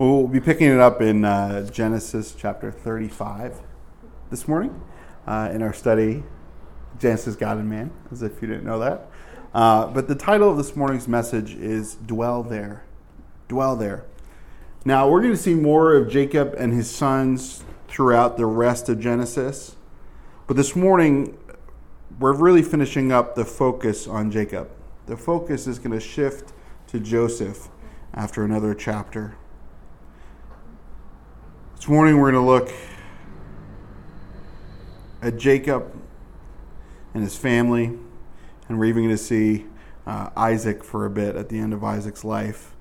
We'll 0.00 0.26
be 0.26 0.40
picking 0.40 0.68
it 0.68 0.80
up 0.80 1.02
in 1.02 1.26
uh, 1.26 1.68
Genesis 1.70 2.34
chapter 2.34 2.72
35 2.72 3.60
this 4.30 4.48
morning 4.48 4.80
uh, 5.26 5.50
in 5.52 5.60
our 5.60 5.74
study, 5.74 6.22
Genesis, 6.98 7.36
God 7.36 7.58
and 7.58 7.68
Man, 7.68 7.90
as 8.10 8.22
if 8.22 8.40
you 8.40 8.48
didn't 8.48 8.64
know 8.64 8.78
that. 8.78 9.10
Uh, 9.52 9.88
but 9.88 10.08
the 10.08 10.14
title 10.14 10.48
of 10.48 10.56
this 10.56 10.74
morning's 10.74 11.06
message 11.06 11.52
is 11.52 11.96
Dwell 11.96 12.42
There. 12.42 12.82
Dwell 13.46 13.76
There. 13.76 14.06
Now, 14.86 15.06
we're 15.06 15.20
going 15.20 15.34
to 15.34 15.38
see 15.38 15.52
more 15.52 15.94
of 15.94 16.08
Jacob 16.08 16.54
and 16.56 16.72
his 16.72 16.90
sons 16.90 17.62
throughout 17.86 18.38
the 18.38 18.46
rest 18.46 18.88
of 18.88 19.00
Genesis. 19.00 19.76
But 20.46 20.56
this 20.56 20.74
morning, 20.74 21.36
we're 22.18 22.32
really 22.32 22.62
finishing 22.62 23.12
up 23.12 23.34
the 23.34 23.44
focus 23.44 24.06
on 24.06 24.30
Jacob. 24.30 24.70
The 25.04 25.18
focus 25.18 25.66
is 25.66 25.78
going 25.78 25.92
to 25.92 26.00
shift 26.00 26.54
to 26.86 26.98
Joseph 27.00 27.68
after 28.14 28.42
another 28.42 28.74
chapter. 28.74 29.36
This 31.80 31.88
morning 31.88 32.18
we're 32.18 32.30
going 32.30 32.44
to 32.44 32.50
look 32.50 32.70
at 35.22 35.38
Jacob 35.38 35.90
and 37.14 37.22
his 37.22 37.38
family, 37.38 37.86
and 38.68 38.78
we're 38.78 38.84
even 38.84 39.04
going 39.04 39.16
to 39.16 39.22
see 39.22 39.64
uh, 40.06 40.28
Isaac 40.36 40.84
for 40.84 41.06
a 41.06 41.10
bit 41.10 41.36
at 41.36 41.48
the 41.48 41.58
end 41.58 41.72
of 41.72 41.82
Isaac's 41.82 42.22
life. 42.22 42.74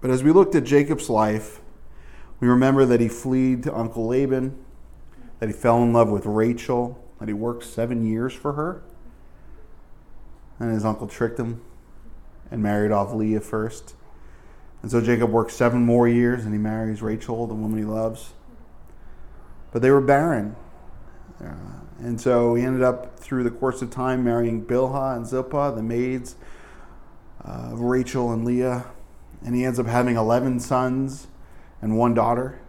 But 0.00 0.10
as 0.10 0.24
we 0.24 0.32
looked 0.32 0.56
at 0.56 0.64
Jacob's 0.64 1.08
life, 1.08 1.60
we 2.40 2.48
remember 2.48 2.84
that 2.84 2.98
he 2.98 3.06
fled 3.06 3.62
to 3.62 3.72
Uncle 3.72 4.08
Laban, 4.08 4.58
that 5.38 5.48
he 5.48 5.52
fell 5.52 5.80
in 5.84 5.92
love 5.92 6.10
with 6.10 6.26
Rachel, 6.26 7.00
that 7.20 7.28
he 7.28 7.32
worked 7.32 7.62
seven 7.62 8.04
years 8.04 8.32
for 8.32 8.54
her, 8.54 8.82
and 10.58 10.72
his 10.72 10.84
uncle 10.84 11.06
tricked 11.06 11.38
him 11.38 11.60
and 12.50 12.60
married 12.60 12.90
off 12.90 13.12
Leah 13.12 13.40
first. 13.40 13.94
And 14.82 14.90
so 14.90 15.00
Jacob 15.00 15.30
works 15.30 15.54
seven 15.54 15.84
more 15.84 16.08
years 16.08 16.44
and 16.44 16.52
he 16.52 16.58
marries 16.58 17.02
Rachel, 17.02 17.46
the 17.46 17.54
woman 17.54 17.78
he 17.78 17.84
loves. 17.84 18.32
But 19.70 19.80
they 19.80 19.90
were 19.90 20.00
barren. 20.00 20.56
Uh, 21.40 21.54
and 22.00 22.20
so 22.20 22.56
he 22.56 22.64
ended 22.64 22.82
up, 22.82 23.18
through 23.18 23.44
the 23.44 23.50
course 23.50 23.80
of 23.80 23.90
time, 23.90 24.24
marrying 24.24 24.64
Bilhah 24.64 25.16
and 25.16 25.26
Zilpah, 25.26 25.72
the 25.74 25.82
maids 25.82 26.34
uh, 27.44 27.70
of 27.72 27.80
Rachel 27.80 28.32
and 28.32 28.44
Leah. 28.44 28.86
And 29.44 29.54
he 29.54 29.64
ends 29.64 29.78
up 29.78 29.86
having 29.86 30.16
11 30.16 30.60
sons 30.60 31.28
and 31.80 31.96
one 31.96 32.12
daughter. 32.12 32.60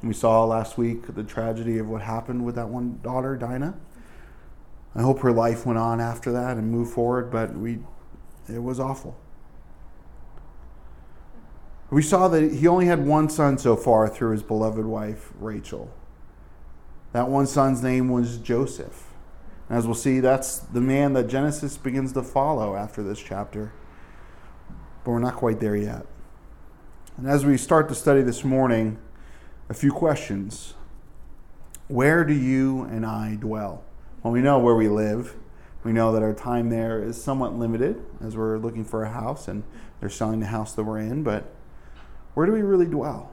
And 0.00 0.08
we 0.08 0.14
saw 0.14 0.44
last 0.44 0.78
week 0.78 1.14
the 1.14 1.22
tragedy 1.22 1.78
of 1.78 1.88
what 1.88 2.02
happened 2.02 2.44
with 2.44 2.54
that 2.54 2.68
one 2.68 3.00
daughter, 3.02 3.36
Dinah. 3.36 3.74
I 4.94 5.02
hope 5.02 5.20
her 5.20 5.32
life 5.32 5.66
went 5.66 5.78
on 5.78 6.00
after 6.00 6.32
that 6.32 6.56
and 6.56 6.70
moved 6.70 6.92
forward, 6.92 7.30
but 7.30 7.54
we, 7.54 7.78
it 8.48 8.62
was 8.62 8.80
awful. 8.80 9.16
We 11.90 12.02
saw 12.02 12.28
that 12.28 12.52
he 12.52 12.68
only 12.68 12.86
had 12.86 13.04
one 13.04 13.28
son 13.28 13.58
so 13.58 13.74
far 13.74 14.08
through 14.08 14.30
his 14.32 14.44
beloved 14.44 14.86
wife, 14.86 15.32
Rachel. 15.38 15.92
That 17.12 17.28
one 17.28 17.48
son's 17.48 17.82
name 17.82 18.08
was 18.08 18.38
Joseph. 18.38 19.08
And 19.68 19.76
as 19.76 19.86
we'll 19.86 19.96
see, 19.96 20.20
that's 20.20 20.58
the 20.58 20.80
man 20.80 21.14
that 21.14 21.26
Genesis 21.26 21.76
begins 21.76 22.12
to 22.12 22.22
follow 22.22 22.76
after 22.76 23.02
this 23.02 23.18
chapter. 23.18 23.72
But 25.04 25.10
we're 25.10 25.18
not 25.18 25.34
quite 25.34 25.58
there 25.58 25.74
yet. 25.74 26.06
And 27.16 27.28
as 27.28 27.44
we 27.44 27.56
start 27.56 27.88
to 27.88 27.94
study 27.94 28.22
this 28.22 28.44
morning, 28.44 28.98
a 29.68 29.74
few 29.74 29.92
questions. 29.92 30.74
Where 31.88 32.24
do 32.24 32.34
you 32.34 32.82
and 32.82 33.06
I 33.06 33.36
dwell? 33.36 33.84
Well, 34.22 34.32
we 34.32 34.42
know 34.42 34.58
where 34.58 34.74
we 34.74 34.88
live. 34.88 35.34
We 35.82 35.92
know 35.92 36.12
that 36.12 36.22
our 36.22 36.34
time 36.34 36.70
there 36.70 37.02
is 37.02 37.22
somewhat 37.22 37.54
limited 37.54 38.04
as 38.20 38.36
we're 38.36 38.58
looking 38.58 38.84
for 38.84 39.02
a 39.02 39.10
house 39.10 39.48
and 39.48 39.64
they're 39.98 40.10
selling 40.10 40.40
the 40.40 40.46
house 40.46 40.72
that 40.74 40.84
we're 40.84 40.98
in, 40.98 41.22
but 41.22 41.52
where 42.34 42.46
do 42.46 42.52
we 42.52 42.62
really 42.62 42.86
dwell? 42.86 43.30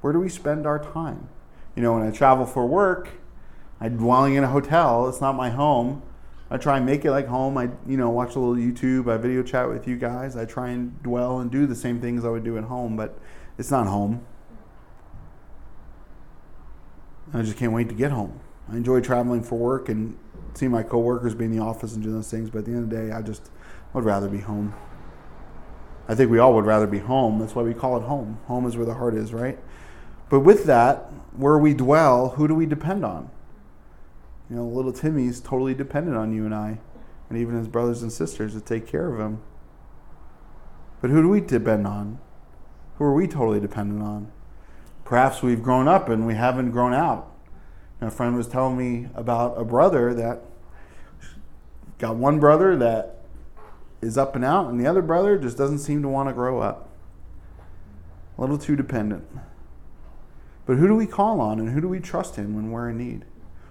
Where 0.00 0.12
do 0.12 0.20
we 0.20 0.28
spend 0.28 0.66
our 0.66 0.78
time? 0.78 1.28
You 1.74 1.82
know, 1.82 1.94
when 1.94 2.02
I 2.02 2.10
travel 2.10 2.46
for 2.46 2.66
work, 2.66 3.10
I'm 3.80 3.96
dwelling 3.96 4.34
in 4.34 4.44
a 4.44 4.48
hotel. 4.48 5.08
It's 5.08 5.20
not 5.20 5.34
my 5.34 5.50
home. 5.50 6.02
I 6.50 6.56
try 6.58 6.76
and 6.76 6.86
make 6.86 7.04
it 7.04 7.10
like 7.10 7.26
home. 7.26 7.58
I, 7.58 7.70
you 7.86 7.96
know, 7.96 8.08
watch 8.08 8.36
a 8.36 8.38
little 8.38 8.54
YouTube. 8.54 9.12
I 9.12 9.16
video 9.16 9.42
chat 9.42 9.68
with 9.68 9.86
you 9.88 9.96
guys. 9.96 10.36
I 10.36 10.44
try 10.44 10.70
and 10.70 11.02
dwell 11.02 11.40
and 11.40 11.50
do 11.50 11.66
the 11.66 11.74
same 11.74 12.00
things 12.00 12.24
I 12.24 12.28
would 12.28 12.44
do 12.44 12.56
at 12.56 12.64
home, 12.64 12.96
but 12.96 13.18
it's 13.58 13.70
not 13.70 13.86
home. 13.86 14.24
I 17.34 17.42
just 17.42 17.56
can't 17.56 17.72
wait 17.72 17.88
to 17.88 17.94
get 17.94 18.12
home. 18.12 18.40
I 18.70 18.76
enjoy 18.76 19.00
traveling 19.00 19.42
for 19.42 19.58
work 19.58 19.88
and 19.88 20.16
seeing 20.54 20.70
my 20.70 20.82
coworkers 20.82 21.34
be 21.34 21.44
in 21.44 21.50
the 21.50 21.62
office 21.62 21.94
and 21.94 22.02
do 22.02 22.12
those 22.12 22.30
things, 22.30 22.48
but 22.48 22.60
at 22.60 22.64
the 22.66 22.72
end 22.72 22.84
of 22.84 22.90
the 22.90 22.96
day, 22.96 23.12
I 23.12 23.22
just 23.22 23.50
would 23.92 24.04
rather 24.04 24.28
be 24.28 24.38
home. 24.38 24.74
I 26.08 26.14
think 26.14 26.30
we 26.30 26.38
all 26.38 26.54
would 26.54 26.66
rather 26.66 26.86
be 26.86 26.98
home. 26.98 27.38
That's 27.38 27.54
why 27.54 27.62
we 27.62 27.74
call 27.74 27.96
it 27.96 28.04
home. 28.04 28.38
Home 28.46 28.66
is 28.66 28.76
where 28.76 28.86
the 28.86 28.94
heart 28.94 29.14
is, 29.14 29.32
right? 29.32 29.58
But 30.28 30.40
with 30.40 30.64
that, 30.64 31.12
where 31.36 31.58
we 31.58 31.74
dwell, 31.74 32.30
who 32.30 32.46
do 32.48 32.54
we 32.54 32.66
depend 32.66 33.04
on? 33.04 33.30
You 34.48 34.56
know, 34.56 34.66
little 34.66 34.92
Timmy's 34.92 35.40
totally 35.40 35.74
dependent 35.74 36.16
on 36.16 36.32
you 36.32 36.44
and 36.44 36.54
I, 36.54 36.78
and 37.28 37.38
even 37.38 37.56
his 37.56 37.68
brothers 37.68 38.02
and 38.02 38.12
sisters 38.12 38.54
to 38.54 38.60
take 38.60 38.86
care 38.86 39.12
of 39.12 39.18
him. 39.18 39.42
But 41.00 41.10
who 41.10 41.22
do 41.22 41.28
we 41.28 41.40
depend 41.40 41.86
on? 41.86 42.18
Who 42.98 43.04
are 43.04 43.14
we 43.14 43.26
totally 43.26 43.60
dependent 43.60 44.02
on? 44.02 44.32
Perhaps 45.04 45.42
we've 45.42 45.62
grown 45.62 45.88
up 45.88 46.08
and 46.08 46.26
we 46.26 46.34
haven't 46.34 46.70
grown 46.70 46.94
out. 46.94 47.32
a 48.00 48.10
friend 48.10 48.36
was 48.36 48.48
telling 48.48 48.76
me 48.76 49.08
about 49.14 49.60
a 49.60 49.64
brother 49.64 50.14
that 50.14 50.42
got 51.98 52.16
one 52.16 52.40
brother 52.40 52.76
that 52.76 53.22
is 54.06 54.16
up 54.16 54.36
and 54.36 54.44
out, 54.44 54.70
and 54.70 54.80
the 54.80 54.86
other 54.86 55.02
brother 55.02 55.36
just 55.36 55.58
doesn't 55.58 55.80
seem 55.80 56.00
to 56.02 56.08
want 56.08 56.28
to 56.28 56.32
grow 56.32 56.60
up. 56.60 56.88
A 58.38 58.40
little 58.40 58.58
too 58.58 58.76
dependent. 58.76 59.26
But 60.64 60.76
who 60.76 60.86
do 60.86 60.94
we 60.94 61.06
call 61.06 61.40
on 61.40 61.58
and 61.58 61.70
who 61.70 61.80
do 61.80 61.88
we 61.88 62.00
trust 62.00 62.38
in 62.38 62.54
when 62.54 62.70
we're 62.70 62.90
in 62.90 62.98
need? 62.98 63.24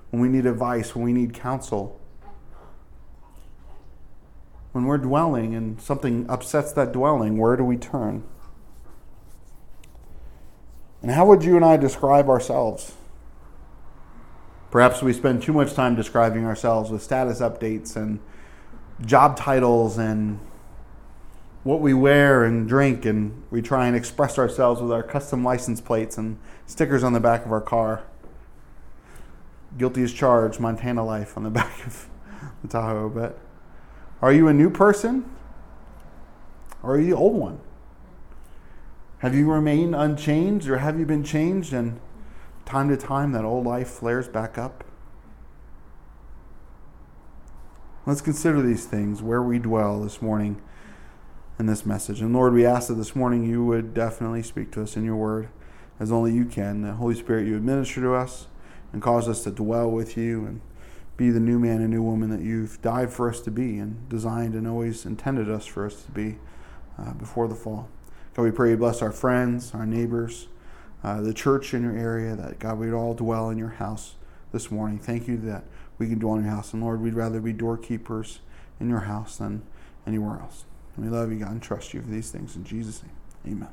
When 0.10 0.22
we 0.22 0.30
need 0.30 0.46
advice, 0.46 0.96
when 0.96 1.04
we 1.04 1.14
need 1.14 1.34
counsel? 1.34 2.00
When 4.72 4.86
we're 4.86 4.98
dwelling 4.98 5.56
and 5.56 5.82
something 5.82 6.26
upsets 6.30 6.74
that 6.74 6.92
dwelling, 6.92 7.38
where 7.38 7.56
do 7.56 7.64
we 7.64 7.78
turn? 7.78 8.24
And 11.02 11.12
how 11.12 11.26
would 11.28 11.44
you 11.44 11.56
and 11.56 11.64
I 11.64 11.78
describe 11.78 12.30
ourselves? 12.30 12.94
Perhaps 14.72 15.02
we 15.02 15.14
spend 15.14 15.44
too 15.44 15.54
much 15.54 15.74
time 15.74 15.96
describing 15.96 16.46
ourselves 16.46 16.90
with 16.90 17.04
status 17.04 17.40
updates 17.40 17.96
and 17.96 18.20
job 19.04 19.36
titles 19.36 19.98
and 19.98 20.40
what 21.64 21.82
we 21.82 21.94
wear 21.94 22.44
and 22.44 22.70
drink, 22.70 23.06
and 23.06 23.44
we 23.50 23.62
try 23.62 23.88
and 23.88 23.96
express 23.96 24.38
ourselves 24.38 24.82
with 24.82 24.92
our 24.92 25.02
custom 25.02 25.44
license 25.44 25.82
plates 25.82 26.16
and 26.18 26.38
stickers 26.68 27.04
on 27.04 27.14
the 27.14 27.20
back 27.20 27.44
of 27.44 27.52
our 27.52 27.60
car. 27.60 28.04
Guilty 29.76 30.04
as 30.04 30.14
charged, 30.14 30.60
Montana 30.60 31.04
life 31.04 31.36
on 31.36 31.44
the 31.44 31.50
back 31.52 31.86
of 31.86 32.08
the 32.62 32.68
Tahoe. 32.68 33.10
But 33.10 33.40
are 34.22 34.32
you 34.32 34.48
a 34.48 34.54
new 34.54 34.70
person? 34.70 35.26
Or 36.84 36.94
are 36.94 37.00
you 37.00 37.08
the 37.10 37.18
old 37.18 37.36
one? 37.36 37.60
Have 39.20 39.34
you 39.34 39.52
remained 39.52 39.96
unchanged 39.96 40.70
or 40.70 40.78
have 40.78 41.00
you 41.00 41.06
been 41.08 41.24
changed? 41.24 41.74
And 41.74 42.00
time 42.64 42.90
to 42.90 42.98
time, 42.98 43.32
that 43.32 43.44
old 43.44 43.66
life 43.66 43.88
flares 43.88 44.28
back 44.28 44.60
up. 44.60 44.84
Let's 48.08 48.22
consider 48.22 48.62
these 48.62 48.86
things 48.86 49.24
where 49.24 49.42
we 49.42 49.58
dwell 49.58 50.00
this 50.00 50.22
morning 50.22 50.62
in 51.58 51.66
this 51.66 51.88
message. 51.88 52.22
And 52.22 52.36
Lord, 52.36 52.54
we 52.54 52.64
ask 52.64 52.88
that 52.90 52.94
this 52.94 53.16
morning 53.16 53.44
you 53.44 53.66
would 53.66 53.96
definitely 53.96 54.44
speak 54.44 54.72
to 54.74 54.84
us 54.84 54.96
in 54.96 55.04
your 55.04 55.16
word 55.16 55.48
as 56.00 56.12
only 56.12 56.32
you 56.32 56.46
can. 56.46 56.84
The 56.84 56.94
Holy 56.94 57.16
Spirit, 57.16 57.48
you 57.48 57.56
administer 57.56 58.02
to 58.02 58.14
us 58.14 58.46
and 58.94 59.02
cause 59.02 59.28
us 59.28 59.44
to 59.46 59.52
dwell 59.52 59.90
with 59.90 60.18
you 60.18 60.46
and 60.46 60.62
be 61.18 61.32
the 61.32 61.40
new 61.40 61.58
man 61.58 61.82
and 61.82 61.90
new 61.90 62.04
woman 62.04 62.30
that 62.30 62.42
you've 62.42 62.80
died 62.84 63.12
for 63.12 63.28
us 63.28 63.42
to 63.42 63.50
be 63.50 63.80
and 63.80 64.08
designed 64.08 64.54
and 64.54 64.68
always 64.68 65.04
intended 65.04 65.50
us 65.50 65.66
for 65.66 65.84
us 65.88 66.04
to 66.04 66.12
be 66.12 66.38
uh, 67.00 67.14
before 67.14 67.48
the 67.48 67.56
fall. 67.56 67.90
God, 68.36 68.44
we 68.44 68.52
pray 68.52 68.70
you 68.70 68.78
bless 68.78 69.02
our 69.02 69.12
friends, 69.12 69.74
our 69.74 69.88
neighbors, 69.88 70.48
uh, 71.04 71.22
the 71.22 71.34
church 71.34 71.74
in 71.74 71.82
your 71.82 71.98
area, 71.98 72.36
that 72.36 72.60
God, 72.60 72.78
we'd 72.78 72.94
all 72.94 73.16
dwell 73.16 73.50
in 73.50 73.58
your 73.58 73.70
house 73.70 74.14
this 74.52 74.70
morning. 74.70 75.00
Thank 75.00 75.28
you 75.28 75.38
that 75.38 75.64
we 75.98 76.08
can 76.08 76.20
dwell 76.20 76.36
in 76.36 76.44
your 76.44 76.54
house. 76.54 76.74
And 76.74 76.84
Lord, 76.84 77.02
we'd 77.02 77.14
rather 77.14 77.40
be 77.40 77.54
doorkeepers 77.54 78.40
in 78.80 78.90
your 78.90 79.02
house 79.02 79.38
than 79.38 79.64
anywhere 80.06 80.40
else. 80.40 80.66
And 80.96 81.06
we 81.06 81.12
love 81.12 81.32
you, 81.32 81.40
God, 81.40 81.52
and 81.52 81.62
trust 81.62 81.94
you 81.94 82.02
for 82.02 82.10
these 82.10 82.32
things. 82.32 82.56
In 82.56 82.64
Jesus' 82.64 83.04
name, 83.04 83.56
amen. 83.58 83.70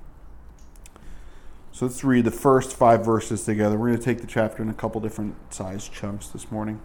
So 1.72 1.86
let's 1.86 2.04
read 2.04 2.24
the 2.24 2.30
first 2.30 2.76
five 2.76 3.04
verses 3.04 3.44
together. 3.44 3.78
We're 3.78 3.88
going 3.88 3.98
to 3.98 4.04
take 4.04 4.20
the 4.20 4.26
chapter 4.26 4.62
in 4.62 4.69
a 4.69 4.74
couple 4.74 5.00
different 5.00 5.34
size 5.52 5.88
chunks 5.88 6.28
this 6.28 6.50
morning. 6.50 6.80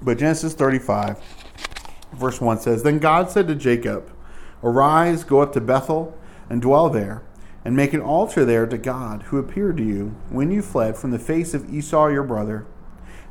But 0.00 0.18
Genesis 0.18 0.52
35, 0.54 1.20
verse 2.14 2.40
1 2.40 2.58
says 2.58 2.82
Then 2.82 2.98
God 2.98 3.30
said 3.30 3.46
to 3.48 3.54
Jacob, 3.54 4.10
Arise, 4.64 5.22
go 5.22 5.40
up 5.40 5.52
to 5.52 5.60
Bethel, 5.60 6.18
and 6.50 6.60
dwell 6.60 6.90
there, 6.90 7.22
and 7.64 7.76
make 7.76 7.92
an 7.92 8.00
altar 8.00 8.44
there 8.44 8.66
to 8.66 8.78
God, 8.78 9.22
who 9.24 9.38
appeared 9.38 9.76
to 9.76 9.84
you 9.84 10.16
when 10.28 10.50
you 10.50 10.60
fled 10.60 10.96
from 10.96 11.12
the 11.12 11.18
face 11.20 11.54
of 11.54 11.72
Esau 11.72 12.08
your 12.08 12.24
brother. 12.24 12.66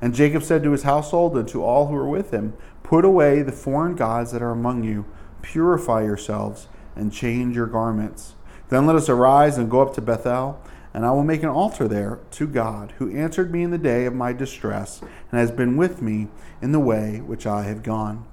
And 0.01 0.15
Jacob 0.15 0.43
said 0.43 0.63
to 0.63 0.71
his 0.71 0.83
household 0.83 1.37
and 1.37 1.47
to 1.49 1.63
all 1.63 1.87
who 1.87 1.93
were 1.93 2.09
with 2.09 2.31
him, 2.31 2.53
Put 2.81 3.05
away 3.05 3.43
the 3.43 3.51
foreign 3.51 3.95
gods 3.95 4.31
that 4.31 4.41
are 4.41 4.51
among 4.51 4.83
you, 4.83 5.05
purify 5.41 6.03
yourselves, 6.03 6.67
and 6.95 7.13
change 7.13 7.55
your 7.55 7.67
garments. 7.67 8.33
Then 8.69 8.85
let 8.87 8.95
us 8.95 9.09
arise 9.09 9.57
and 9.57 9.69
go 9.69 9.81
up 9.81 9.93
to 9.93 10.01
Bethel, 10.01 10.61
and 10.93 11.05
I 11.05 11.11
will 11.11 11.23
make 11.23 11.43
an 11.43 11.49
altar 11.49 11.87
there 11.87 12.19
to 12.31 12.47
God, 12.47 12.93
who 12.97 13.15
answered 13.15 13.51
me 13.51 13.63
in 13.63 13.71
the 13.71 13.77
day 13.77 14.05
of 14.05 14.13
my 14.13 14.33
distress, 14.33 15.01
and 15.01 15.39
has 15.39 15.51
been 15.51 15.77
with 15.77 16.01
me 16.01 16.27
in 16.61 16.71
the 16.71 16.79
way 16.79 17.21
which 17.21 17.45
I 17.45 17.63
have 17.63 17.83
gone. 17.83 18.25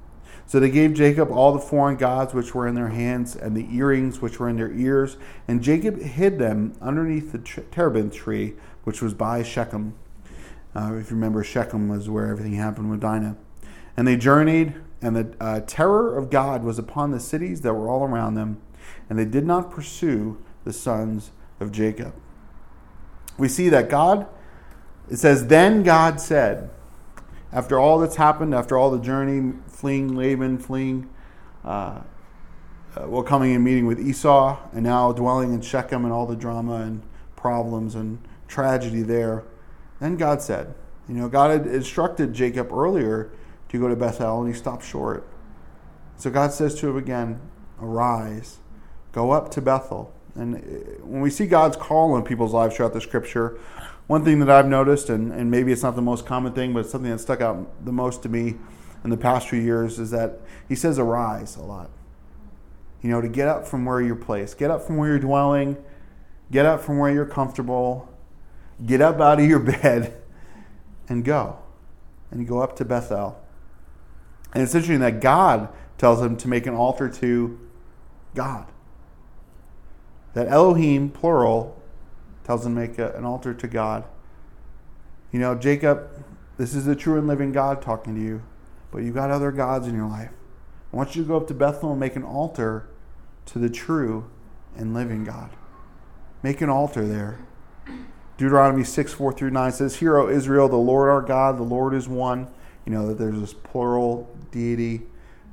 So 0.47 0.59
they 0.59 0.71
gave 0.71 0.95
Jacob 0.95 1.31
all 1.31 1.53
the 1.53 1.59
foreign 1.59 1.97
gods 1.97 2.33
which 2.33 2.55
were 2.55 2.67
in 2.67 2.75
their 2.75 2.89
hands, 2.89 3.37
and 3.37 3.55
the 3.55 3.69
earrings 3.77 4.23
which 4.23 4.41
were 4.41 4.49
in 4.49 4.57
their 4.57 4.73
ears, 4.73 5.19
and 5.47 5.63
Jacob 5.63 6.01
hid 6.01 6.39
them 6.39 6.73
underneath 6.81 7.33
the 7.33 7.39
terebinth 7.39 8.15
tree 8.15 8.55
which 8.85 9.03
was 9.03 9.13
by 9.13 9.43
Shechem. 9.43 9.95
Uh, 10.79 10.95
if 10.95 11.11
you 11.11 11.17
remember, 11.17 11.43
Shechem 11.43 11.89
was 11.89 12.09
where 12.09 12.27
everything 12.27 12.53
happened 12.53 12.89
with 12.89 13.01
Dinah. 13.01 13.37
And 13.97 14.07
they 14.07 14.17
journeyed, 14.17 14.75
and 15.03 15.17
the 15.17 15.35
uh, 15.41 15.61
terror 15.67 16.17
of 16.17 16.31
God 16.31 16.63
was 16.63 16.79
upon 16.79 17.11
the 17.11 17.19
cities 17.19 17.63
that 17.63 17.75
were 17.75 17.89
all 17.89 18.05
around 18.05 18.35
them, 18.35 18.61
and 19.11 19.19
they 19.19 19.25
did 19.25 19.45
not 19.45 19.73
pursue 19.73 20.41
the 20.63 20.73
sons 20.73 21.33
of 21.59 21.73
Jacob. 21.73 22.15
We 23.39 23.49
see 23.49 23.69
that 23.71 23.89
God, 23.89 24.29
it 25.11 25.17
says, 25.17 25.49
then 25.49 25.83
God 25.83 26.21
said, 26.21 26.71
after 27.53 27.81
all 27.81 27.99
that's 27.99 28.17
happened, 28.17 28.55
after 28.55 28.79
all 28.79 28.93
the 28.93 29.01
journey, 29.01 29.55
fleeing 29.67 30.15
Laban, 30.15 30.59
fleeing, 30.59 31.11
uh, 31.65 32.03
uh, 32.95 33.09
well, 33.09 33.25
coming 33.25 33.53
and 33.53 33.65
meeting 33.65 33.87
with 33.87 33.99
Esau, 33.99 34.61
and 34.73 34.85
now 34.85 35.11
dwelling 35.11 35.53
in 35.53 35.61
Shechem 35.61 36.05
and 36.05 36.13
all 36.13 36.27
the 36.27 36.37
drama 36.37 36.83
and 36.83 37.03
problems 37.35 37.97
and 37.97 38.21
tragedy 38.47 39.03
there. 39.03 39.43
Then 40.01 40.17
God 40.17 40.43
said, 40.43 40.75
you 41.09 41.15
know, 41.15 41.29
God 41.29 41.51
had 41.51 41.67
instructed 41.73 42.35
Jacob 42.35 42.73
earlier 42.73 43.31
to 43.71 43.79
go 43.79 43.89
to 43.89 43.97
Bethel, 43.97 44.43
and 44.43 44.53
he 44.53 44.59
stopped 44.59 44.85
short. 44.85 45.27
So 46.17 46.31
God 46.31 46.53
says 46.53 46.75
to 46.77 46.89
him 46.89 46.97
again, 46.97 47.41
Arise, 47.81 48.59
go 49.13 49.31
up 49.31 49.51
to 49.53 49.63
Bethel. 49.63 50.13
And 50.35 50.57
uh, 50.57 50.59
when 51.05 51.21
we 51.21 51.31
see 51.31 51.47
God's 51.47 51.77
call 51.77 52.17
in 52.17 52.25
people's 52.25 52.53
lives 52.53 52.77
throughout 52.77 52.93
the 52.93 53.01
scripture, 53.01 53.59
one 54.07 54.25
thing 54.25 54.41
that 54.41 54.51
I've 54.51 54.67
noticed, 54.67 55.11
and, 55.11 55.33
and 55.33 55.51
maybe 55.51 55.73
it's 55.73 55.83
not 55.83 55.97
the 55.97 56.03
most 56.03 56.27
common 56.27 56.53
thing, 56.53 56.73
but 56.73 56.87
something 56.87 57.11
that 57.11 57.19
stuck 57.19 57.41
out 57.41 57.85
the 57.85 57.93
most 57.93 58.23
to 58.25 58.29
me 58.29 58.57
in 59.05 59.11
the 59.11 59.17
past 59.17 59.49
few 59.49 59.61
years, 59.61 59.99
is 59.99 60.11
that 60.11 60.41
he 60.69 60.75
says 60.75 60.99
arise 60.99 61.57
a 61.57 61.63
lot. 61.63 61.91
You 63.03 63.11
know, 63.11 63.21
to 63.21 63.29
get 63.29 63.47
up 63.49 63.67
from 63.67 63.85
where 63.85 64.01
you're 64.01 64.17
placed, 64.17 64.59
get 64.59 64.71
up 64.71 64.83
from 64.83 64.97
where 64.97 65.09
you're 65.09 65.19
dwelling, 65.21 65.77
get 66.51 66.67
up 66.67 66.81
from 66.81 66.99
where 66.99 67.13
you're 67.13 67.27
comfortable, 67.27 68.13
get 68.85 69.01
up 69.01 69.21
out 69.21 69.41
of 69.41 69.47
your 69.47 69.59
bed 69.83 70.21
and 71.09 71.25
go. 71.25 71.59
And 72.31 72.41
you 72.41 72.47
go 72.47 72.61
up 72.61 72.77
to 72.77 72.85
Bethel. 72.85 73.41
And 74.53 74.63
it's 74.63 74.75
interesting 74.75 75.01
that 75.01 75.21
God 75.21 75.69
tells 75.97 76.23
him 76.23 76.37
to 76.39 76.49
make 76.49 76.67
an 76.67 76.75
altar 76.75 77.09
to 77.09 77.59
God. 78.35 78.67
That 80.35 80.49
Elohim, 80.49 81.11
plural, 81.11 81.81
tells 82.45 82.65
him 82.65 82.75
to 82.75 82.81
make 82.81 82.99
a, 82.99 83.13
an 83.15 83.25
altar 83.25 83.53
to 83.53 83.67
God. 83.67 84.05
You 85.33 85.41
know, 85.41 85.55
Jacob, 85.55 86.25
this 86.57 86.75
is 86.75 86.85
the 86.85 86.97
true 86.97 87.19
and 87.19 87.27
living 87.27 87.53
God 87.53 87.83
talking 87.83 88.15
to 88.15 88.21
you, 88.21 88.43
but 88.91 89.03
you've 89.03 89.15
got 89.15 89.31
other 89.31 89.53
gods 89.53 89.87
in 89.87 89.95
your 89.95 90.09
life. 90.09 90.31
I 90.93 90.97
want 90.97 91.15
you 91.15 91.23
to 91.23 91.29
go 91.29 91.37
up 91.37 91.47
to 91.49 91.55
Bethel 91.55 91.91
and 91.91 92.01
make 92.01 92.17
an 92.17 92.23
altar 92.23 92.89
to 93.47 93.59
the 93.59 93.69
true 93.69 94.31
and 94.77 94.95
living 94.95 95.25
God. 95.25 95.51
Make 96.43 96.61
an 96.61 96.71
altar 96.71 97.07
there. 97.07 97.41
Deuteronomy 98.39 98.85
6, 98.85 99.13
4 99.13 99.33
through 99.33 99.51
9 99.51 99.73
says, 99.73 99.97
Hear, 99.97 100.17
O 100.17 100.29
Israel, 100.29 100.69
the 100.69 100.77
Lord 100.77 101.11
our 101.11 101.21
God, 101.21 101.59
the 101.59 101.65
Lord 101.65 101.93
is 101.93 102.09
one. 102.09 102.47
You 102.87 102.93
know, 102.93 103.09
that 103.09 103.19
there's 103.19 103.41
this 103.41 103.53
plural 103.53 104.33
deity 104.53 105.03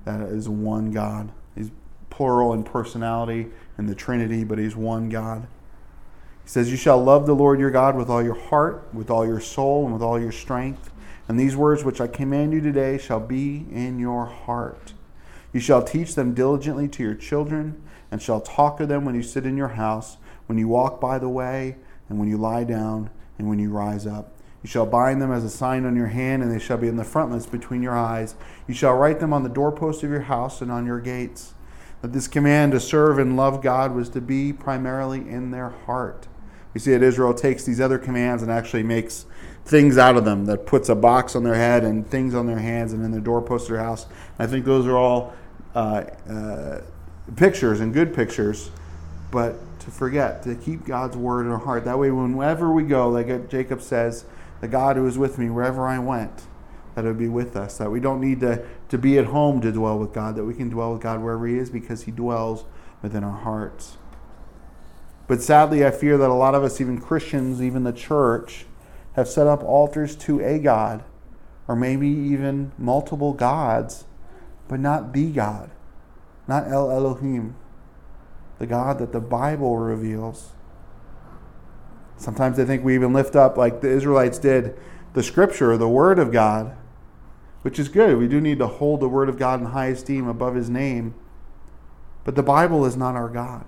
that 0.06 0.22
is 0.22 0.48
one 0.48 0.92
God. 0.92 1.32
He's 1.56 1.72
plural 2.12 2.54
in 2.54 2.64
personality 2.64 3.48
in 3.80 3.88
the 3.88 3.96
Trinity, 3.96 4.44
but 4.44 4.60
he's 4.60 4.76
one 4.76 5.10
God. 5.10 5.48
He 6.44 6.50
says, 6.50 6.70
You 6.70 6.78
shall 6.78 7.04
love 7.04 7.26
the 7.26 7.34
Lord 7.34 7.60
your 7.60 7.72
God 7.72 7.98
with 7.98 8.08
all 8.08 8.24
your 8.24 8.40
heart, 8.40 8.88
with 8.94 9.10
all 9.10 9.26
your 9.26 9.40
soul, 9.40 9.86
and 9.86 9.92
with 9.92 10.04
all 10.04 10.22
your 10.22 10.32
strength. 10.32 10.92
And 11.28 11.40
these 11.40 11.56
words 11.56 11.84
which 11.84 12.00
I 12.00 12.06
command 12.06 12.54
you 12.54 12.62
today 12.62 13.00
shall 13.00 13.20
be 13.20 13.66
in 13.72 13.98
your 13.98 14.28
heart. 14.28 14.94
You 15.52 15.60
shall 15.60 15.82
teach 15.82 16.14
them 16.14 16.36
diligently 16.36 16.88
to 16.90 17.02
your 17.02 17.16
children, 17.16 17.82
and 18.12 18.22
shall 18.22 18.42
talk 18.42 18.80
of 18.80 18.90
them 18.90 19.06
when 19.06 19.16
you 19.16 19.24
sit 19.24 19.44
in 19.44 19.58
your 19.58 19.70
house, 19.70 20.18
when 20.46 20.60
you 20.60 20.68
walk 20.68 21.02
by 21.02 21.18
the 21.18 21.30
way 21.30 21.78
and 22.10 22.20
when 22.20 22.28
you 22.28 22.38
lie 22.38 22.64
down, 22.64 23.10
and 23.38 23.50
when 23.50 23.60
you 23.60 23.70
rise 23.70 24.08
up. 24.08 24.32
You 24.64 24.70
shall 24.70 24.86
bind 24.86 25.22
them 25.22 25.32
as 25.32 25.44
a 25.44 25.50
sign 25.50 25.86
on 25.86 25.96
your 25.96 26.08
hand, 26.08 26.42
and 26.42 26.52
they 26.52 26.60
shall 26.60 26.78
be 26.78 26.88
in 26.88 26.96
the 26.96 27.04
frontlets 27.04 27.46
between 27.46 27.84
your 27.84 27.96
eyes. 27.96 28.36
You 28.68 28.74
shall 28.74 28.96
write 28.96 29.20
them 29.20 29.34
on 29.34 29.44
the 29.44 29.50
doorposts 29.50 30.04
of 30.04 30.10
your 30.10 30.22
house 30.22 30.62
and 30.62 30.72
on 30.72 30.86
your 30.86 31.00
gates. 31.00 31.54
That 32.02 32.14
this 32.14 32.28
command 32.28 32.72
to 32.72 32.80
serve 32.80 33.20
and 33.20 33.38
love 33.38 33.62
God 33.62 33.94
was 33.94 34.10
to 34.10 34.22
be 34.22 34.54
primarily 34.54 35.20
in 35.20 35.52
their 35.52 35.70
heart. 35.70 36.28
You 36.74 36.80
see 36.80 36.92
that 36.92 37.04
Israel 37.04 37.34
takes 37.34 37.64
these 37.64 37.80
other 37.80 37.98
commands 37.98 38.42
and 38.42 38.52
actually 38.52 38.84
makes 38.84 39.26
things 39.66 39.98
out 39.98 40.18
of 40.18 40.26
them, 40.26 40.46
that 40.46 40.66
puts 40.66 40.90
a 40.90 40.96
box 40.96 41.36
on 41.36 41.44
their 41.44 41.56
head 41.56 41.84
and 41.84 42.08
things 42.08 42.36
on 42.36 42.46
their 42.46 42.60
hands 42.60 42.94
and 42.94 43.04
in 43.04 43.12
the 43.12 43.22
doorpost 43.22 43.66
of 43.66 43.76
their 43.76 43.84
house. 43.84 44.08
I 44.40 44.48
think 44.48 44.66
those 44.66 44.86
are 44.86 44.98
all 44.98 45.34
uh, 45.74 46.06
uh, 46.30 46.82
pictures 47.36 47.80
and 47.80 47.94
good 47.94 48.14
pictures, 48.14 48.72
but 49.32 49.56
to 49.86 49.92
forget, 49.92 50.42
to 50.44 50.56
keep 50.56 50.84
God's 50.84 51.16
word 51.16 51.46
in 51.46 51.52
our 51.52 51.60
heart. 51.60 51.86
That 51.86 52.00
way, 52.00 52.10
whenever 52.10 52.72
we 52.72 52.84
go, 52.84 53.08
like 53.08 53.50
Jacob 53.50 53.82
says, 53.82 54.26
the 54.60 54.68
God 54.68 54.96
who 54.96 55.06
is 55.06 55.18
with 55.18 55.38
me 55.38 55.50
wherever 55.50 55.88
I 55.88 56.00
went, 56.00 56.48
that 56.96 57.06
it 57.06 57.08
would 57.08 57.20
be 57.20 57.28
with 57.28 57.56
us. 57.56 57.78
That 57.78 57.92
we 57.92 58.00
don't 58.00 58.20
need 58.20 58.40
to, 58.40 58.66
to 58.90 58.98
be 58.98 59.20
at 59.20 59.26
home 59.26 59.62
to 59.62 59.72
dwell 59.72 60.00
with 60.00 60.12
God, 60.12 60.36
that 60.36 60.46
we 60.46 60.56
can 60.56 60.70
dwell 60.70 60.94
with 60.94 61.04
God 61.04 61.22
wherever 61.22 61.46
He 61.46 61.58
is 61.58 61.70
because 61.70 62.04
He 62.04 62.12
dwells 62.12 62.66
within 63.04 63.24
our 63.24 63.40
hearts. 63.40 63.98
But 65.28 65.42
sadly, 65.42 65.86
I 65.86 65.92
fear 65.92 66.18
that 66.18 66.30
a 66.30 66.34
lot 66.34 66.56
of 66.56 66.64
us, 66.64 66.82
even 66.82 67.00
Christians, 67.00 67.62
even 67.62 67.84
the 67.84 67.94
church, 67.94 68.66
have 69.14 69.28
set 69.28 69.46
up 69.46 69.64
altars 69.64 70.16
to 70.16 70.40
a 70.40 70.58
God, 70.58 71.04
or 71.68 71.76
maybe 71.76 72.08
even 72.08 72.72
multiple 72.78 73.34
gods, 73.34 74.06
but 74.68 74.80
not 74.80 75.14
the 75.14 75.32
God, 75.32 75.70
not 76.48 76.68
El 76.68 76.90
Elohim 76.90 77.56
the 78.60 78.68
God 78.68 79.00
that 79.00 79.12
the 79.12 79.20
Bible 79.20 79.78
reveals. 79.78 80.52
Sometimes 82.18 82.60
I 82.60 82.66
think 82.66 82.84
we 82.84 82.96
even 82.96 83.14
lift 83.14 83.36
up, 83.36 83.58
like 83.58 83.82
the 83.82 83.90
Israelites 83.90 84.40
did, 84.40 84.78
the 85.14 85.24
scripture, 85.24 85.78
the 85.78 85.90
word 85.90 86.20
of 86.20 86.32
God, 86.32 86.76
which 87.62 87.80
is 87.80 87.90
good. 87.90 88.18
We 88.18 88.28
do 88.28 88.40
need 88.40 88.60
to 88.60 88.68
hold 88.68 89.00
the 89.00 89.10
word 89.10 89.28
of 89.28 89.38
God 89.38 89.60
in 89.60 89.68
high 89.68 89.88
esteem 89.88 90.28
above 90.28 90.56
his 90.56 90.70
name. 90.70 91.14
But 92.24 92.36
the 92.36 92.44
Bible 92.44 92.86
is 92.86 92.96
not 92.96 93.16
our 93.16 93.30
God. 93.30 93.66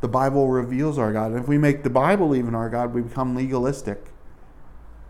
The 0.00 0.08
Bible 0.08 0.48
reveals 0.48 0.98
our 0.98 1.12
God. 1.12 1.32
And 1.32 1.40
if 1.40 1.48
we 1.48 1.58
make 1.58 1.82
the 1.82 1.90
Bible 1.90 2.34
even 2.34 2.54
our 2.54 2.68
God, 2.68 2.92
we 2.92 3.02
become 3.02 3.34
legalistic. 3.34 4.06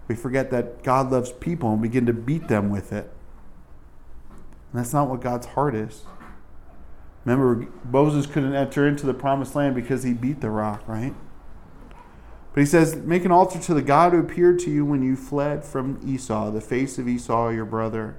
We 0.09 0.15
forget 0.15 0.51
that 0.51 0.83
God 0.83 1.11
loves 1.11 1.33
people 1.33 1.73
and 1.73 1.83
begin 1.83 2.07
to 2.07 2.13
beat 2.13 2.49
them 2.49 2.71
with 2.71 2.93
it. 2.93 3.11
And 4.73 4.81
that's 4.81 4.93
not 4.93 5.09
what 5.09 5.21
God's 5.21 5.47
heart 5.47 5.75
is. 5.75 6.05
Remember, 7.27 7.67
Moses 7.91 8.25
couldn't 8.25 8.55
enter 8.55 8.87
into 8.87 9.05
the 9.05 9.13
promised 9.13 9.57
land 9.57 9.75
because 9.75 10.05
he 10.05 10.13
beat 10.15 10.41
the 10.41 10.49
rock, 10.49 10.83
right? 10.87 11.13
But 12.55 12.61
he 12.61 12.67
says, 12.67 12.95
Make 12.95 13.25
an 13.25 13.33
altar 13.33 13.59
to 13.59 13.75
the 13.75 13.83
God 13.83 14.13
who 14.13 14.21
appeared 14.21 14.61
to 14.61 14.71
you 14.71 14.85
when 14.85 15.03
you 15.03 15.17
fled 15.17 15.65
from 15.65 16.01
Esau, 16.07 16.53
the 16.53 16.61
face 16.61 16.99
of 16.99 17.09
Esau, 17.09 17.49
your 17.49 17.65
brother. 17.65 18.17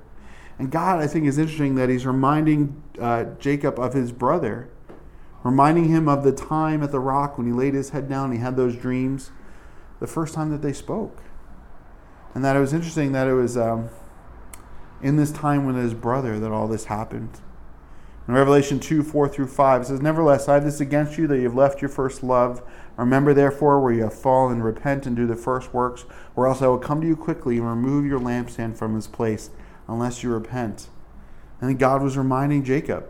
And 0.60 0.70
God, 0.70 1.00
I 1.00 1.08
think, 1.08 1.26
is 1.26 1.38
interesting 1.38 1.76
that 1.76 1.88
he's 1.88 2.06
reminding 2.06 2.84
uh, 3.00 3.26
Jacob 3.40 3.80
of 3.80 3.94
his 3.94 4.12
brother, 4.12 4.70
reminding 5.42 5.86
him 5.86 6.10
of 6.10 6.26
the 6.26 6.34
time 6.34 6.84
at 6.84 6.92
the 6.92 7.00
rock 7.00 7.38
when 7.38 7.48
he 7.48 7.54
laid 7.54 7.76
his 7.76 7.92
head 7.92 8.10
down, 8.10 8.34
he 8.34 8.40
had 8.40 8.58
those 8.58 8.76
dreams, 8.76 9.32
the 10.02 10.08
first 10.08 10.34
time 10.34 10.52
that 10.52 10.62
they 10.62 10.74
spoke. 10.74 11.22
And 12.36 12.44
that 12.44 12.58
it 12.58 12.60
was 12.60 12.74
interesting 12.74 13.14
that 13.14 13.28
it 13.28 13.34
was 13.34 13.56
um, 13.56 13.90
in 15.02 15.16
this 15.16 15.32
time 15.32 15.66
with 15.66 15.78
his 15.78 15.94
brother 15.94 16.40
that 16.40 16.52
all 16.52 16.68
this 16.68 16.86
happened. 16.86 17.40
In 18.28 18.34
Revelation 18.34 18.80
2 18.80 19.04
4 19.04 19.30
through 19.30 19.48
5, 19.48 19.82
it 19.82 19.86
says, 19.86 20.02
Nevertheless, 20.02 20.50
I 20.50 20.56
have 20.56 20.66
this 20.66 20.82
against 20.82 21.18
you 21.18 21.28
that 21.28 21.38
you 21.38 21.44
have 21.44 21.56
left 21.56 21.82
your 21.82 21.90
first 21.90 22.24
love. 22.24 22.62
Remember, 22.98 23.34
therefore, 23.34 23.80
where 23.80 23.94
you 23.94 24.04
have 24.04 24.14
fallen, 24.14 24.62
repent 24.62 25.06
and 25.06 25.16
do 25.16 25.26
the 25.26 25.36
first 25.36 25.74
works, 25.74 26.04
or 26.36 26.48
else 26.48 26.62
I 26.62 26.68
will 26.68 26.78
come 26.78 27.00
to 27.00 27.08
you 27.08 27.16
quickly 27.16 27.58
and 27.58 27.68
remove 27.68 28.06
your 28.06 28.20
lampstand 28.20 28.76
from 28.76 28.98
its 28.98 29.08
place, 29.08 29.50
unless 29.88 30.24
you 30.24 30.30
repent. 30.30 30.90
And 31.62 31.80
God 31.80 32.02
was 32.02 32.18
reminding 32.18 32.66
Jacob, 32.66 33.10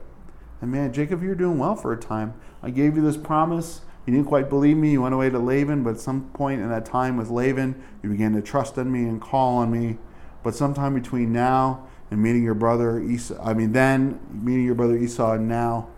and 0.62 0.72
man, 0.72 0.94
Jacob, 0.94 1.24
you're 1.24 1.36
doing 1.36 1.58
well 1.58 1.76
for 1.76 1.92
a 1.92 1.98
time. 1.98 2.36
I 2.62 2.70
gave 2.70 2.96
you 2.96 3.02
this 3.02 3.18
promise. 3.18 3.82
You 4.06 4.14
didn't 4.14 4.28
quite 4.28 4.50
believe 4.50 4.78
me. 4.78 4.92
You 4.92 5.02
went 5.02 5.16
away 5.16 5.30
to 5.30 5.40
Laban, 5.40 5.84
but 5.84 5.96
at 5.96 6.00
some 6.00 6.30
point 6.30 6.62
in 6.62 6.70
that 6.70 6.86
time 6.86 7.18
with 7.18 7.30
Laban, 7.30 7.82
you 8.04 8.10
began 8.10 8.34
to 8.34 8.42
trust 8.42 8.78
in 8.78 8.92
me 8.92 9.02
and 9.02 9.20
call 9.20 9.58
on 9.58 9.72
me. 9.72 9.98
But 10.44 10.56
sometime 10.56 10.94
between 10.94 11.34
now 11.34 11.87
and 12.10 12.22
meeting 12.22 12.44
your 12.44 12.54
brother 12.54 13.00
Esau, 13.00 13.36
I 13.44 13.54
mean, 13.54 13.74
then 13.74 14.20
meeting 14.32 14.66
your 14.66 14.76
brother 14.76 14.96
Esau, 14.96 15.34
and 15.34 15.48
now 15.48 15.90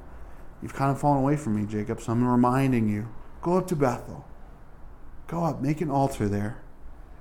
you've 0.61 0.73
kind 0.73 0.91
of 0.91 0.99
fallen 0.99 1.19
away 1.19 1.35
from 1.35 1.55
me, 1.55 1.65
Jacob. 1.65 2.01
So 2.01 2.11
I'm 2.11 2.27
reminding 2.27 2.89
you 2.89 3.09
go 3.41 3.57
up 3.57 3.67
to 3.67 3.75
Bethel. 3.75 4.25
Go 5.27 5.43
up, 5.43 5.61
make 5.61 5.81
an 5.81 5.91
altar 5.91 6.27
there. 6.27 6.61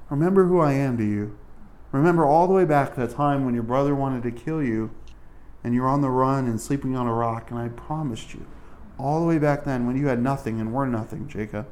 Remember 0.08 0.46
who 0.46 0.60
I 0.60 0.72
am 0.72 0.96
to 0.96 1.04
you. 1.04 1.36
Remember 1.92 2.24
all 2.24 2.46
the 2.46 2.54
way 2.54 2.64
back 2.64 2.94
to 2.94 3.00
that 3.00 3.10
time 3.10 3.44
when 3.44 3.54
your 3.54 3.62
brother 3.62 3.94
wanted 3.94 4.22
to 4.22 4.30
kill 4.30 4.62
you 4.62 4.90
and 5.62 5.74
you're 5.74 5.88
on 5.88 6.00
the 6.00 6.10
run 6.10 6.46
and 6.46 6.60
sleeping 6.60 6.96
on 6.96 7.06
a 7.06 7.12
rock, 7.12 7.50
and 7.50 7.58
I 7.58 7.68
promised 7.68 8.32
you 8.32 8.46
All 8.98 9.20
the 9.20 9.26
way 9.26 9.38
back 9.38 9.64
then 9.64 9.86
when 9.86 9.96
you 9.96 10.06
had 10.08 10.20
nothing 10.20 10.60
and 10.60 10.72
were 10.72 10.86
nothing, 10.86 11.28
Jacob. 11.28 11.66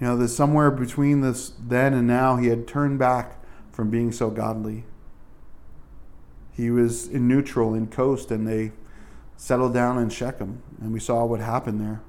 You 0.00 0.06
know, 0.06 0.16
there's 0.16 0.34
somewhere 0.34 0.70
between 0.70 1.20
this 1.20 1.52
then 1.58 1.92
and 1.92 2.06
now, 2.06 2.36
he 2.36 2.46
had 2.46 2.66
turned 2.66 2.98
back 2.98 3.37
from 3.78 3.90
being 3.90 4.10
so 4.10 4.28
godly. 4.28 4.82
He 6.52 6.68
was 6.68 7.06
in 7.06 7.28
neutral 7.28 7.74
in 7.74 7.86
coast, 7.86 8.32
and 8.32 8.44
they 8.44 8.72
settled 9.36 9.72
down 9.72 9.98
in 9.98 10.10
Shechem, 10.10 10.64
and 10.80 10.92
we 10.92 10.98
saw 10.98 11.24
what 11.24 11.38
happened 11.38 11.80
there. 11.80 12.00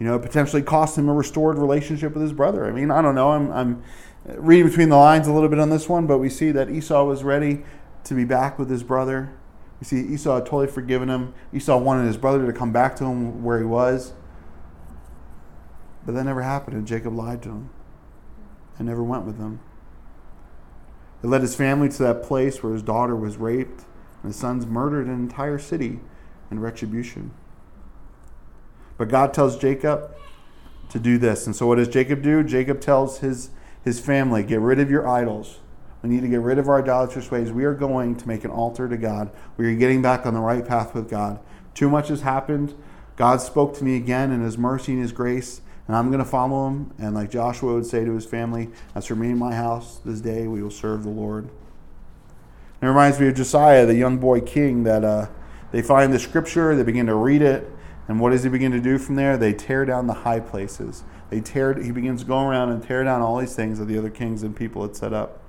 You 0.00 0.06
know, 0.08 0.16
it 0.16 0.22
potentially 0.22 0.60
cost 0.60 0.98
him 0.98 1.08
a 1.08 1.14
restored 1.14 1.56
relationship 1.56 2.14
with 2.14 2.22
his 2.24 2.32
brother. 2.32 2.66
I 2.66 2.72
mean, 2.72 2.90
I 2.90 3.00
don't 3.00 3.14
know. 3.14 3.30
I'm, 3.30 3.52
I'm 3.52 3.82
reading 4.24 4.66
between 4.66 4.88
the 4.88 4.96
lines 4.96 5.28
a 5.28 5.32
little 5.32 5.48
bit 5.48 5.60
on 5.60 5.70
this 5.70 5.88
one, 5.88 6.08
but 6.08 6.18
we 6.18 6.28
see 6.28 6.50
that 6.50 6.68
Esau 6.68 7.04
was 7.04 7.22
ready 7.22 7.62
to 8.02 8.14
be 8.14 8.24
back 8.24 8.58
with 8.58 8.68
his 8.68 8.82
brother. 8.82 9.32
We 9.78 9.84
see 9.84 10.00
Esau 10.00 10.34
had 10.34 10.46
totally 10.46 10.66
forgiven 10.66 11.08
him. 11.08 11.32
Esau 11.54 11.78
wanted 11.78 12.08
his 12.08 12.16
brother 12.16 12.44
to 12.44 12.52
come 12.52 12.72
back 12.72 12.96
to 12.96 13.04
him 13.04 13.44
where 13.44 13.60
he 13.60 13.64
was. 13.64 14.14
But 16.04 16.16
that 16.16 16.24
never 16.24 16.42
happened, 16.42 16.76
and 16.76 16.88
Jacob 16.88 17.14
lied 17.14 17.40
to 17.44 17.50
him 17.50 17.70
and 18.78 18.88
never 18.88 19.04
went 19.04 19.26
with 19.26 19.38
them. 19.38 19.60
It 21.22 21.26
led 21.26 21.42
his 21.42 21.54
family 21.54 21.88
to 21.88 22.02
that 22.02 22.22
place 22.22 22.62
where 22.62 22.72
his 22.72 22.82
daughter 22.82 23.14
was 23.14 23.36
raped 23.36 23.84
and 24.22 24.32
his 24.32 24.36
sons 24.36 24.66
murdered 24.66 25.06
an 25.06 25.14
entire 25.14 25.58
city 25.58 26.00
in 26.50 26.60
retribution. 26.60 27.32
But 28.98 29.08
God 29.08 29.32
tells 29.32 29.56
Jacob 29.56 30.14
to 30.90 30.98
do 30.98 31.18
this. 31.18 31.46
And 31.46 31.56
so 31.56 31.66
what 31.66 31.76
does 31.76 31.88
Jacob 31.88 32.22
do? 32.22 32.42
Jacob 32.42 32.80
tells 32.80 33.18
his, 33.18 33.50
his 33.82 33.98
family, 33.98 34.42
get 34.42 34.60
rid 34.60 34.78
of 34.78 34.90
your 34.90 35.08
idols. 35.08 35.58
We 36.02 36.10
need 36.10 36.22
to 36.22 36.28
get 36.28 36.40
rid 36.40 36.58
of 36.58 36.68
our 36.68 36.82
idolatrous 36.82 37.30
ways. 37.30 37.52
We 37.52 37.64
are 37.64 37.74
going 37.74 38.16
to 38.16 38.28
make 38.28 38.44
an 38.44 38.50
altar 38.50 38.88
to 38.88 38.96
God. 38.96 39.30
We 39.56 39.66
are 39.66 39.74
getting 39.74 40.02
back 40.02 40.26
on 40.26 40.34
the 40.34 40.40
right 40.40 40.66
path 40.66 40.94
with 40.94 41.08
God. 41.08 41.38
Too 41.74 41.88
much 41.88 42.08
has 42.08 42.22
happened. 42.22 42.74
God 43.16 43.40
spoke 43.40 43.76
to 43.78 43.84
me 43.84 43.96
again 43.96 44.32
in 44.32 44.42
his 44.42 44.58
mercy 44.58 44.92
and 44.92 45.02
his 45.02 45.12
grace 45.12 45.60
and 45.86 45.96
I'm 45.96 46.08
going 46.08 46.22
to 46.22 46.28
follow 46.28 46.68
him. 46.68 46.92
And 46.98 47.14
like 47.14 47.30
Joshua 47.30 47.74
would 47.74 47.86
say 47.86 48.04
to 48.04 48.14
his 48.14 48.26
family, 48.26 48.70
as 48.94 49.06
for 49.06 49.16
me 49.16 49.30
and 49.30 49.38
my 49.38 49.54
house 49.54 50.00
this 50.04 50.20
day, 50.20 50.46
we 50.46 50.62
will 50.62 50.70
serve 50.70 51.02
the 51.02 51.10
Lord. 51.10 51.44
And 51.44 51.52
it 52.82 52.86
reminds 52.88 53.20
me 53.20 53.28
of 53.28 53.34
Josiah, 53.34 53.86
the 53.86 53.94
young 53.94 54.18
boy 54.18 54.40
king, 54.40 54.84
that 54.84 55.04
uh, 55.04 55.28
they 55.70 55.82
find 55.82 56.12
the 56.12 56.18
scripture, 56.18 56.74
they 56.76 56.82
begin 56.82 57.06
to 57.06 57.14
read 57.14 57.42
it, 57.42 57.70
and 58.08 58.20
what 58.20 58.30
does 58.30 58.42
he 58.42 58.50
begin 58.50 58.72
to 58.72 58.80
do 58.80 58.98
from 58.98 59.14
there? 59.14 59.36
They 59.36 59.52
tear 59.52 59.84
down 59.84 60.06
the 60.06 60.12
high 60.12 60.40
places. 60.40 61.04
They 61.30 61.40
tear. 61.40 61.80
He 61.80 61.92
begins 61.92 62.24
going 62.24 62.46
around 62.46 62.70
and 62.70 62.82
tear 62.82 63.04
down 63.04 63.22
all 63.22 63.38
these 63.38 63.54
things 63.54 63.78
that 63.78 63.86
the 63.86 63.96
other 63.96 64.10
kings 64.10 64.42
and 64.42 64.54
people 64.54 64.82
had 64.82 64.96
set 64.96 65.12
up. 65.12 65.40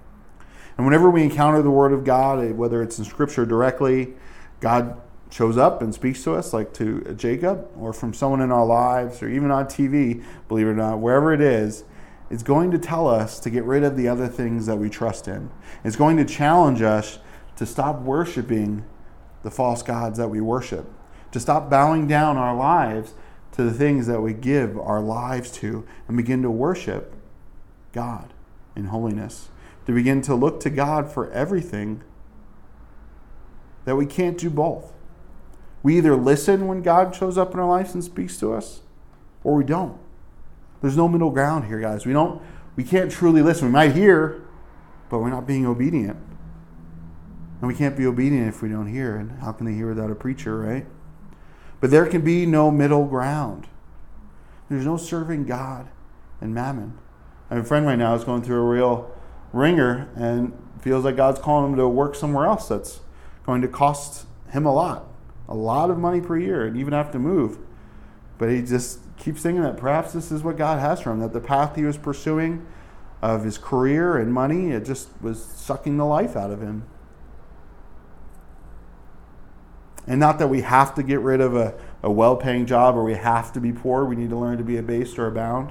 And 0.78 0.86
whenever 0.86 1.10
we 1.10 1.24
encounter 1.24 1.62
the 1.62 1.72
Word 1.72 1.92
of 1.92 2.04
God, 2.04 2.52
whether 2.54 2.82
it's 2.82 2.98
in 3.00 3.06
Scripture 3.06 3.46
directly, 3.46 4.14
God 4.60 4.98
shows 5.34 5.58
up 5.58 5.82
and 5.82 5.96
speaks 5.96 6.24
to 6.24 6.36
us, 6.36 6.54
like 6.54 6.72
to 6.76 7.02
Jacob, 7.16 7.68
or 7.76 7.92
from 7.92 8.14
someone 8.14 8.40
in 8.40 8.52
our 8.52 8.66
lives, 8.66 9.24
or 9.24 9.28
even 9.28 9.50
on 9.50 9.66
TV, 9.66 10.24
believe 10.48 10.68
it 10.68 10.70
or 10.70 10.76
not, 10.76 11.00
wherever 11.00 11.34
it 11.34 11.42
is, 11.42 11.86
it's 12.30 12.44
going 12.44 12.70
to 12.70 12.78
tell 12.78 13.08
us 13.08 13.40
to 13.40 13.50
get 13.50 13.64
rid 13.64 13.84
of 13.84 13.98
the 13.98 14.08
other 14.08 14.28
things 14.28 14.68
that 14.68 14.76
we 14.76 14.92
trust 14.92 15.28
in. 15.28 15.50
It's 15.84 15.96
going 15.96 16.18
to 16.18 16.26
challenge 16.26 16.84
us 16.84 17.18
to 17.56 17.66
stop 17.66 18.02
worshiping 18.02 18.86
the 19.42 19.50
false 19.50 19.82
gods 19.82 20.20
that 20.20 20.28
we 20.28 20.40
worship, 20.40 20.88
to 21.32 21.40
stop 21.40 21.68
bowing 21.68 22.06
down 22.06 22.38
our 22.38 22.56
lives 22.56 23.16
to 23.54 23.64
the 23.64 23.74
things 23.74 24.06
that 24.06 24.22
we 24.22 24.34
give 24.34 24.78
our 24.78 25.02
lives 25.02 25.50
to, 25.54 25.84
and 26.08 26.16
begin 26.16 26.44
to 26.44 26.52
worship 26.52 27.12
God 27.92 28.32
in 28.76 28.86
holiness, 28.86 29.50
to 29.88 29.94
begin 29.94 30.22
to 30.22 30.36
look 30.36 30.60
to 30.60 30.70
God 30.70 31.12
for 31.12 31.32
everything, 31.32 32.04
that 33.86 33.96
we 33.96 34.06
can't 34.06 34.38
do 34.38 34.52
both. 34.52 34.94
We 35.84 35.98
either 35.98 36.16
listen 36.16 36.68
when 36.68 36.82
God 36.82 37.14
shows 37.14 37.38
up 37.38 37.54
in 37.54 37.60
our 37.60 37.68
lives 37.68 37.94
and 37.94 38.04
speaks 38.04 38.38
to 38.40 38.54
us, 38.54 38.82
or 39.44 39.56
we 39.56 39.66
don't. 39.66 40.00
There's 40.82 40.98
no 40.98 41.08
middle 41.08 41.30
ground 41.30 41.66
here, 41.66 41.80
guys. 41.80 42.06
We 42.06 42.14
don't 42.14 42.42
we 42.76 42.84
can't 42.84 43.12
truly 43.12 43.42
listen. 43.42 43.68
We 43.68 43.72
might 43.72 43.94
hear, 43.94 44.42
but 45.10 45.20
we're 45.20 45.30
not 45.30 45.46
being 45.46 45.66
obedient. 45.66 46.18
And 47.62 47.68
we 47.68 47.76
can't 47.76 47.96
be 47.96 48.06
obedient 48.06 48.48
if 48.48 48.62
we 48.62 48.70
don't 48.70 48.88
hear. 48.88 49.16
And 49.16 49.40
how 49.40 49.52
can 49.52 49.66
they 49.66 49.74
hear 49.74 49.88
without 49.88 50.10
a 50.10 50.16
preacher, 50.16 50.60
right? 50.60 50.86
But 51.80 51.92
there 51.92 52.06
can 52.08 52.22
be 52.22 52.46
no 52.46 52.72
middle 52.72 53.06
ground. 53.06 53.68
There's 54.70 54.86
no 54.86 54.98
serving 54.98 55.46
God 55.46 55.88
and 56.42 56.54
mammon. 56.54 56.98
I 57.50 57.56
have 57.56 57.66
a 57.66 57.68
friend 57.68 57.86
right 57.86 57.98
now 57.98 58.16
is 58.16 58.24
going 58.24 58.42
through 58.42 58.62
a 58.62 58.70
real 58.70 59.16
wringer 59.52 60.10
and 60.16 60.58
feels 60.82 61.06
like 61.06 61.16
God's 61.16 61.40
calling 61.40 61.72
him 61.72 61.78
to 61.78 61.88
work 61.88 62.16
somewhere 62.16 62.46
else 62.48 62.68
that's 62.68 63.02
going 63.46 63.62
to 63.62 63.68
cost 63.68 64.26
him 64.50 64.66
a 64.66 64.74
lot 64.74 65.06
a 65.48 65.56
lot 65.56 65.90
of 65.90 65.98
money 65.98 66.22
per 66.22 66.38
year 66.38 66.66
and 66.66 66.78
even 66.78 66.94
have 66.94 67.12
to 67.12 67.20
move. 67.20 67.58
But 68.38 68.50
he 68.50 68.62
just 68.62 69.00
keeps 69.18 69.42
thinking 69.42 69.64
that 69.64 69.78
perhaps 69.78 70.14
this 70.14 70.32
is 70.32 70.44
what 70.44 70.58
God 70.58 70.80
has 70.80 71.02
for 71.02 71.12
him, 71.12 71.20
that 71.20 71.34
the 71.34 71.40
path 71.40 71.76
he 71.76 71.84
was 71.84 71.98
pursuing 71.98 72.66
of 73.22 73.44
his 73.44 73.58
career 73.58 74.18
and 74.18 74.34
money, 74.34 74.72
it 74.72 74.86
just 74.86 75.10
was 75.22 75.44
sucking 75.44 75.98
the 75.98 76.06
life 76.06 76.36
out 76.36 76.52
of 76.52 76.62
him. 76.62 76.86
And 80.06 80.20
not 80.20 80.40
that 80.40 80.48
we 80.48 80.62
have 80.62 80.94
to 80.96 81.04
get 81.04 81.22
rid 81.22 81.40
of 81.40 81.56
a, 81.56 81.74
a 82.02 82.12
well 82.12 82.36
paying 82.36 82.66
job 82.66 82.96
or 82.96 83.04
we 83.04 83.14
have 83.14 83.54
to 83.54 83.62
be 83.62 83.72
poor. 83.72 84.04
We 84.04 84.18
need 84.18 84.30
to 84.32 84.38
learn 84.38 84.58
to 84.58 84.64
be 84.64 84.78
abased 84.78 85.18
or 85.18 85.28
abound. 85.28 85.70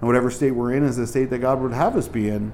And 0.00 0.08
whatever 0.08 0.30
state 0.30 0.50
we're 0.50 0.72
in 0.72 0.84
is 0.84 0.96
the 0.96 1.06
state 1.06 1.30
that 1.30 1.38
God 1.38 1.60
would 1.62 1.72
have 1.72 1.96
us 1.96 2.08
be 2.08 2.28
in. 2.28 2.52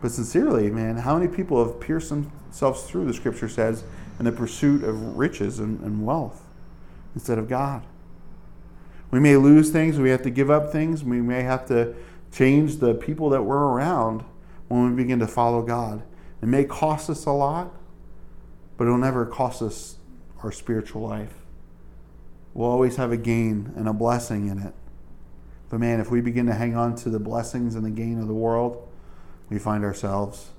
But 0.00 0.10
sincerely, 0.10 0.70
man, 0.70 0.96
how 0.96 1.16
many 1.16 1.30
people 1.30 1.64
have 1.64 1.78
pierced 1.78 2.08
themselves 2.08 2.82
through, 2.84 3.04
the 3.04 3.14
scripture 3.14 3.48
says, 3.48 3.84
in 4.20 4.26
the 4.26 4.32
pursuit 4.32 4.84
of 4.84 5.16
riches 5.16 5.58
and, 5.58 5.80
and 5.80 6.04
wealth 6.04 6.46
instead 7.14 7.38
of 7.38 7.48
God. 7.48 7.82
We 9.10 9.18
may 9.18 9.36
lose 9.36 9.70
things, 9.70 9.98
we 9.98 10.10
have 10.10 10.22
to 10.22 10.30
give 10.30 10.50
up 10.50 10.70
things, 10.70 11.02
we 11.02 11.22
may 11.22 11.42
have 11.42 11.66
to 11.68 11.94
change 12.30 12.76
the 12.76 12.94
people 12.94 13.30
that 13.30 13.42
we're 13.42 13.56
around 13.56 14.22
when 14.68 14.90
we 14.90 15.02
begin 15.02 15.18
to 15.20 15.26
follow 15.26 15.62
God. 15.62 16.02
It 16.42 16.46
may 16.46 16.64
cost 16.64 17.08
us 17.08 17.24
a 17.24 17.32
lot, 17.32 17.72
but 18.76 18.84
it'll 18.84 18.98
never 18.98 19.24
cost 19.24 19.62
us 19.62 19.96
our 20.42 20.52
spiritual 20.52 21.00
life. 21.02 21.34
We'll 22.52 22.68
always 22.68 22.96
have 22.96 23.12
a 23.12 23.16
gain 23.16 23.72
and 23.74 23.88
a 23.88 23.94
blessing 23.94 24.48
in 24.48 24.58
it. 24.58 24.74
But 25.70 25.80
man, 25.80 25.98
if 25.98 26.10
we 26.10 26.20
begin 26.20 26.44
to 26.46 26.54
hang 26.54 26.76
on 26.76 26.94
to 26.96 27.08
the 27.08 27.18
blessings 27.18 27.74
and 27.74 27.86
the 27.86 27.90
gain 27.90 28.20
of 28.20 28.28
the 28.28 28.34
world, 28.34 28.86
we 29.48 29.58
find 29.58 29.82
ourselves, 29.82 30.50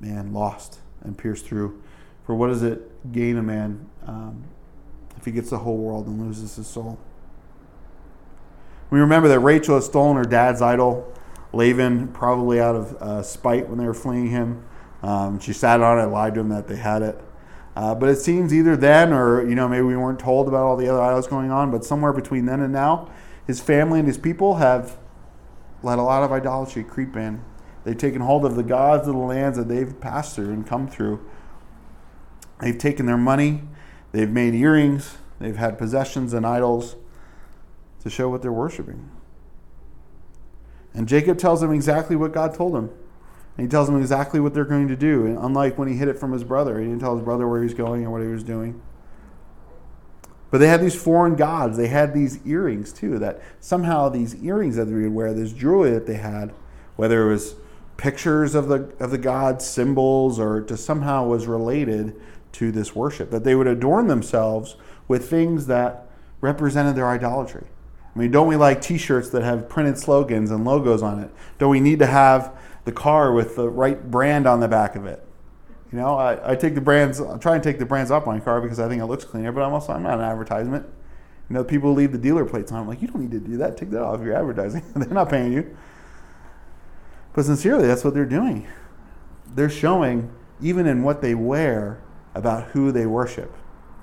man, 0.00 0.32
lost 0.32 0.78
and 1.02 1.18
pierced 1.18 1.44
through 1.44 1.82
for 2.28 2.34
what 2.34 2.48
does 2.48 2.62
it 2.62 3.10
gain 3.10 3.38
a 3.38 3.42
man 3.42 3.88
um, 4.06 4.44
if 5.16 5.24
he 5.24 5.30
gets 5.30 5.48
the 5.48 5.56
whole 5.56 5.78
world 5.78 6.06
and 6.06 6.20
loses 6.20 6.56
his 6.56 6.66
soul? 6.66 6.98
We 8.90 9.00
remember 9.00 9.28
that 9.28 9.40
Rachel 9.40 9.76
had 9.76 9.84
stolen 9.84 10.18
her 10.18 10.24
dad's 10.24 10.60
idol, 10.60 11.10
Laban, 11.54 12.08
probably 12.08 12.60
out 12.60 12.76
of 12.76 12.92
uh, 12.96 13.22
spite 13.22 13.66
when 13.70 13.78
they 13.78 13.86
were 13.86 13.94
fleeing 13.94 14.28
him. 14.28 14.62
Um, 15.02 15.40
she 15.40 15.54
sat 15.54 15.80
on 15.80 15.98
it, 15.98 16.12
lied 16.12 16.34
to 16.34 16.40
him 16.40 16.50
that 16.50 16.68
they 16.68 16.76
had 16.76 17.00
it. 17.00 17.18
Uh, 17.74 17.94
but 17.94 18.10
it 18.10 18.16
seems 18.16 18.52
either 18.52 18.76
then 18.76 19.14
or, 19.14 19.48
you 19.48 19.54
know, 19.54 19.66
maybe 19.66 19.84
we 19.84 19.96
weren't 19.96 20.20
told 20.20 20.48
about 20.48 20.66
all 20.66 20.76
the 20.76 20.86
other 20.86 21.00
idols 21.00 21.26
going 21.26 21.50
on, 21.50 21.70
but 21.70 21.82
somewhere 21.82 22.12
between 22.12 22.44
then 22.44 22.60
and 22.60 22.74
now, 22.74 23.10
his 23.46 23.58
family 23.58 24.00
and 24.00 24.06
his 24.06 24.18
people 24.18 24.56
have 24.56 24.98
let 25.82 25.98
a 25.98 26.02
lot 26.02 26.22
of 26.22 26.30
idolatry 26.30 26.84
creep 26.84 27.16
in. 27.16 27.42
They've 27.84 27.96
taken 27.96 28.20
hold 28.20 28.44
of 28.44 28.54
the 28.54 28.62
gods 28.62 29.08
of 29.08 29.14
the 29.14 29.20
lands 29.20 29.56
that 29.56 29.68
they've 29.68 29.98
passed 29.98 30.34
through 30.34 30.50
and 30.50 30.66
come 30.66 30.88
through 30.88 31.26
They've 32.60 32.76
taken 32.76 33.06
their 33.06 33.16
money, 33.16 33.62
they've 34.12 34.30
made 34.30 34.54
earrings, 34.54 35.16
they've 35.38 35.56
had 35.56 35.78
possessions 35.78 36.32
and 36.32 36.46
idols 36.46 36.96
to 38.02 38.10
show 38.10 38.28
what 38.28 38.42
they're 38.42 38.52
worshiping. 38.52 39.10
And 40.94 41.06
Jacob 41.06 41.38
tells 41.38 41.60
them 41.60 41.72
exactly 41.72 42.16
what 42.16 42.32
God 42.32 42.54
told 42.54 42.74
him. 42.74 42.90
And 43.56 43.66
he 43.66 43.70
tells 43.70 43.88
them 43.88 44.00
exactly 44.00 44.40
what 44.40 44.54
they're 44.54 44.64
going 44.64 44.88
to 44.88 44.96
do. 44.96 45.26
And 45.26 45.38
unlike 45.38 45.78
when 45.78 45.88
he 45.88 45.96
hid 45.96 46.08
it 46.08 46.18
from 46.18 46.32
his 46.32 46.44
brother, 46.44 46.78
he 46.78 46.86
didn't 46.86 47.00
tell 47.00 47.16
his 47.16 47.24
brother 47.24 47.46
where 47.46 47.60
he 47.60 47.64
was 47.64 47.74
going 47.74 48.06
or 48.06 48.10
what 48.10 48.22
he 48.22 48.28
was 48.28 48.44
doing. 48.44 48.80
But 50.50 50.58
they 50.58 50.68
had 50.68 50.80
these 50.80 50.94
foreign 50.94 51.34
gods. 51.36 51.76
They 51.76 51.88
had 51.88 52.14
these 52.14 52.44
earrings 52.46 52.92
too. 52.92 53.18
That 53.18 53.42
somehow 53.60 54.08
these 54.08 54.42
earrings 54.42 54.76
that 54.76 54.86
they 54.86 54.94
would 54.94 55.12
wear, 55.12 55.34
this 55.34 55.52
jewelry 55.52 55.90
that 55.90 56.06
they 56.06 56.14
had, 56.14 56.54
whether 56.96 57.28
it 57.28 57.32
was 57.32 57.54
pictures 57.96 58.54
of 58.54 58.68
the 58.68 58.94
of 58.98 59.10
the 59.10 59.18
gods, 59.18 59.66
symbols, 59.66 60.40
or 60.40 60.62
to 60.62 60.76
somehow 60.76 61.26
was 61.26 61.46
related 61.46 62.18
to 62.52 62.72
this 62.72 62.94
worship, 62.94 63.30
that 63.30 63.44
they 63.44 63.54
would 63.54 63.66
adorn 63.66 64.06
themselves 64.06 64.76
with 65.06 65.28
things 65.28 65.66
that 65.66 66.06
represented 66.40 66.96
their 66.96 67.08
idolatry. 67.08 67.66
I 68.14 68.18
mean, 68.18 68.30
don't 68.30 68.48
we 68.48 68.56
like 68.56 68.80
t 68.80 68.98
shirts 68.98 69.30
that 69.30 69.42
have 69.42 69.68
printed 69.68 69.98
slogans 69.98 70.50
and 70.50 70.64
logos 70.64 71.02
on 71.02 71.20
it? 71.20 71.30
Don't 71.58 71.70
we 71.70 71.80
need 71.80 71.98
to 72.00 72.06
have 72.06 72.56
the 72.84 72.92
car 72.92 73.32
with 73.32 73.56
the 73.56 73.68
right 73.68 74.10
brand 74.10 74.46
on 74.46 74.60
the 74.60 74.68
back 74.68 74.96
of 74.96 75.06
it? 75.06 75.24
You 75.92 75.98
know, 75.98 76.16
I, 76.16 76.52
I 76.52 76.56
take 76.56 76.74
the 76.74 76.80
brands, 76.80 77.20
I 77.20 77.38
try 77.38 77.54
and 77.54 77.62
take 77.62 77.78
the 77.78 77.86
brands 77.86 78.10
off 78.10 78.26
my 78.26 78.40
car 78.40 78.60
because 78.60 78.78
I 78.78 78.88
think 78.88 79.02
it 79.02 79.06
looks 79.06 79.24
cleaner, 79.24 79.52
but 79.52 79.62
I'm 79.62 79.72
also, 79.72 79.92
I'm 79.92 80.02
not 80.02 80.18
an 80.18 80.24
advertisement. 80.24 80.86
You 81.48 81.54
know, 81.54 81.64
people 81.64 81.94
leave 81.94 82.12
the 82.12 82.18
dealer 82.18 82.44
plates 82.44 82.72
on. 82.72 82.80
I'm 82.80 82.88
like, 82.88 83.00
you 83.00 83.08
don't 83.08 83.22
need 83.22 83.30
to 83.30 83.40
do 83.40 83.56
that. 83.58 83.76
Take 83.76 83.90
that 83.90 84.02
off. 84.02 84.20
You're 84.22 84.34
advertising. 84.34 84.82
they're 84.96 85.08
not 85.08 85.30
paying 85.30 85.52
you. 85.52 85.76
But 87.32 87.44
sincerely, 87.44 87.86
that's 87.86 88.04
what 88.04 88.12
they're 88.12 88.26
doing. 88.26 88.66
They're 89.54 89.70
showing, 89.70 90.30
even 90.60 90.86
in 90.86 91.02
what 91.02 91.22
they 91.22 91.34
wear, 91.34 92.02
about 92.38 92.68
who 92.70 92.92
they 92.92 93.06
worship. 93.06 93.52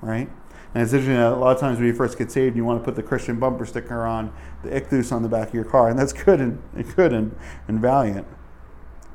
right? 0.02 0.30
And 0.74 0.82
it's 0.82 0.92
interesting 0.92 1.16
a 1.16 1.34
lot 1.34 1.54
of 1.54 1.60
times 1.60 1.78
when 1.78 1.86
you 1.86 1.94
first 1.94 2.18
get 2.18 2.30
saved, 2.30 2.54
you 2.54 2.64
want 2.64 2.80
to 2.80 2.84
put 2.84 2.96
the 2.96 3.02
Christian 3.02 3.40
bumper 3.40 3.64
sticker 3.64 4.04
on, 4.04 4.32
the 4.62 4.68
ichthus 4.68 5.10
on 5.10 5.22
the 5.22 5.28
back 5.28 5.48
of 5.48 5.54
your 5.54 5.64
car, 5.64 5.88
and 5.88 5.98
that's 5.98 6.12
good 6.12 6.40
and 6.40 6.62
good 6.96 7.12
and, 7.12 7.34
and 7.66 7.80
valiant. 7.80 8.26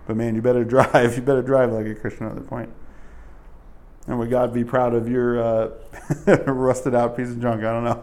But 0.08 0.18
man, 0.18 0.34
you 0.34 0.42
better 0.42 0.64
drive. 0.66 1.16
You 1.16 1.22
better 1.22 1.44
drive 1.44 1.72
like 1.72 1.86
a 1.86 1.94
Christian 1.94 2.26
at 2.26 2.36
that 2.36 2.48
point. 2.48 2.72
And 4.08 4.18
would 4.18 4.32
God 4.32 4.52
be 4.52 4.64
proud 4.64 4.96
of 4.96 5.08
your 5.08 5.40
uh, 5.40 5.72
rusted 6.48 6.96
out 6.96 7.16
piece 7.16 7.30
of 7.30 7.40
junk? 7.40 7.64
I 7.64 7.72
don't 7.72 7.84
know. 7.84 8.02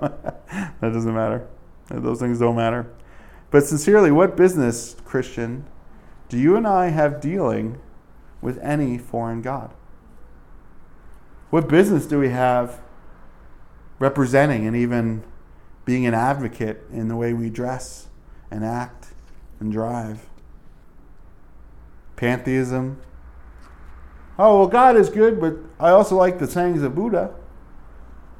that 0.80 0.92
doesn't 0.92 1.14
matter. 1.14 1.48
Those 1.90 2.20
things 2.20 2.38
don't 2.38 2.54
matter. 2.54 2.86
But 3.50 3.64
sincerely, 3.64 4.12
what 4.12 4.36
business, 4.36 4.94
Christian, 5.04 5.66
do 6.28 6.38
you 6.38 6.54
and 6.54 6.66
I 6.66 6.90
have 6.90 7.20
dealing 7.20 7.80
with 8.40 8.58
any 8.58 8.98
foreign 8.98 9.42
God? 9.42 9.74
What 11.50 11.68
business 11.68 12.06
do 12.06 12.18
we 12.18 12.28
have 12.28 12.80
representing 13.98 14.66
and 14.66 14.76
even 14.76 15.22
being 15.84 16.06
an 16.06 16.14
advocate 16.14 16.84
in 16.92 17.08
the 17.08 17.16
way 17.16 17.32
we 17.32 17.48
dress 17.48 18.08
and 18.50 18.64
act 18.64 19.08
and 19.58 19.72
drive? 19.72 20.26
Pantheism. 22.16 23.00
Oh, 24.38 24.58
well, 24.58 24.68
God 24.68 24.96
is 24.96 25.08
good, 25.08 25.40
but 25.40 25.56
I 25.80 25.90
also 25.90 26.16
like 26.16 26.38
the 26.38 26.46
sayings 26.46 26.82
of 26.82 26.94
Buddha. 26.94 27.34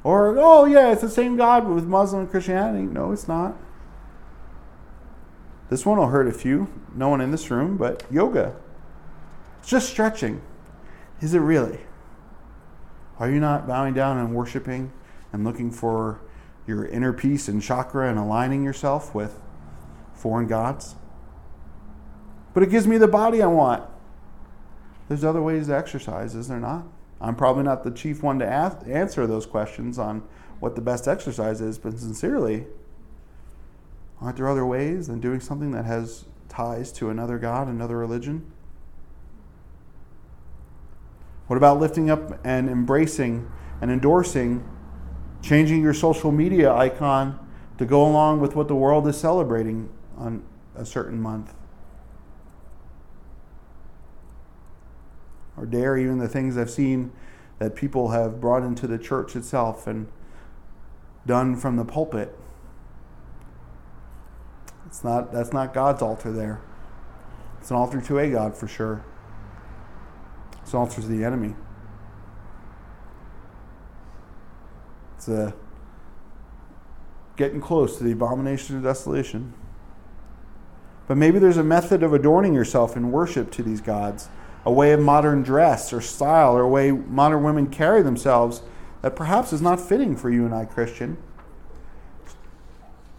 Or, 0.04 0.38
oh, 0.38 0.64
yeah, 0.64 0.92
it's 0.92 1.00
the 1.00 1.08
same 1.08 1.36
God 1.36 1.66
with 1.66 1.84
Muslim 1.84 2.22
and 2.22 2.30
Christianity. 2.30 2.84
No, 2.84 3.12
it's 3.12 3.26
not. 3.26 3.56
This 5.70 5.84
one 5.84 5.98
will 5.98 6.08
hurt 6.08 6.28
a 6.28 6.32
few, 6.32 6.68
no 6.94 7.08
one 7.08 7.20
in 7.20 7.30
this 7.30 7.50
room, 7.50 7.76
but 7.76 8.04
yoga. 8.10 8.54
It's 9.60 9.68
just 9.68 9.88
stretching. 9.88 10.40
Is 11.20 11.34
it 11.34 11.40
really? 11.40 11.80
Are 13.18 13.30
you 13.30 13.40
not 13.40 13.66
bowing 13.66 13.94
down 13.94 14.18
and 14.18 14.34
worshiping 14.34 14.92
and 15.32 15.44
looking 15.44 15.70
for 15.70 16.20
your 16.66 16.86
inner 16.86 17.12
peace 17.12 17.48
and 17.48 17.62
chakra 17.62 18.08
and 18.08 18.18
aligning 18.18 18.64
yourself 18.64 19.14
with 19.14 19.40
foreign 20.14 20.46
gods? 20.46 20.94
But 22.54 22.62
it 22.62 22.70
gives 22.70 22.86
me 22.86 22.98
the 22.98 23.08
body 23.08 23.42
I 23.42 23.46
want. 23.46 23.88
There's 25.08 25.24
other 25.24 25.42
ways 25.42 25.68
to 25.68 25.76
exercise, 25.76 26.34
is 26.34 26.48
there 26.48 26.60
not? 26.60 26.84
I'm 27.20 27.34
probably 27.34 27.64
not 27.64 27.82
the 27.82 27.90
chief 27.90 28.22
one 28.22 28.38
to 28.38 28.46
ask, 28.46 28.78
answer 28.86 29.26
those 29.26 29.46
questions 29.46 29.98
on 29.98 30.22
what 30.60 30.74
the 30.74 30.80
best 30.80 31.08
exercise 31.08 31.60
is, 31.60 31.78
but 31.78 31.98
sincerely, 31.98 32.66
aren't 34.20 34.36
there 34.36 34.48
other 34.48 34.66
ways 34.66 35.06
than 35.06 35.20
doing 35.20 35.40
something 35.40 35.72
that 35.72 35.84
has 35.84 36.24
ties 36.48 36.92
to 36.92 37.10
another 37.10 37.38
God, 37.38 37.68
another 37.68 37.96
religion? 37.96 38.50
What 41.48 41.56
about 41.56 41.80
lifting 41.80 42.08
up 42.08 42.38
and 42.44 42.68
embracing 42.68 43.50
and 43.80 43.90
endorsing, 43.90 44.68
changing 45.42 45.82
your 45.82 45.94
social 45.94 46.30
media 46.30 46.72
icon 46.72 47.38
to 47.78 47.84
go 47.84 48.06
along 48.06 48.40
with 48.40 48.54
what 48.54 48.68
the 48.68 48.74
world 48.74 49.08
is 49.08 49.18
celebrating 49.18 49.90
on 50.16 50.44
a 50.76 50.84
certain 50.84 51.20
month? 51.20 51.54
or 55.58 55.66
dare 55.66 55.98
even 55.98 56.18
the 56.18 56.28
things 56.28 56.56
I've 56.56 56.70
seen 56.70 57.10
that 57.58 57.74
people 57.74 58.10
have 58.10 58.40
brought 58.40 58.62
into 58.62 58.86
the 58.86 58.98
church 58.98 59.34
itself 59.34 59.86
and 59.86 60.06
done 61.26 61.56
from 61.56 61.76
the 61.76 61.84
pulpit. 61.84 62.38
It's 64.86 65.02
not 65.04 65.32
that's 65.32 65.52
not 65.52 65.74
God's 65.74 66.00
altar 66.00 66.32
there. 66.32 66.60
It's 67.60 67.70
an 67.70 67.76
altar 67.76 68.00
to 68.00 68.18
a 68.18 68.30
God 68.30 68.56
for 68.56 68.68
sure. 68.68 69.04
It's 70.68 70.74
altar 70.74 71.00
to 71.00 71.06
the 71.06 71.24
enemy. 71.24 71.54
It's 75.16 75.26
a 75.26 75.54
getting 77.36 77.62
close 77.62 77.96
to 77.96 78.04
the 78.04 78.12
abomination 78.12 78.76
of 78.76 78.82
desolation. 78.82 79.54
But 81.06 81.16
maybe 81.16 81.38
there's 81.38 81.56
a 81.56 81.64
method 81.64 82.02
of 82.02 82.12
adorning 82.12 82.52
yourself 82.52 82.98
in 82.98 83.10
worship 83.10 83.50
to 83.52 83.62
these 83.62 83.80
gods 83.80 84.28
a 84.66 84.70
way 84.70 84.92
of 84.92 85.00
modern 85.00 85.42
dress 85.42 85.90
or 85.90 86.02
style 86.02 86.54
or 86.54 86.64
a 86.64 86.68
way 86.68 86.90
modern 86.90 87.44
women 87.44 87.68
carry 87.68 88.02
themselves 88.02 88.60
that 89.00 89.16
perhaps 89.16 89.54
is 89.54 89.62
not 89.62 89.80
fitting 89.80 90.14
for 90.18 90.28
you 90.28 90.44
and 90.44 90.54
I, 90.54 90.66
Christian. 90.66 91.16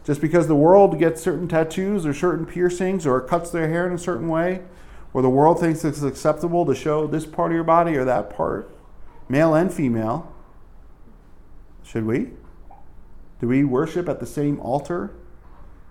Just 0.04 0.22
because 0.22 0.48
the 0.48 0.56
world 0.56 1.00
gets 1.00 1.20
certain 1.20 1.48
tattoos 1.48 2.06
or 2.06 2.14
certain 2.14 2.46
piercings 2.46 3.08
or 3.08 3.20
cuts 3.20 3.50
their 3.50 3.70
hair 3.70 3.88
in 3.88 3.94
a 3.94 3.98
certain 3.98 4.28
way, 4.28 4.62
or 5.14 5.22
the 5.22 5.30
world 5.30 5.60
thinks 5.60 5.84
it's 5.84 6.04
acceptable 6.04 6.66
to 6.66 6.76
show 6.76 7.08
this 7.08 7.26
part 7.26 7.52
of 7.52 7.56
your 7.56 7.64
body 7.64 7.96
or 7.96 8.06
that 8.06 8.30
part, 8.30 8.70
male 9.28 9.56
and 9.56 9.74
female, 9.74 10.32
should 11.84 12.06
we? 12.06 12.32
Do 13.42 13.48
we 13.48 13.64
worship 13.64 14.08
at 14.08 14.20
the 14.20 14.26
same 14.26 14.60
altar 14.60 15.12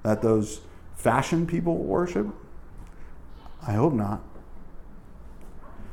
that 0.03 0.23
those 0.23 0.61
fashion 0.95 1.47
people 1.47 1.77
worship? 1.79 2.29
I 3.67 3.73
hope 3.73 3.93
not. 3.93 4.23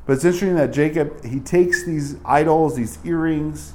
But 0.06 0.14
it's 0.14 0.26
interesting 0.26 0.56
that 0.56 0.72
Jacob, 0.72 1.26
he 1.26 1.40
takes 1.40 1.84
these 1.84 2.18
idols, 2.24 2.76
these 2.76 3.00
earrings, 3.04 3.74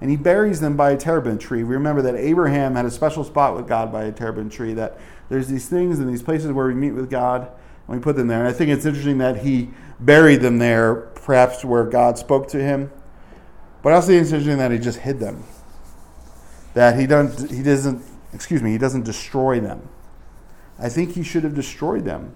and 0.00 0.10
he 0.10 0.16
buries 0.16 0.60
them 0.60 0.76
by 0.76 0.90
a 0.90 0.96
terebinth 0.96 1.40
tree. 1.40 1.62
We 1.62 1.74
remember 1.74 2.02
that 2.02 2.16
Abraham 2.16 2.74
had 2.74 2.84
a 2.84 2.90
special 2.90 3.24
spot 3.24 3.56
with 3.56 3.66
God 3.68 3.90
by 3.90 4.04
a 4.04 4.12
terebinth 4.12 4.52
tree, 4.52 4.74
that 4.74 4.98
there's 5.28 5.48
these 5.48 5.68
things 5.68 5.98
and 5.98 6.08
these 6.08 6.22
places 6.22 6.52
where 6.52 6.66
we 6.66 6.74
meet 6.74 6.90
with 6.90 7.08
God, 7.08 7.50
and 7.92 8.00
we 8.00 8.02
put 8.02 8.16
them 8.16 8.26
there. 8.26 8.40
And 8.40 8.48
I 8.48 8.52
think 8.52 8.70
it's 8.70 8.84
interesting 8.84 9.18
that 9.18 9.38
he 9.38 9.70
buried 10.00 10.40
them 10.40 10.58
there, 10.58 10.94
perhaps 10.94 11.64
where 11.64 11.84
God 11.84 12.18
spoke 12.18 12.48
to 12.48 12.58
him. 12.58 12.90
But 13.82 13.92
I 13.92 13.96
also 13.96 14.08
think 14.08 14.22
it's 14.22 14.32
interesting 14.32 14.58
that 14.58 14.70
he 14.70 14.78
just 14.78 14.98
hid 14.98 15.20
them. 15.20 15.44
That 16.74 16.98
he 16.98 17.06
doesn't, 17.06 17.50
he 17.50 17.62
doesn't, 17.62 18.02
excuse 18.32 18.62
me, 18.62 18.72
he 18.72 18.78
doesn't 18.78 19.04
destroy 19.04 19.60
them. 19.60 19.88
I 20.78 20.88
think 20.88 21.12
he 21.12 21.22
should 21.22 21.44
have 21.44 21.54
destroyed 21.54 22.04
them. 22.04 22.34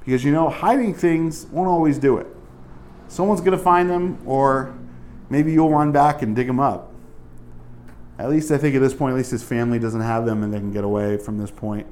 Because 0.00 0.24
you 0.24 0.32
know, 0.32 0.50
hiding 0.50 0.92
things 0.92 1.46
won't 1.46 1.68
always 1.68 1.98
do 1.98 2.18
it 2.18 2.26
someone's 3.08 3.40
going 3.40 3.56
to 3.56 3.62
find 3.62 3.88
them, 3.88 4.18
or 4.26 4.74
maybe 5.30 5.52
you'll 5.52 5.70
run 5.70 5.92
back 5.92 6.22
and 6.22 6.34
dig 6.34 6.46
them 6.46 6.60
up. 6.60 6.92
At 8.18 8.28
least 8.28 8.50
I 8.50 8.58
think 8.58 8.74
at 8.74 8.80
this 8.80 8.94
point, 8.94 9.12
at 9.12 9.16
least 9.16 9.30
his 9.30 9.42
family 9.42 9.78
doesn't 9.78 10.00
have 10.00 10.24
them 10.26 10.42
and 10.42 10.52
they 10.52 10.58
can 10.58 10.72
get 10.72 10.84
away 10.84 11.16
from 11.16 11.38
this 11.38 11.50
point. 11.50 11.86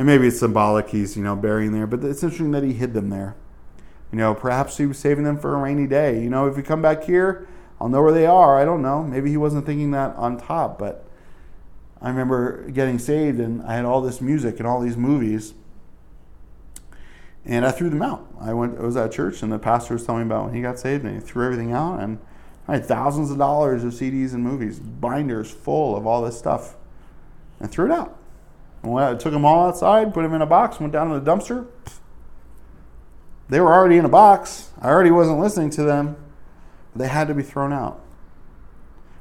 And 0.00 0.06
maybe 0.06 0.28
it's 0.28 0.38
symbolic 0.38 0.88
he's, 0.88 1.14
you 1.14 1.22
know, 1.22 1.36
burying 1.36 1.72
there, 1.72 1.86
but 1.86 2.02
it's 2.02 2.22
interesting 2.22 2.52
that 2.52 2.62
he 2.62 2.72
hid 2.72 2.94
them 2.94 3.10
there. 3.10 3.36
You 4.10 4.16
know, 4.16 4.34
perhaps 4.34 4.78
he 4.78 4.86
was 4.86 4.98
saving 4.98 5.24
them 5.24 5.38
for 5.38 5.54
a 5.54 5.58
rainy 5.58 5.86
day. 5.86 6.22
You 6.22 6.30
know, 6.30 6.46
if 6.46 6.56
we 6.56 6.62
come 6.62 6.80
back 6.80 7.04
here, 7.04 7.46
I'll 7.78 7.90
know 7.90 8.00
where 8.00 8.10
they 8.10 8.24
are. 8.24 8.58
I 8.58 8.64
don't 8.64 8.80
know. 8.80 9.02
Maybe 9.02 9.28
he 9.28 9.36
wasn't 9.36 9.66
thinking 9.66 9.90
that 9.90 10.16
on 10.16 10.38
top, 10.38 10.78
but 10.78 11.04
I 12.00 12.08
remember 12.08 12.70
getting 12.70 12.98
saved 12.98 13.40
and 13.40 13.60
I 13.64 13.74
had 13.74 13.84
all 13.84 14.00
this 14.00 14.22
music 14.22 14.56
and 14.56 14.66
all 14.66 14.80
these 14.80 14.96
movies 14.96 15.52
and 17.44 17.66
I 17.66 17.70
threw 17.70 17.90
them 17.90 18.00
out. 18.00 18.26
I 18.40 18.54
went, 18.54 18.78
I 18.78 18.82
was 18.82 18.96
at 18.96 19.12
church, 19.12 19.42
and 19.42 19.52
the 19.52 19.58
pastor 19.58 19.92
was 19.92 20.06
telling 20.06 20.22
me 20.22 20.28
about 20.28 20.46
when 20.46 20.54
he 20.54 20.62
got 20.62 20.78
saved, 20.78 21.04
and 21.04 21.14
he 21.14 21.20
threw 21.20 21.44
everything 21.44 21.72
out, 21.72 22.00
and 22.00 22.18
I 22.68 22.76
had 22.76 22.86
thousands 22.86 23.30
of 23.30 23.36
dollars 23.36 23.84
of 23.84 23.92
CDs 23.92 24.32
and 24.32 24.42
movies, 24.42 24.78
binders 24.78 25.50
full 25.50 25.94
of 25.94 26.06
all 26.06 26.22
this 26.22 26.38
stuff, 26.38 26.76
and 27.58 27.70
threw 27.70 27.86
it 27.86 27.90
out. 27.90 28.19
And 28.82 28.98
I 28.98 29.14
took 29.14 29.32
them 29.32 29.44
all 29.44 29.68
outside, 29.68 30.14
put 30.14 30.22
them 30.22 30.34
in 30.34 30.42
a 30.42 30.46
box, 30.46 30.80
went 30.80 30.92
down 30.92 31.10
to 31.10 31.20
the 31.20 31.30
dumpster. 31.30 31.66
They 33.48 33.60
were 33.60 33.72
already 33.72 33.96
in 33.96 34.04
a 34.04 34.08
box. 34.10 34.70
I 34.80 34.88
already 34.88 35.10
wasn't 35.10 35.40
listening 35.40 35.70
to 35.70 35.82
them. 35.82 36.16
They 36.94 37.08
had 37.08 37.28
to 37.28 37.34
be 37.34 37.42
thrown 37.42 37.72
out. 37.72 38.00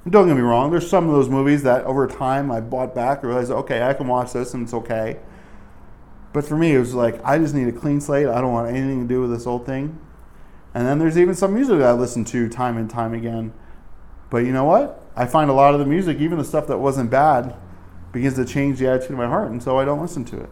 And 0.03 0.13
don't 0.13 0.27
get 0.27 0.35
me 0.35 0.41
wrong, 0.41 0.71
there's 0.71 0.89
some 0.89 1.09
of 1.09 1.15
those 1.15 1.29
movies 1.29 1.63
that 1.63 1.83
over 1.83 2.07
time 2.07 2.51
I 2.51 2.61
bought 2.61 2.95
back, 2.95 3.21
realized, 3.21 3.51
okay, 3.51 3.83
I 3.83 3.93
can 3.93 4.07
watch 4.07 4.33
this 4.33 4.53
and 4.53 4.63
it's 4.63 4.73
okay. 4.73 5.19
But 6.31 6.45
for 6.45 6.55
me, 6.55 6.75
it 6.75 6.79
was 6.79 6.93
like 6.93 7.23
I 7.25 7.37
just 7.37 7.53
need 7.53 7.67
a 7.67 7.71
clean 7.71 7.99
slate. 7.99 8.27
I 8.27 8.39
don't 8.39 8.53
want 8.53 8.69
anything 8.69 9.01
to 9.01 9.07
do 9.07 9.21
with 9.21 9.31
this 9.31 9.45
old 9.45 9.65
thing. 9.65 9.99
And 10.73 10.85
then 10.87 10.99
there's 10.99 11.17
even 11.17 11.35
some 11.35 11.53
music 11.53 11.79
that 11.79 11.87
I 11.87 11.93
listen 11.93 12.23
to 12.25 12.47
time 12.47 12.77
and 12.77 12.89
time 12.89 13.13
again. 13.13 13.53
But 14.29 14.45
you 14.45 14.53
know 14.53 14.65
what? 14.65 15.03
I 15.15 15.25
find 15.25 15.49
a 15.49 15.53
lot 15.53 15.73
of 15.73 15.79
the 15.79 15.85
music, 15.85 16.19
even 16.19 16.37
the 16.37 16.43
stuff 16.43 16.67
that 16.67 16.77
wasn't 16.77 17.09
bad, 17.09 17.55
begins 18.11 18.35
to 18.35 18.45
change 18.45 18.79
the 18.79 18.87
attitude 18.87 19.11
of 19.11 19.17
my 19.17 19.27
heart, 19.27 19.51
and 19.51 19.61
so 19.61 19.77
I 19.77 19.85
don't 19.85 20.01
listen 20.01 20.25
to 20.25 20.39
it. 20.39 20.49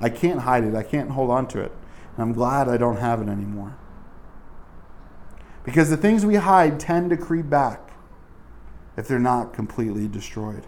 I 0.00 0.08
can't 0.08 0.40
hide 0.40 0.64
it. 0.64 0.74
I 0.74 0.82
can't 0.82 1.10
hold 1.10 1.30
on 1.30 1.46
to 1.48 1.60
it. 1.60 1.72
And 2.16 2.22
I'm 2.22 2.32
glad 2.32 2.68
I 2.68 2.76
don't 2.76 2.96
have 2.96 3.20
it 3.20 3.28
anymore. 3.28 3.76
Because 5.62 5.90
the 5.90 5.96
things 5.96 6.24
we 6.24 6.36
hide 6.36 6.80
tend 6.80 7.10
to 7.10 7.16
creep 7.16 7.50
back 7.50 7.92
if 8.96 9.06
they're 9.06 9.18
not 9.18 9.52
completely 9.52 10.08
destroyed. 10.08 10.66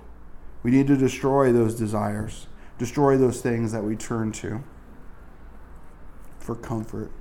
We 0.63 0.71
need 0.71 0.87
to 0.89 0.97
destroy 0.97 1.53
those 1.53 1.75
desires 1.75 2.47
destroy 2.83 3.17
those 3.17 3.41
things 3.41 3.71
that 3.71 3.85
we 3.85 3.95
turn 3.95 4.33
to 4.33 4.61
for 6.41 6.57
comfort. 6.57 7.13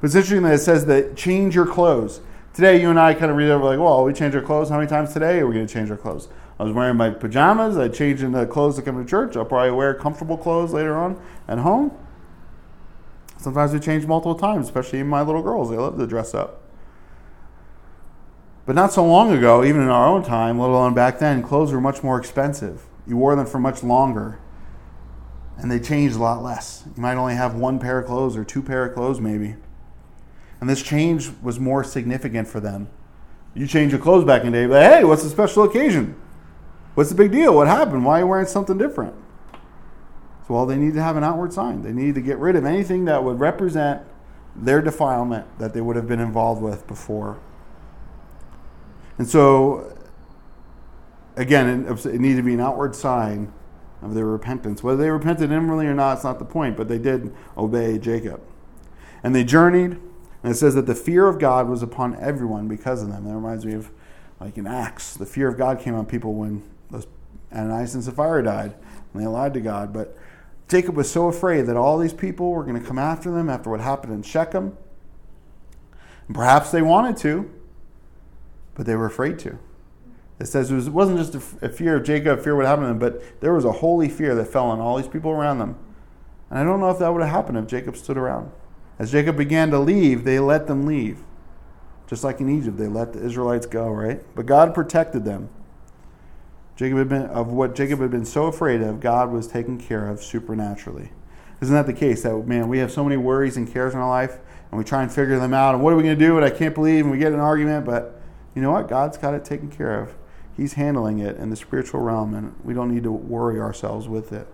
But 0.00 0.08
it's 0.08 0.14
interesting 0.14 0.42
that 0.42 0.54
it 0.54 0.58
says 0.58 0.84
that 0.84 1.16
change 1.16 1.54
your 1.54 1.64
clothes. 1.64 2.20
Today, 2.52 2.78
you 2.80 2.90
and 2.90 3.00
I 3.00 3.14
kind 3.14 3.30
of 3.30 3.38
read 3.38 3.48
over 3.48 3.64
like, 3.64 3.78
well, 3.78 4.04
we 4.04 4.12
change 4.12 4.34
our 4.34 4.42
clothes. 4.42 4.68
How 4.68 4.76
many 4.76 4.88
times 4.88 5.14
today 5.14 5.38
are 5.38 5.46
we 5.46 5.54
going 5.54 5.66
to 5.66 5.72
change 5.72 5.90
our 5.90 5.96
clothes? 5.96 6.28
I 6.58 6.64
was 6.64 6.72
wearing 6.72 6.96
my 6.96 7.10
pajamas. 7.10 7.76
I 7.76 7.88
changed 7.88 8.22
into 8.22 8.44
clothes 8.46 8.76
to 8.76 8.82
come 8.82 9.02
to 9.02 9.08
church. 9.08 9.36
I'll 9.36 9.44
probably 9.44 9.70
wear 9.70 9.94
comfortable 9.94 10.36
clothes 10.36 10.72
later 10.72 10.96
on 10.96 11.20
at 11.46 11.58
home. 11.58 11.92
Sometimes 13.36 13.72
we 13.72 13.78
change 13.78 14.04
multiple 14.06 14.34
times, 14.34 14.66
especially 14.66 15.02
my 15.04 15.22
little 15.22 15.42
girls. 15.42 15.70
They 15.70 15.76
love 15.76 15.96
to 15.96 16.06
dress 16.06 16.34
up. 16.34 16.62
But 18.66 18.74
not 18.74 18.92
so 18.92 19.06
long 19.06 19.32
ago, 19.32 19.64
even 19.64 19.80
in 19.80 19.88
our 19.88 20.06
own 20.06 20.24
time, 20.24 20.58
let 20.58 20.68
alone 20.68 20.92
back 20.92 21.20
then, 21.20 21.42
clothes 21.42 21.72
were 21.72 21.80
much 21.80 22.02
more 22.02 22.18
expensive. 22.18 22.84
You 23.06 23.16
wore 23.16 23.36
them 23.36 23.46
for 23.46 23.60
much 23.60 23.82
longer. 23.82 24.40
And 25.56 25.70
they 25.70 25.80
changed 25.80 26.16
a 26.16 26.18
lot 26.18 26.42
less. 26.42 26.84
You 26.94 27.00
might 27.00 27.16
only 27.16 27.34
have 27.34 27.54
one 27.54 27.78
pair 27.78 28.00
of 28.00 28.06
clothes 28.06 28.36
or 28.36 28.44
two 28.44 28.62
pair 28.62 28.84
of 28.84 28.94
clothes, 28.94 29.20
maybe. 29.20 29.56
And 30.60 30.68
this 30.68 30.82
change 30.82 31.30
was 31.40 31.60
more 31.60 31.84
significant 31.84 32.48
for 32.48 32.60
them. 32.60 32.88
You 33.54 33.66
change 33.66 33.92
your 33.92 34.00
clothes 34.00 34.24
back 34.24 34.42
in 34.42 34.52
the 34.52 34.58
day, 34.58 34.66
but 34.66 34.82
hey, 34.82 35.04
what's 35.04 35.24
a 35.24 35.30
special 35.30 35.62
occasion? 35.62 36.16
What's 36.98 37.10
the 37.10 37.14
big 37.14 37.30
deal? 37.30 37.54
What 37.54 37.68
happened? 37.68 38.04
Why 38.04 38.16
are 38.16 38.22
you 38.22 38.26
wearing 38.26 38.46
something 38.46 38.76
different? 38.76 39.14
So, 40.48 40.54
well, 40.54 40.66
they 40.66 40.76
need 40.76 40.94
to 40.94 41.00
have 41.00 41.16
an 41.16 41.22
outward 41.22 41.52
sign. 41.52 41.82
They 41.82 41.92
need 41.92 42.16
to 42.16 42.20
get 42.20 42.38
rid 42.38 42.56
of 42.56 42.64
anything 42.64 43.04
that 43.04 43.22
would 43.22 43.38
represent 43.38 44.02
their 44.56 44.82
defilement 44.82 45.46
that 45.60 45.74
they 45.74 45.80
would 45.80 45.94
have 45.94 46.08
been 46.08 46.18
involved 46.18 46.60
with 46.60 46.88
before. 46.88 47.38
And 49.16 49.28
so, 49.28 49.96
again, 51.36 51.86
it, 51.86 52.04
needed 52.20 52.38
to 52.38 52.42
be 52.42 52.54
an 52.54 52.60
outward 52.60 52.96
sign 52.96 53.52
of 54.02 54.14
their 54.14 54.26
repentance. 54.26 54.82
Whether 54.82 55.04
they 55.04 55.10
repented 55.10 55.52
inwardly 55.52 55.86
or 55.86 55.94
not, 55.94 56.14
it's 56.14 56.24
not 56.24 56.40
the 56.40 56.44
point, 56.44 56.76
but 56.76 56.88
they 56.88 56.98
did 56.98 57.32
obey 57.56 57.98
Jacob. 57.98 58.40
And 59.22 59.36
they 59.36 59.44
journeyed, 59.44 60.00
and 60.42 60.50
it 60.50 60.56
says 60.56 60.74
that 60.74 60.86
the 60.86 60.96
fear 60.96 61.28
of 61.28 61.38
God 61.38 61.68
was 61.68 61.80
upon 61.80 62.16
everyone 62.16 62.66
because 62.66 63.04
of 63.04 63.08
them. 63.08 63.24
That 63.24 63.36
reminds 63.36 63.64
me 63.64 63.74
of, 63.74 63.92
like 64.40 64.58
in 64.58 64.66
Acts, 64.66 65.14
the 65.14 65.26
fear 65.26 65.46
of 65.46 65.56
God 65.56 65.78
came 65.78 65.94
on 65.94 66.04
people 66.04 66.34
when 66.34 66.64
Ananias 67.52 67.94
and 67.94 68.04
Sapphira 68.04 68.42
died, 68.42 68.74
and 69.12 69.22
they 69.22 69.26
lied 69.26 69.54
to 69.54 69.60
God. 69.60 69.92
But 69.92 70.16
Jacob 70.68 70.96
was 70.96 71.10
so 71.10 71.28
afraid 71.28 71.62
that 71.62 71.76
all 71.76 71.98
these 71.98 72.12
people 72.12 72.50
were 72.50 72.64
going 72.64 72.80
to 72.80 72.86
come 72.86 72.98
after 72.98 73.30
them 73.30 73.48
after 73.48 73.70
what 73.70 73.80
happened 73.80 74.12
in 74.12 74.22
Shechem. 74.22 74.76
And 76.26 76.36
perhaps 76.36 76.70
they 76.70 76.82
wanted 76.82 77.16
to, 77.18 77.50
but 78.74 78.86
they 78.86 78.94
were 78.94 79.06
afraid 79.06 79.38
to. 79.40 79.58
It 80.38 80.46
says 80.46 80.70
it, 80.70 80.74
was, 80.74 81.08
not 81.08 81.16
just 81.16 81.34
a, 81.62 81.68
fear 81.68 81.96
of 81.96 82.04
Jacob, 82.04 82.44
fear 82.44 82.54
what 82.54 82.66
happened 82.66 82.84
to 82.84 82.88
them, 82.88 82.98
but 82.98 83.40
there 83.40 83.52
was 83.52 83.64
a 83.64 83.72
holy 83.72 84.08
fear 84.08 84.34
that 84.36 84.46
fell 84.46 84.66
on 84.66 84.78
all 84.78 84.96
these 84.96 85.08
people 85.08 85.32
around 85.32 85.58
them. 85.58 85.76
And 86.50 86.58
I 86.58 86.64
don't 86.64 86.80
know 86.80 86.90
if 86.90 86.98
that 87.00 87.12
would 87.12 87.22
have 87.22 87.30
happened 87.30 87.58
if 87.58 87.66
Jacob 87.66 87.96
stood 87.96 88.16
around. 88.16 88.52
As 88.98 89.10
Jacob 89.10 89.36
began 89.36 89.70
to 89.70 89.78
leave, 89.78 90.24
they 90.24 90.38
let 90.38 90.66
them 90.66 90.86
leave. 90.86 91.24
Just 92.06 92.24
like 92.24 92.40
in 92.40 92.48
Egypt, 92.48 92.76
they 92.76 92.86
let 92.86 93.12
the 93.12 93.24
Israelites 93.24 93.66
go, 93.66 93.88
right? 93.88 94.22
But 94.34 94.46
God 94.46 94.74
protected 94.74 95.24
them. 95.24 95.50
Jacob 96.78 96.98
had 96.98 97.08
been 97.08 97.26
of 97.26 97.48
what 97.48 97.74
Jacob 97.74 97.98
had 97.98 98.12
been 98.12 98.24
so 98.24 98.46
afraid 98.46 98.80
of, 98.82 99.00
God 99.00 99.32
was 99.32 99.48
taken 99.48 99.80
care 99.80 100.06
of 100.06 100.22
supernaturally. 100.22 101.10
Isn't 101.60 101.74
that 101.74 101.86
the 101.86 101.92
case? 101.92 102.22
That 102.22 102.46
man, 102.46 102.68
we 102.68 102.78
have 102.78 102.92
so 102.92 103.02
many 103.02 103.16
worries 103.16 103.56
and 103.56 103.68
cares 103.70 103.94
in 103.94 103.98
our 103.98 104.08
life, 104.08 104.38
and 104.70 104.78
we 104.78 104.84
try 104.84 105.02
and 105.02 105.10
figure 105.10 105.40
them 105.40 105.52
out. 105.52 105.74
And 105.74 105.82
what 105.82 105.92
are 105.92 105.96
we 105.96 106.04
going 106.04 106.16
to 106.16 106.24
do? 106.24 106.36
And 106.36 106.44
I 106.44 106.50
can't 106.50 106.76
believe, 106.76 107.04
and 107.04 107.10
we 107.10 107.18
get 107.18 107.32
an 107.32 107.40
argument. 107.40 107.84
But 107.84 108.20
you 108.54 108.62
know 108.62 108.70
what? 108.70 108.86
God's 108.88 109.18
got 109.18 109.34
it 109.34 109.44
taken 109.44 109.68
care 109.72 110.00
of. 110.00 110.14
He's 110.56 110.74
handling 110.74 111.18
it 111.18 111.36
in 111.36 111.50
the 111.50 111.56
spiritual 111.56 111.98
realm, 111.98 112.32
and 112.32 112.54
we 112.62 112.74
don't 112.74 112.94
need 112.94 113.02
to 113.02 113.10
worry 113.10 113.60
ourselves 113.60 114.06
with 114.06 114.32
it. 114.32 114.46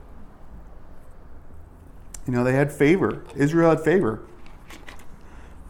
You 2.27 2.33
know, 2.33 2.43
they 2.43 2.55
had 2.55 2.73
favor. 2.73 3.23
Israel 3.37 3.69
had 3.69 3.81
favor. 3.81 4.23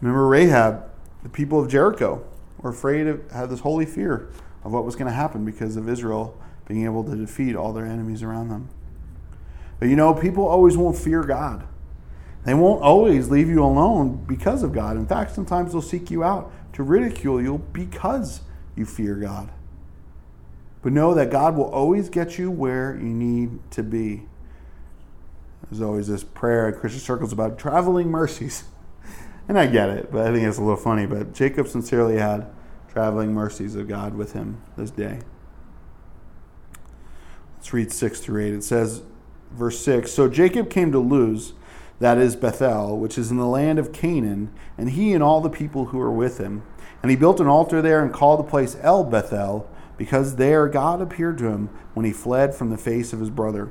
Remember 0.01 0.29
Rahab, 0.29 0.89
the 1.25 1.29
people 1.29 1.61
of 1.61 1.69
Jericho 1.69 2.25
were 2.59 2.71
afraid 2.71 3.09
of, 3.09 3.29
had 3.33 3.51
this 3.51 3.61
holy 3.61 3.87
fear 3.87 4.31
of 4.63 4.73
what 4.73 4.85
was 4.85 4.95
going 4.95 5.09
to 5.09 5.15
happen 5.15 5.45
because 5.45 5.77
of 5.77 5.89
Israel 5.89 6.41
being 6.67 6.85
able 6.85 7.05
to 7.05 7.17
defeat 7.17 7.57
all 7.57 7.73
their 7.73 7.87
enemies 7.87 8.23
around 8.23 8.49
them. 8.49 8.69
But 9.79 9.89
you 9.89 9.97
know, 9.97 10.15
people 10.15 10.47
always 10.47 10.77
won't 10.77 10.97
fear 10.97 11.23
God. 11.23 11.67
They 12.45 12.55
won't 12.55 12.83
always 12.83 13.31
leave 13.31 13.49
you 13.49 13.65
alone 13.65 14.25
because 14.27 14.63
of 14.63 14.73
God. 14.73 14.97
In 14.97 15.07
fact, 15.07 15.35
sometimes 15.35 15.73
they'll 15.73 15.83
seek 15.83 16.11
you 16.11 16.23
out 16.23 16.53
to 16.75 16.83
ridicule 16.83 17.41
you 17.41 17.59
because 17.73 18.43
you 18.77 18.85
fear 18.85 19.15
God. 19.15 19.51
But 20.83 20.93
know 20.93 21.15
that 21.15 21.31
God 21.31 21.57
will 21.57 21.71
always 21.71 22.11
get 22.11 22.39
you 22.39 22.51
where 22.51 22.95
you 22.95 23.07
need 23.07 23.59
to 23.71 23.83
be. 23.83 24.27
There's 25.71 25.81
always 25.81 26.09
this 26.09 26.23
prayer 26.23 26.69
in 26.69 26.79
Christian 26.79 27.01
circles 27.01 27.33
about 27.33 27.59
traveling 27.59 28.11
mercies. 28.11 28.65
And 29.47 29.59
I 29.59 29.67
get 29.67 29.91
it, 29.91 30.11
but 30.11 30.27
I 30.27 30.33
think 30.33 30.49
it's 30.49 30.57
a 30.57 30.63
little 30.63 30.75
funny. 30.75 31.05
But 31.05 31.35
Jacob 31.35 31.69
sincerely 31.69 32.17
had 32.17 32.47
traveling 32.89 33.35
mercies 33.35 33.75
of 33.75 33.87
God 33.87 34.15
with 34.15 34.33
him 34.33 34.63
this 34.75 34.91
day. 34.91 35.19
Let's 37.65 37.73
read 37.73 37.93
6 37.93 38.21
through 38.21 38.45
8. 38.45 38.53
It 38.53 38.63
says, 38.63 39.01
verse 39.51 39.79
6 39.79 40.13
So 40.13 40.29
Jacob 40.29 40.69
came 40.69 40.93
to 40.93 40.99
Luz, 40.99 41.55
that 41.99 42.19
is 42.19 42.37
Bethel, 42.37 42.99
which 42.99 43.17
is 43.17 43.31
in 43.31 43.39
the 43.39 43.47
land 43.47 43.79
of 43.79 43.91
Canaan, 43.91 44.53
and 44.77 44.91
he 44.91 45.15
and 45.15 45.23
all 45.23 45.41
the 45.41 45.49
people 45.49 45.87
who 45.87 45.97
were 45.97 46.13
with 46.13 46.37
him. 46.37 46.63
And 47.01 47.11
he 47.11 47.17
built 47.17 47.41
an 47.41 47.47
altar 47.47 47.81
there 47.81 48.05
and 48.05 48.13
called 48.13 48.41
the 48.41 48.51
place 48.51 48.77
El 48.83 49.03
Bethel 49.05 49.67
because 49.97 50.37
there 50.37 50.69
God 50.69 51.01
appeared 51.01 51.39
to 51.39 51.47
him 51.47 51.71
when 51.95 52.05
he 52.05 52.13
fled 52.13 52.55
from 52.55 52.69
the 52.69 52.77
face 52.77 53.15
of 53.15 53.21
his 53.21 53.31
brother. 53.31 53.71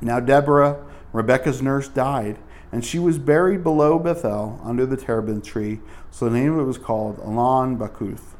Now 0.00 0.20
Deborah, 0.20 0.80
Rebekah's 1.12 1.60
nurse, 1.60 1.88
died, 1.88 2.38
and 2.70 2.84
she 2.84 3.00
was 3.00 3.18
buried 3.18 3.64
below 3.64 3.98
Bethel 3.98 4.60
under 4.62 4.86
the 4.86 4.96
terebinth 4.96 5.44
tree. 5.44 5.80
So 6.12 6.26
the 6.26 6.38
name 6.38 6.52
of 6.52 6.60
it 6.60 6.68
was 6.68 6.78
called 6.78 7.18
Allon 7.18 7.76
Bachuth. 7.76 8.36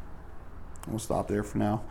We'll 0.86 1.00
stop 1.00 1.26
there 1.26 1.42
for 1.42 1.58
now. 1.58 1.82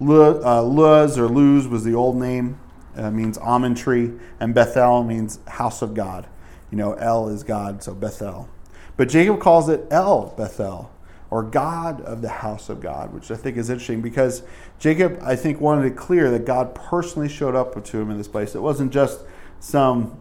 Uh, 0.00 0.62
Luz 0.62 1.18
or 1.18 1.28
Luz 1.28 1.68
was 1.68 1.84
the 1.84 1.94
old 1.94 2.16
name, 2.16 2.58
uh, 2.96 3.10
means 3.10 3.36
almond 3.36 3.76
tree, 3.76 4.12
and 4.38 4.54
Bethel 4.54 5.04
means 5.04 5.40
house 5.46 5.82
of 5.82 5.94
God. 5.94 6.26
You 6.70 6.78
know, 6.78 6.94
El 6.94 7.28
is 7.28 7.42
God, 7.42 7.82
so 7.82 7.94
Bethel. 7.94 8.48
But 8.96 9.08
Jacob 9.08 9.40
calls 9.40 9.68
it 9.68 9.86
El 9.90 10.34
Bethel 10.36 10.90
or 11.30 11.42
God 11.42 12.00
of 12.02 12.22
the 12.22 12.28
house 12.28 12.68
of 12.68 12.80
God, 12.80 13.12
which 13.12 13.30
I 13.30 13.36
think 13.36 13.56
is 13.56 13.70
interesting 13.70 14.00
because 14.00 14.42
Jacob, 14.78 15.18
I 15.22 15.36
think, 15.36 15.60
wanted 15.60 15.86
it 15.86 15.96
clear 15.96 16.30
that 16.30 16.44
God 16.44 16.74
personally 16.74 17.28
showed 17.28 17.54
up 17.54 17.82
to 17.84 17.98
him 17.98 18.10
in 18.10 18.18
this 18.18 18.28
place. 18.28 18.54
It 18.54 18.62
wasn't 18.62 18.92
just 18.92 19.20
some 19.60 20.18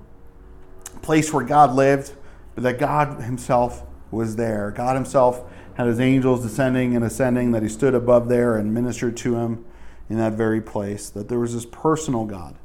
place 1.01 1.33
where 1.33 1.43
God 1.43 1.73
lived, 1.73 2.13
but 2.53 2.63
that 2.63 2.77
God 2.77 3.23
himself 3.23 3.83
was 4.11 4.35
there. 4.35 4.71
God 4.71 4.95
himself 4.95 5.43
had 5.75 5.87
his 5.87 5.99
angels 5.99 6.43
descending 6.43 6.95
and 6.95 7.03
ascending, 7.05 7.51
that 7.53 7.63
he 7.63 7.69
stood 7.69 7.95
above 7.95 8.27
there 8.27 8.57
and 8.57 8.73
ministered 8.73 9.15
to 9.17 9.35
him 9.35 9.65
in 10.09 10.17
that 10.17 10.33
very 10.33 10.61
place, 10.61 11.09
that 11.09 11.29
there 11.29 11.39
was 11.39 11.53
this 11.53 11.65
personal 11.65 12.25
God. 12.25 12.55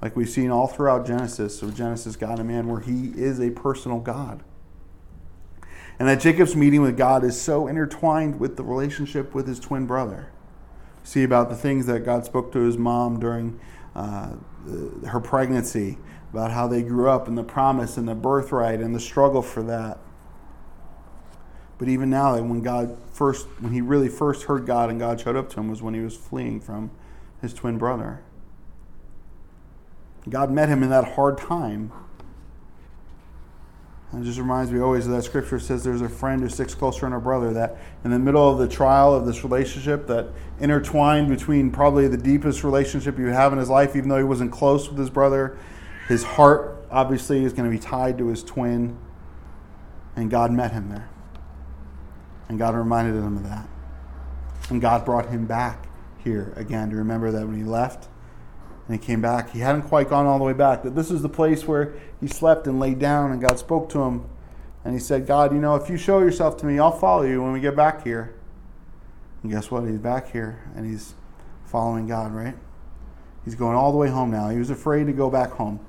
Like 0.00 0.16
we've 0.16 0.28
seen 0.28 0.50
all 0.50 0.66
throughout 0.66 1.06
Genesis, 1.06 1.58
so 1.58 1.70
Genesis, 1.70 2.16
God 2.16 2.40
and 2.40 2.48
man, 2.48 2.66
where 2.66 2.80
he 2.80 3.12
is 3.14 3.40
a 3.40 3.50
personal 3.50 4.00
God. 4.00 4.42
And 5.98 6.08
that 6.08 6.20
Jacob's 6.20 6.56
meeting 6.56 6.82
with 6.82 6.96
God 6.96 7.22
is 7.22 7.40
so 7.40 7.68
intertwined 7.68 8.40
with 8.40 8.56
the 8.56 8.64
relationship 8.64 9.34
with 9.34 9.46
his 9.46 9.60
twin 9.60 9.86
brother. 9.86 10.32
See 11.04 11.22
about 11.22 11.48
the 11.48 11.56
things 11.56 11.86
that 11.86 12.00
God 12.00 12.24
spoke 12.24 12.52
to 12.52 12.60
his 12.60 12.76
mom 12.76 13.20
during 13.20 13.60
uh, 13.94 14.34
her 15.06 15.20
pregnancy, 15.20 15.98
about 16.32 16.50
how 16.50 16.66
they 16.66 16.82
grew 16.82 17.08
up 17.08 17.28
and 17.28 17.38
the 17.38 17.44
promise 17.44 17.96
and 17.96 18.08
the 18.08 18.14
birthright 18.14 18.80
and 18.80 18.94
the 18.94 19.00
struggle 19.00 19.42
for 19.42 19.62
that. 19.64 19.98
But 21.82 21.88
even 21.88 22.10
now, 22.10 22.40
when 22.40 22.60
God 22.60 22.96
first, 23.12 23.48
when 23.58 23.72
he 23.72 23.80
really 23.80 24.08
first 24.08 24.44
heard 24.44 24.66
God 24.66 24.88
and 24.88 25.00
God 25.00 25.20
showed 25.20 25.34
up 25.34 25.50
to 25.50 25.58
him, 25.58 25.68
was 25.68 25.82
when 25.82 25.94
he 25.94 26.00
was 26.00 26.16
fleeing 26.16 26.60
from 26.60 26.92
his 27.40 27.52
twin 27.52 27.76
brother. 27.76 28.20
God 30.28 30.52
met 30.52 30.68
him 30.68 30.84
in 30.84 30.90
that 30.90 31.14
hard 31.14 31.38
time 31.38 31.90
it 34.14 34.24
just 34.24 34.38
reminds 34.38 34.70
me 34.70 34.78
always 34.78 35.06
of 35.06 35.12
that 35.12 35.22
scripture 35.22 35.58
says 35.58 35.82
there's 35.82 36.02
a 36.02 36.08
friend 36.08 36.42
who 36.42 36.48
sticks 36.50 36.74
closer 36.74 37.00
than 37.06 37.14
a 37.14 37.20
brother. 37.20 37.54
That 37.54 37.78
in 38.04 38.10
the 38.10 38.18
middle 38.18 38.46
of 38.46 38.58
the 38.58 38.68
trial 38.68 39.14
of 39.14 39.24
this 39.24 39.42
relationship, 39.42 40.06
that 40.08 40.28
intertwined 40.60 41.30
between 41.30 41.70
probably 41.70 42.08
the 42.08 42.18
deepest 42.18 42.62
relationship 42.62 43.18
you 43.18 43.28
have 43.28 43.54
in 43.54 43.58
his 43.58 43.70
life, 43.70 43.96
even 43.96 44.10
though 44.10 44.18
he 44.18 44.24
wasn't 44.24 44.52
close 44.52 44.88
with 44.88 44.98
his 44.98 45.08
brother, 45.08 45.56
his 46.08 46.22
heart 46.24 46.86
obviously 46.90 47.42
is 47.42 47.54
going 47.54 47.70
to 47.70 47.74
be 47.74 47.82
tied 47.82 48.18
to 48.18 48.26
his 48.26 48.44
twin. 48.44 48.98
And 50.14 50.30
God 50.30 50.52
met 50.52 50.72
him 50.72 50.90
there. 50.90 51.08
And 52.52 52.58
God 52.58 52.74
reminded 52.74 53.14
him 53.14 53.38
of 53.38 53.44
that. 53.44 53.66
And 54.68 54.78
God 54.78 55.06
brought 55.06 55.30
him 55.30 55.46
back 55.46 55.88
here 56.18 56.52
again 56.54 56.90
to 56.90 56.96
remember 56.96 57.30
that 57.30 57.46
when 57.46 57.56
he 57.56 57.64
left, 57.64 58.10
and 58.86 59.00
he 59.00 59.02
came 59.02 59.22
back. 59.22 59.52
He 59.52 59.60
hadn't 59.60 59.84
quite 59.84 60.10
gone 60.10 60.26
all 60.26 60.36
the 60.36 60.44
way 60.44 60.52
back. 60.52 60.82
That 60.82 60.94
this 60.94 61.10
is 61.10 61.22
the 61.22 61.30
place 61.30 61.66
where 61.66 61.94
he 62.20 62.26
slept 62.26 62.66
and 62.66 62.78
laid 62.78 62.98
down, 62.98 63.32
and 63.32 63.40
God 63.40 63.58
spoke 63.58 63.88
to 63.88 64.02
him. 64.02 64.26
And 64.84 64.92
he 64.92 65.00
said, 65.00 65.26
God, 65.26 65.54
you 65.54 65.60
know, 65.60 65.76
if 65.76 65.88
you 65.88 65.96
show 65.96 66.18
yourself 66.18 66.58
to 66.58 66.66
me, 66.66 66.78
I'll 66.78 66.92
follow 66.92 67.22
you 67.22 67.42
when 67.42 67.52
we 67.52 67.60
get 67.60 67.74
back 67.74 68.04
here. 68.04 68.34
And 69.42 69.50
guess 69.50 69.70
what? 69.70 69.84
He's 69.84 69.96
back 69.96 70.30
here, 70.30 70.62
and 70.76 70.84
he's 70.84 71.14
following 71.64 72.06
God, 72.06 72.34
right? 72.34 72.58
He's 73.46 73.54
going 73.54 73.76
all 73.76 73.92
the 73.92 73.98
way 73.98 74.10
home 74.10 74.30
now. 74.30 74.50
He 74.50 74.58
was 74.58 74.68
afraid 74.68 75.06
to 75.06 75.14
go 75.14 75.30
back 75.30 75.52
home. 75.52 75.80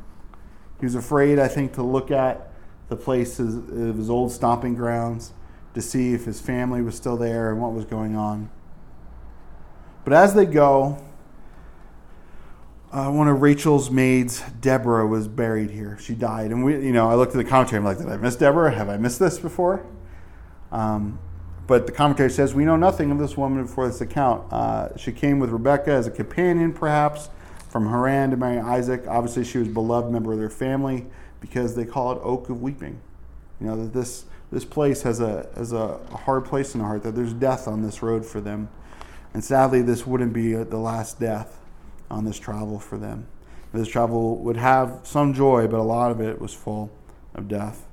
He 0.80 0.86
was 0.86 0.96
afraid, 0.96 1.40
I 1.40 1.50
think, 1.50 1.74
to 1.74 1.84
look 1.84 2.10
at 2.10 2.54
the 2.88 2.96
places 2.96 3.58
of 3.58 3.98
his 3.98 4.10
old 4.10 4.32
stomping 4.32 4.76
grounds 4.76 5.34
to 5.74 5.82
see 5.82 6.14
if 6.14 6.26
his 6.26 6.40
family 6.40 6.82
was 6.82 6.96
still 6.96 7.18
there 7.18 7.52
and 7.52 7.62
what 7.62 7.74
was 7.74 7.86
going 7.86 8.16
on. 8.16 8.50
But 10.04 10.14
as 10.14 10.34
they 10.34 10.46
go, 10.46 11.04
uh, 12.92 13.10
one 13.10 13.28
of 13.28 13.42
Rachel's 13.42 13.90
maids, 13.90 14.44
Deborah, 14.62 15.08
was 15.08 15.28
buried 15.28 15.72
here. 15.72 15.98
She 16.00 16.14
died, 16.14 16.52
and 16.52 16.64
we, 16.64 16.74
you 16.74 16.92
know, 16.92 17.10
I 17.10 17.16
looked 17.16 17.32
at 17.32 17.38
the 17.38 17.44
commentary. 17.44 17.80
I'm 17.80 17.86
like, 17.86 17.98
did 17.98 18.08
I 18.08 18.18
miss 18.18 18.36
Deborah? 18.36 18.72
Have 18.72 18.90
I 18.90 18.98
missed 18.98 19.20
this 19.20 19.40
before? 19.40 19.84
Um, 20.72 21.20
but 21.66 21.86
the 21.88 21.92
commentary 21.92 22.30
says 22.30 22.54
we 22.54 22.66
know 22.66 22.76
nothing 22.76 23.10
of 23.10 23.18
this 23.18 23.38
woman 23.38 23.64
before 23.64 23.88
this 23.88 24.02
account. 24.02 24.52
Uh, 24.52 24.96
she 24.98 25.12
came 25.12 25.40
with 25.40 25.50
Rebecca 25.50 25.92
as 25.92 26.06
a 26.06 26.12
companion, 26.12 26.74
perhaps, 26.74 27.30
from 27.70 27.88
Haran 27.90 28.30
to 28.32 28.38
marry 28.38 28.60
Isaac. 28.60 29.06
Obviously, 29.08 29.44
she 29.44 29.58
was 29.58 29.68
a 29.70 29.72
beloved 29.72 30.12
member 30.12 30.34
of 30.34 30.38
their 30.38 30.50
family 30.50 31.08
because 31.40 31.76
they 31.76 31.86
call 31.86 32.12
it 32.12 32.20
Oak 32.22 32.50
of 32.50 32.62
Weeping. 32.62 33.00
You 33.60 33.68
know 33.68 33.82
that 33.82 33.94
this 33.94 34.26
this 34.54 34.66
place 34.66 35.02
has 35.02 35.20
a 35.20 35.50
has 35.56 35.74
a 35.74 35.98
hard 36.26 36.46
place 36.46 36.76
in 36.76 36.80
the 36.80 36.86
heart. 36.86 37.02
That 37.02 37.16
there's 37.16 37.34
death 37.34 37.68
on 37.68 37.82
this 37.82 38.04
road 38.04 38.24
for 38.24 38.40
them, 38.40 38.70
and 39.34 39.44
sadly, 39.44 39.82
this 39.82 40.06
wouldn't 40.06 40.32
be 40.32 40.56
uh, 40.56 40.64
the 40.64 40.78
last 40.78 41.20
death 41.20 41.60
on 42.12 42.24
this 42.24 42.38
travel 42.38 42.80
for 42.80 43.00
them. 43.00 43.28
This 43.74 43.88
travel 43.88 44.38
would 44.38 44.58
have 44.58 45.00
some 45.04 45.34
joy, 45.34 45.68
but 45.68 45.80
a 45.80 45.84
lot 45.84 46.12
of 46.12 46.22
it 46.22 46.40
was 46.40 46.54
full 46.54 46.92
of 47.34 47.48
death. 47.48 47.88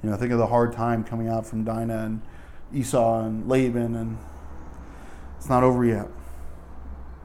You 0.00 0.10
know, 0.10 0.16
think 0.16 0.30
of 0.30 0.38
the 0.38 0.46
hard 0.46 0.72
time 0.72 1.02
coming 1.02 1.28
out 1.28 1.44
from 1.44 1.64
Dinah 1.64 2.04
and 2.04 2.22
Esau 2.72 3.24
and 3.24 3.48
Laban, 3.48 3.96
and 3.96 4.18
it's 5.36 5.48
not 5.48 5.64
over 5.64 5.84
yet. 5.84 6.06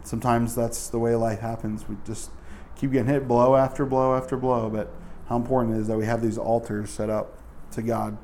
Sometimes 0.04 0.56
that's 0.56 0.88
the 0.88 0.98
way 0.98 1.14
life 1.14 1.42
happens. 1.42 1.88
We 1.88 1.98
just 2.08 2.32
keep 2.76 2.94
getting 2.94 3.14
hit 3.14 3.28
blow 3.28 3.56
after 3.56 3.86
blow 3.86 4.16
after 4.16 4.38
blow, 4.38 4.72
but 4.72 4.92
how 5.28 5.36
important 5.36 5.76
it 5.76 5.82
is 5.82 5.88
that 5.88 5.98
we 5.98 6.08
have 6.08 6.24
these 6.24 6.40
altars 6.40 6.90
set 6.90 7.12
up 7.12 7.38
to 7.72 7.82
God, 7.82 8.18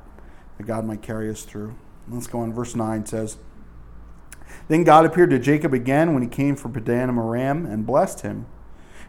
that 0.56 0.66
God 0.66 0.84
might 0.84 1.02
carry 1.02 1.30
us 1.30 1.42
through. 1.42 1.74
Let's 2.08 2.26
go 2.26 2.40
on. 2.40 2.52
Verse 2.52 2.74
9 2.74 3.06
says, 3.06 3.38
Then 4.68 4.84
God 4.84 5.04
appeared 5.04 5.30
to 5.30 5.38
Jacob 5.38 5.74
again 5.74 6.14
when 6.14 6.22
he 6.22 6.28
came 6.28 6.56
from 6.56 6.72
Padan 6.72 7.16
Aram 7.18 7.66
and 7.66 7.86
blessed 7.86 8.22
him. 8.22 8.46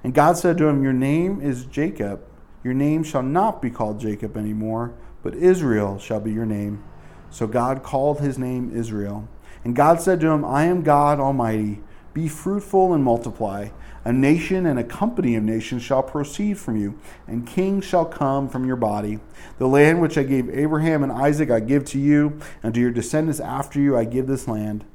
And 0.04 0.13
God 0.13 0.38
said 0.38 0.58
to 0.58 0.67
him, 0.67 0.84
Your 0.84 0.93
name 0.93 1.41
is 1.41 1.65
Jacob. 1.65 2.21
Your 2.63 2.73
name 2.73 3.04
shall 3.04 3.23
not 3.23 3.62
be 3.62 3.69
called 3.69 3.99
Jacob 3.99 4.36
anymore, 4.36 4.93
but 5.23 5.36
Israel 5.36 5.97
shall 5.97 6.19
be 6.19 6.32
your 6.32 6.45
name. 6.45 6.84
So 7.30 7.47
God 7.47 7.84
called 7.84 8.19
his 8.19 8.38
name 8.38 8.75
Israel. 8.75 9.28
And 9.63 9.75
God 9.75 10.02
said 10.02 10.19
to 10.21 10.28
him, 10.28 10.43
I 10.43 10.65
am 10.65 10.84
God 10.84 11.19
Almighty. 11.19 11.82
Be 12.13 12.27
fruitful 12.27 12.93
and 12.93 13.03
multiply. 13.03 13.69
A 14.05 14.13
nation 14.13 14.65
and 14.65 14.79
a 14.79 14.83
company 14.83 15.35
of 15.35 15.43
nations 15.43 15.83
shall 15.83 16.01
proceed 16.01 16.57
from 16.57 16.77
you, 16.77 16.97
and 17.27 17.45
kings 17.45 17.85
shall 17.85 18.05
come 18.05 18.47
from 18.47 18.65
your 18.65 18.77
body. 18.77 19.19
The 19.57 19.67
land 19.67 20.01
which 20.01 20.17
I 20.17 20.23
gave 20.23 20.49
Abraham 20.49 21.03
and 21.03 21.11
Isaac 21.11 21.51
I 21.51 21.59
give 21.59 21.85
to 21.85 21.99
you, 21.99 22.39
and 22.63 22.73
to 22.73 22.79
your 22.79 22.91
descendants 22.91 23.39
after 23.39 23.79
you 23.79 23.97
I 23.97 24.05
give 24.05 24.27
this 24.27 24.47
land. 24.47 24.85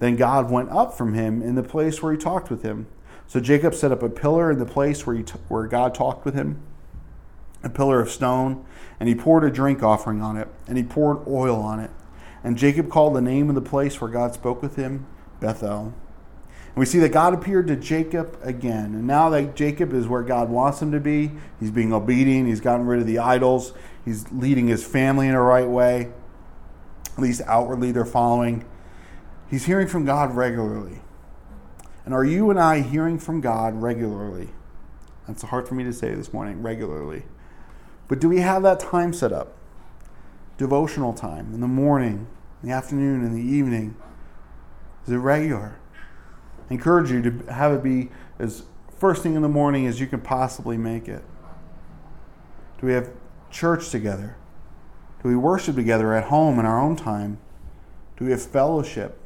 Then 0.00 0.16
God 0.16 0.50
went 0.50 0.70
up 0.70 0.92
from 0.94 1.14
him 1.14 1.40
in 1.42 1.54
the 1.54 1.62
place 1.62 2.02
where 2.02 2.12
he 2.12 2.18
talked 2.18 2.50
with 2.50 2.62
him. 2.62 2.86
So 3.26 3.40
Jacob 3.40 3.74
set 3.74 3.92
up 3.92 4.02
a 4.02 4.08
pillar 4.08 4.50
in 4.50 4.58
the 4.58 4.66
place 4.66 5.06
where, 5.06 5.16
he 5.16 5.22
t- 5.22 5.38
where 5.48 5.66
God 5.66 5.94
talked 5.94 6.24
with 6.24 6.34
him, 6.34 6.60
a 7.62 7.68
pillar 7.68 8.00
of 8.00 8.10
stone, 8.10 8.64
and 8.98 9.08
he 9.08 9.14
poured 9.14 9.44
a 9.44 9.50
drink 9.50 9.82
offering 9.82 10.22
on 10.22 10.36
it, 10.36 10.48
and 10.66 10.76
he 10.76 10.84
poured 10.84 11.26
oil 11.26 11.56
on 11.56 11.80
it. 11.80 11.90
And 12.42 12.56
Jacob 12.56 12.90
called 12.90 13.14
the 13.14 13.20
name 13.20 13.48
of 13.48 13.54
the 13.54 13.60
place 13.60 14.00
where 14.00 14.10
God 14.10 14.34
spoke 14.34 14.62
with 14.62 14.76
him 14.76 15.06
Bethel. 15.40 15.92
We 16.74 16.86
see 16.86 16.98
that 17.00 17.10
God 17.10 17.34
appeared 17.34 17.66
to 17.68 17.76
Jacob 17.76 18.38
again. 18.42 18.94
And 18.94 19.06
now 19.06 19.30
that 19.30 19.56
Jacob 19.56 19.92
is 19.92 20.06
where 20.06 20.22
God 20.22 20.48
wants 20.48 20.80
him 20.80 20.92
to 20.92 21.00
be, 21.00 21.32
he's 21.58 21.70
being 21.70 21.92
obedient, 21.92 22.46
he's 22.46 22.60
gotten 22.60 22.86
rid 22.86 23.00
of 23.00 23.06
the 23.06 23.18
idols, 23.18 23.72
he's 24.04 24.30
leading 24.30 24.68
his 24.68 24.84
family 24.84 25.26
in 25.26 25.34
a 25.34 25.42
right 25.42 25.68
way. 25.68 26.12
At 27.16 27.18
least 27.18 27.40
outwardly, 27.46 27.90
they're 27.90 28.04
following. 28.04 28.64
He's 29.50 29.66
hearing 29.66 29.88
from 29.88 30.04
God 30.04 30.36
regularly. 30.36 31.00
And 32.04 32.14
are 32.14 32.24
you 32.24 32.50
and 32.50 32.60
I 32.60 32.80
hearing 32.80 33.18
from 33.18 33.40
God 33.40 33.82
regularly? 33.82 34.50
That's 35.26 35.42
hard 35.42 35.68
for 35.68 35.74
me 35.74 35.84
to 35.84 35.92
say 35.92 36.14
this 36.14 36.32
morning, 36.32 36.62
regularly. 36.62 37.24
But 38.08 38.20
do 38.20 38.28
we 38.28 38.40
have 38.40 38.62
that 38.62 38.80
time 38.80 39.12
set 39.12 39.32
up? 39.32 39.54
Devotional 40.56 41.12
time 41.12 41.52
in 41.52 41.60
the 41.60 41.68
morning, 41.68 42.26
in 42.62 42.68
the 42.68 42.74
afternoon, 42.74 43.24
in 43.24 43.34
the 43.34 43.42
evening. 43.42 43.94
Is 45.06 45.12
it 45.12 45.18
regular? 45.18 45.78
Encourage 46.70 47.10
you 47.10 47.22
to 47.22 47.52
have 47.52 47.72
it 47.72 47.82
be 47.82 48.10
as 48.38 48.64
first 48.98 49.22
thing 49.22 49.34
in 49.34 49.42
the 49.42 49.48
morning 49.48 49.86
as 49.86 50.00
you 50.00 50.06
can 50.06 50.20
possibly 50.20 50.76
make 50.76 51.08
it. 51.08 51.22
Do 52.80 52.86
we 52.86 52.92
have 52.92 53.10
church 53.50 53.90
together? 53.90 54.36
Do 55.22 55.28
we 55.28 55.36
worship 55.36 55.74
together 55.74 56.12
at 56.14 56.24
home 56.24 56.58
in 56.58 56.66
our 56.66 56.80
own 56.80 56.96
time? 56.96 57.38
Do 58.16 58.24
we 58.24 58.30
have 58.32 58.42
fellowship? 58.42 59.18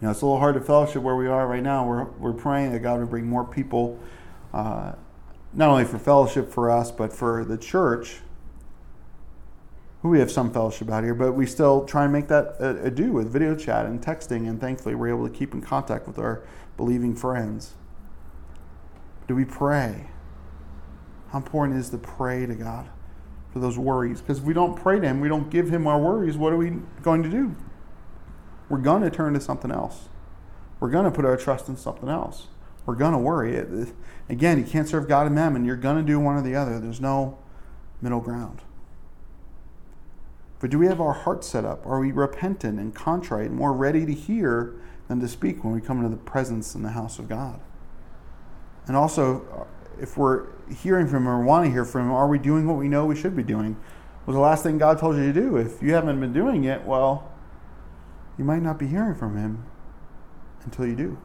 You 0.00 0.06
know, 0.06 0.10
it's 0.12 0.22
a 0.22 0.26
little 0.26 0.40
hard 0.40 0.54
to 0.54 0.60
fellowship 0.60 1.02
where 1.02 1.16
we 1.16 1.28
are 1.28 1.46
right 1.46 1.62
now. 1.62 1.86
We're, 1.86 2.04
we're 2.04 2.32
praying 2.32 2.72
that 2.72 2.80
God 2.80 2.98
would 3.00 3.10
bring 3.10 3.26
more 3.26 3.44
people, 3.44 3.98
uh, 4.52 4.92
not 5.52 5.70
only 5.70 5.84
for 5.84 5.98
fellowship 5.98 6.50
for 6.50 6.70
us, 6.70 6.90
but 6.90 7.12
for 7.12 7.44
the 7.44 7.56
church. 7.56 8.20
We 10.02 10.18
have 10.18 10.32
some 10.32 10.52
fellowship 10.52 10.90
out 10.90 11.04
here, 11.04 11.14
but 11.14 11.32
we 11.32 11.46
still 11.46 11.84
try 11.84 12.04
and 12.04 12.12
make 12.12 12.26
that 12.28 12.56
a, 12.58 12.86
a 12.86 12.90
do 12.90 13.12
with 13.12 13.32
video 13.32 13.54
chat 13.54 13.86
and 13.86 14.02
texting, 14.02 14.48
and 14.48 14.60
thankfully 14.60 14.96
we're 14.96 15.08
able 15.08 15.28
to 15.28 15.32
keep 15.32 15.54
in 15.54 15.60
contact 15.60 16.08
with 16.08 16.18
our 16.18 16.42
believing 16.76 17.14
friends. 17.14 17.74
Do 19.28 19.36
we 19.36 19.44
pray? 19.44 20.08
How 21.30 21.38
important 21.38 21.78
is 21.78 21.90
to 21.90 21.98
pray 21.98 22.46
to 22.46 22.54
God 22.54 22.88
for 23.52 23.60
those 23.60 23.78
worries? 23.78 24.20
Because 24.20 24.38
if 24.38 24.44
we 24.44 24.54
don't 24.54 24.74
pray 24.74 24.98
to 24.98 25.06
Him, 25.06 25.20
we 25.20 25.28
don't 25.28 25.50
give 25.50 25.70
Him 25.70 25.86
our 25.86 26.00
worries, 26.00 26.36
what 26.36 26.52
are 26.52 26.56
we 26.56 26.72
going 27.02 27.22
to 27.22 27.28
do? 27.28 27.54
we're 28.72 28.78
going 28.78 29.02
to 29.02 29.10
turn 29.10 29.34
to 29.34 29.40
something 29.40 29.70
else. 29.70 30.08
We're 30.80 30.88
going 30.88 31.04
to 31.04 31.10
put 31.10 31.26
our 31.26 31.36
trust 31.36 31.68
in 31.68 31.76
something 31.76 32.08
else. 32.08 32.46
We're 32.86 32.94
going 32.94 33.12
to 33.12 33.18
worry. 33.18 33.62
Again, 34.30 34.56
you 34.56 34.64
can't 34.64 34.88
serve 34.88 35.06
God 35.06 35.26
and 35.26 35.34
mammon. 35.34 35.66
You're 35.66 35.76
going 35.76 35.98
to 35.98 36.02
do 36.02 36.18
one 36.18 36.36
or 36.36 36.42
the 36.42 36.56
other. 36.56 36.80
There's 36.80 36.98
no 36.98 37.38
middle 38.00 38.20
ground. 38.20 38.62
But 40.62 40.70
do 40.70 40.78
we 40.78 40.86
have 40.86 41.00
our 41.00 41.12
hearts 41.12 41.48
set 41.48 41.64
up? 41.64 41.84
Are 41.84 41.98
we 41.98 42.12
repentant 42.12 42.78
and 42.78 42.94
contrite, 42.94 43.46
and 43.46 43.56
more 43.56 43.72
ready 43.72 44.06
to 44.06 44.12
hear 44.12 44.74
than 45.08 45.18
to 45.18 45.26
speak 45.26 45.64
when 45.64 45.74
we 45.74 45.80
come 45.80 45.98
into 45.98 46.08
the 46.08 46.22
presence 46.22 46.76
in 46.76 46.84
the 46.84 46.90
house 46.90 47.18
of 47.18 47.28
God? 47.28 47.60
And 48.86 48.96
also, 48.96 49.66
if 50.00 50.16
we're 50.16 50.46
hearing 50.72 51.08
from 51.08 51.24
Him 51.24 51.28
or 51.28 51.42
want 51.42 51.66
to 51.66 51.70
hear 51.72 51.84
from 51.84 52.02
Him, 52.02 52.12
are 52.12 52.28
we 52.28 52.38
doing 52.38 52.68
what 52.68 52.76
we 52.76 52.86
know 52.86 53.04
we 53.04 53.16
should 53.16 53.34
be 53.34 53.42
doing? 53.42 53.76
Was 54.24 54.34
the 54.34 54.40
last 54.40 54.62
thing 54.62 54.78
God 54.78 55.00
told 55.00 55.16
you 55.16 55.32
to 55.32 55.32
do? 55.32 55.56
If 55.56 55.82
you 55.82 55.94
haven't 55.94 56.20
been 56.20 56.32
doing 56.32 56.62
it, 56.62 56.84
well, 56.84 57.32
you 58.38 58.44
might 58.44 58.62
not 58.62 58.78
be 58.78 58.86
hearing 58.86 59.16
from 59.16 59.36
him 59.36 59.64
until 60.64 60.86
you 60.86 60.94
do. 60.94 61.18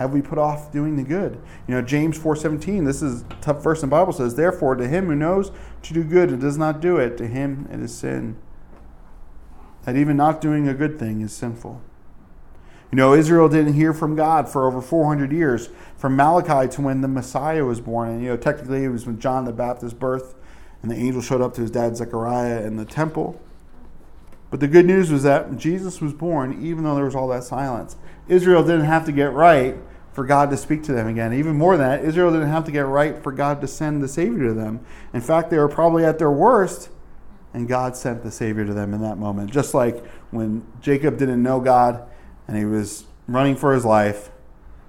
Have 0.00 0.14
we 0.14 0.22
put 0.22 0.38
off 0.38 0.72
doing 0.72 0.96
the 0.96 1.02
good? 1.02 1.38
You 1.68 1.74
know, 1.74 1.82
James 1.82 2.18
4:17, 2.18 2.86
this 2.86 3.02
is 3.02 3.22
tough 3.42 3.62
verse 3.62 3.82
in 3.82 3.90
the 3.90 3.94
Bible 3.94 4.14
says, 4.14 4.34
"Therefore 4.34 4.74
to 4.74 4.88
him 4.88 5.08
who 5.08 5.14
knows 5.14 5.52
to 5.82 5.92
do 5.92 6.02
good 6.02 6.30
and 6.30 6.40
does 6.40 6.56
not 6.56 6.80
do 6.80 6.96
it, 6.96 7.18
to 7.18 7.26
him 7.26 7.68
it 7.70 7.80
is 7.80 7.92
sin." 7.92 8.36
That 9.84 9.96
even 9.96 10.16
not 10.16 10.40
doing 10.40 10.66
a 10.66 10.72
good 10.72 10.98
thing 10.98 11.20
is 11.20 11.34
sinful. 11.34 11.82
You 12.90 12.96
know, 12.96 13.12
Israel 13.12 13.50
didn't 13.50 13.74
hear 13.74 13.92
from 13.92 14.16
God 14.16 14.48
for 14.48 14.66
over 14.66 14.80
400 14.80 15.32
years, 15.32 15.68
from 15.98 16.16
Malachi 16.16 16.66
to 16.68 16.80
when 16.80 17.02
the 17.02 17.08
Messiah 17.08 17.66
was 17.66 17.82
born. 17.82 18.08
And, 18.08 18.22
you 18.22 18.30
know, 18.30 18.38
technically 18.38 18.84
it 18.84 18.88
was 18.88 19.06
when 19.06 19.18
John 19.18 19.44
the 19.44 19.52
Baptist's 19.52 19.92
birth, 19.92 20.34
and 20.80 20.90
the 20.90 20.96
angel 20.96 21.20
showed 21.20 21.42
up 21.42 21.52
to 21.54 21.60
his 21.60 21.70
dad 21.70 21.98
Zechariah 21.98 22.62
in 22.62 22.76
the 22.76 22.86
temple. 22.86 23.38
But 24.50 24.60
the 24.60 24.66
good 24.66 24.86
news 24.86 25.12
was 25.12 25.24
that 25.24 25.58
Jesus 25.58 26.00
was 26.00 26.14
born, 26.14 26.56
even 26.58 26.84
though 26.84 26.94
there 26.94 27.04
was 27.04 27.14
all 27.14 27.28
that 27.28 27.44
silence. 27.44 27.96
Israel 28.28 28.62
didn't 28.62 28.86
have 28.86 29.04
to 29.04 29.12
get 29.12 29.34
right 29.34 29.76
for 30.12 30.24
God 30.24 30.50
to 30.50 30.56
speak 30.56 30.82
to 30.84 30.92
them 30.92 31.06
again. 31.06 31.32
Even 31.32 31.56
more 31.56 31.76
than 31.76 31.86
that, 31.86 32.04
Israel 32.04 32.32
didn't 32.32 32.48
have 32.48 32.64
to 32.64 32.72
get 32.72 32.86
right 32.86 33.22
for 33.22 33.32
God 33.32 33.60
to 33.60 33.68
send 33.68 34.02
the 34.02 34.08
Savior 34.08 34.48
to 34.48 34.54
them. 34.54 34.84
In 35.12 35.20
fact, 35.20 35.50
they 35.50 35.58
were 35.58 35.68
probably 35.68 36.04
at 36.04 36.18
their 36.18 36.30
worst, 36.30 36.88
and 37.54 37.68
God 37.68 37.96
sent 37.96 38.22
the 38.22 38.30
Savior 38.30 38.64
to 38.64 38.74
them 38.74 38.92
in 38.92 39.00
that 39.02 39.18
moment. 39.18 39.50
Just 39.50 39.74
like 39.74 40.04
when 40.30 40.66
Jacob 40.80 41.18
didn't 41.18 41.42
know 41.42 41.60
God 41.60 42.08
and 42.48 42.56
he 42.56 42.64
was 42.64 43.04
running 43.28 43.54
for 43.54 43.72
his 43.72 43.84
life, 43.84 44.30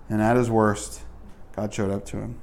and 0.10 0.22
at 0.22 0.36
his 0.36 0.50
worst, 0.50 1.04
God 1.56 1.74
showed 1.74 1.90
up 1.90 2.06
to 2.08 2.18
him. 2.18 2.36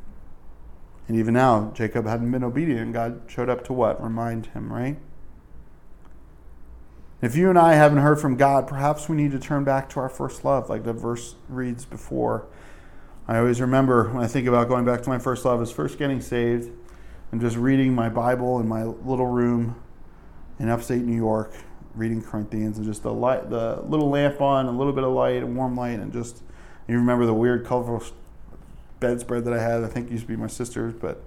And 1.07 1.17
even 1.17 1.35
now, 1.35 1.73
Jacob 1.75 2.07
hadn't 2.07 2.31
been 2.31 2.45
obedient. 2.45 2.93
God 2.93 3.23
showed 3.27 3.49
up 3.49 3.65
to 3.65 3.73
what? 3.73 4.03
Remind 4.03 4.47
him, 4.47 4.73
right? 4.73 4.97
If 7.21 7.35
you 7.35 7.51
and 7.51 7.59
I 7.59 7.75
haven't 7.75 7.99
heard 7.99 8.21
from 8.21 8.37
God, 8.37 8.69
perhaps 8.69 9.09
we 9.09 9.17
need 9.17 9.33
to 9.33 9.39
turn 9.39 9.65
back 9.65 9.89
to 9.91 10.01
our 10.01 10.09
first 10.09 10.45
love, 10.45 10.71
like 10.71 10.85
the 10.85 10.93
verse 10.93 11.35
reads 11.49 11.85
before. 11.85 12.47
I 13.31 13.37
always 13.37 13.61
remember 13.61 14.09
when 14.09 14.25
I 14.25 14.27
think 14.27 14.49
about 14.49 14.69
going 14.69 14.87
back 14.87 15.03
to 15.03 15.11
my 15.11 15.19
first 15.19 15.45
love, 15.45 15.61
is 15.61 15.71
first 15.71 15.99
getting 15.99 16.23
saved 16.23 16.71
and 17.31 17.43
just 17.43 17.59
reading 17.59 17.95
my 17.95 18.09
Bible 18.09 18.59
in 18.59 18.67
my 18.67 18.85
little 18.85 19.27
room 19.27 19.77
in 20.59 20.71
upstate 20.71 21.03
New 21.03 21.15
York, 21.15 21.53
reading 21.95 22.23
Corinthians, 22.23 22.79
and 22.79 22.87
just 22.87 23.03
the 23.03 23.13
light, 23.13 23.51
the 23.51 23.83
little 23.83 24.09
lamp 24.09 24.41
on, 24.41 24.65
a 24.65 24.71
little 24.71 24.95
bit 24.95 25.05
of 25.05 25.13
light, 25.13 25.43
a 25.43 25.47
warm 25.47 25.77
light, 25.77 25.99
and 25.99 26.11
just 26.11 26.43
you 26.89 26.97
remember 26.97 27.27
the 27.27 27.35
weird 27.35 27.67
colorful 27.67 28.17
bedspread 28.99 29.45
that 29.45 29.53
I 29.53 29.61
had. 29.61 29.85
I 29.85 29.89
think 29.89 30.11
used 30.11 30.23
to 30.23 30.29
be 30.29 30.37
my 30.37 30.47
sister's, 30.47 30.95
but 30.95 31.23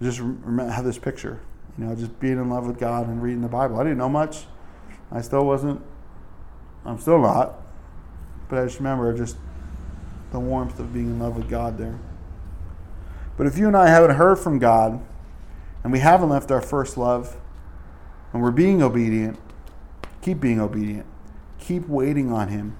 I 0.00 0.04
just 0.04 0.18
remember, 0.18 0.72
have 0.72 0.84
this 0.84 0.98
picture, 0.98 1.40
you 1.78 1.84
know, 1.84 1.94
just 1.94 2.18
being 2.18 2.38
in 2.38 2.50
love 2.50 2.66
with 2.66 2.80
God 2.80 3.06
and 3.06 3.22
reading 3.22 3.42
the 3.42 3.48
Bible. 3.48 3.78
I 3.78 3.84
didn't 3.84 3.98
know 3.98 4.08
much. 4.08 4.46
I 5.12 5.20
still 5.20 5.46
wasn't, 5.46 5.80
I'm 6.84 6.98
still 6.98 7.20
not, 7.20 7.62
but 8.48 8.58
I 8.58 8.64
just 8.64 8.78
remember 8.78 9.16
just 9.16 9.36
the 10.32 10.40
warmth 10.40 10.78
of 10.78 10.92
being 10.92 11.06
in 11.06 11.18
love 11.18 11.36
with 11.36 11.48
God 11.48 11.78
there. 11.78 11.98
But 13.36 13.46
if 13.46 13.58
you 13.58 13.66
and 13.66 13.76
I 13.76 13.88
haven't 13.88 14.16
heard 14.16 14.38
from 14.38 14.58
God, 14.58 15.04
and 15.82 15.92
we 15.92 15.98
haven't 15.98 16.28
left 16.28 16.50
our 16.50 16.60
first 16.60 16.96
love, 16.96 17.36
and 18.32 18.42
we're 18.42 18.50
being 18.50 18.82
obedient, 18.82 19.38
Keep 20.24 20.40
being 20.40 20.58
obedient. 20.58 21.04
Keep 21.58 21.86
waiting 21.86 22.32
on 22.32 22.48
Him. 22.48 22.78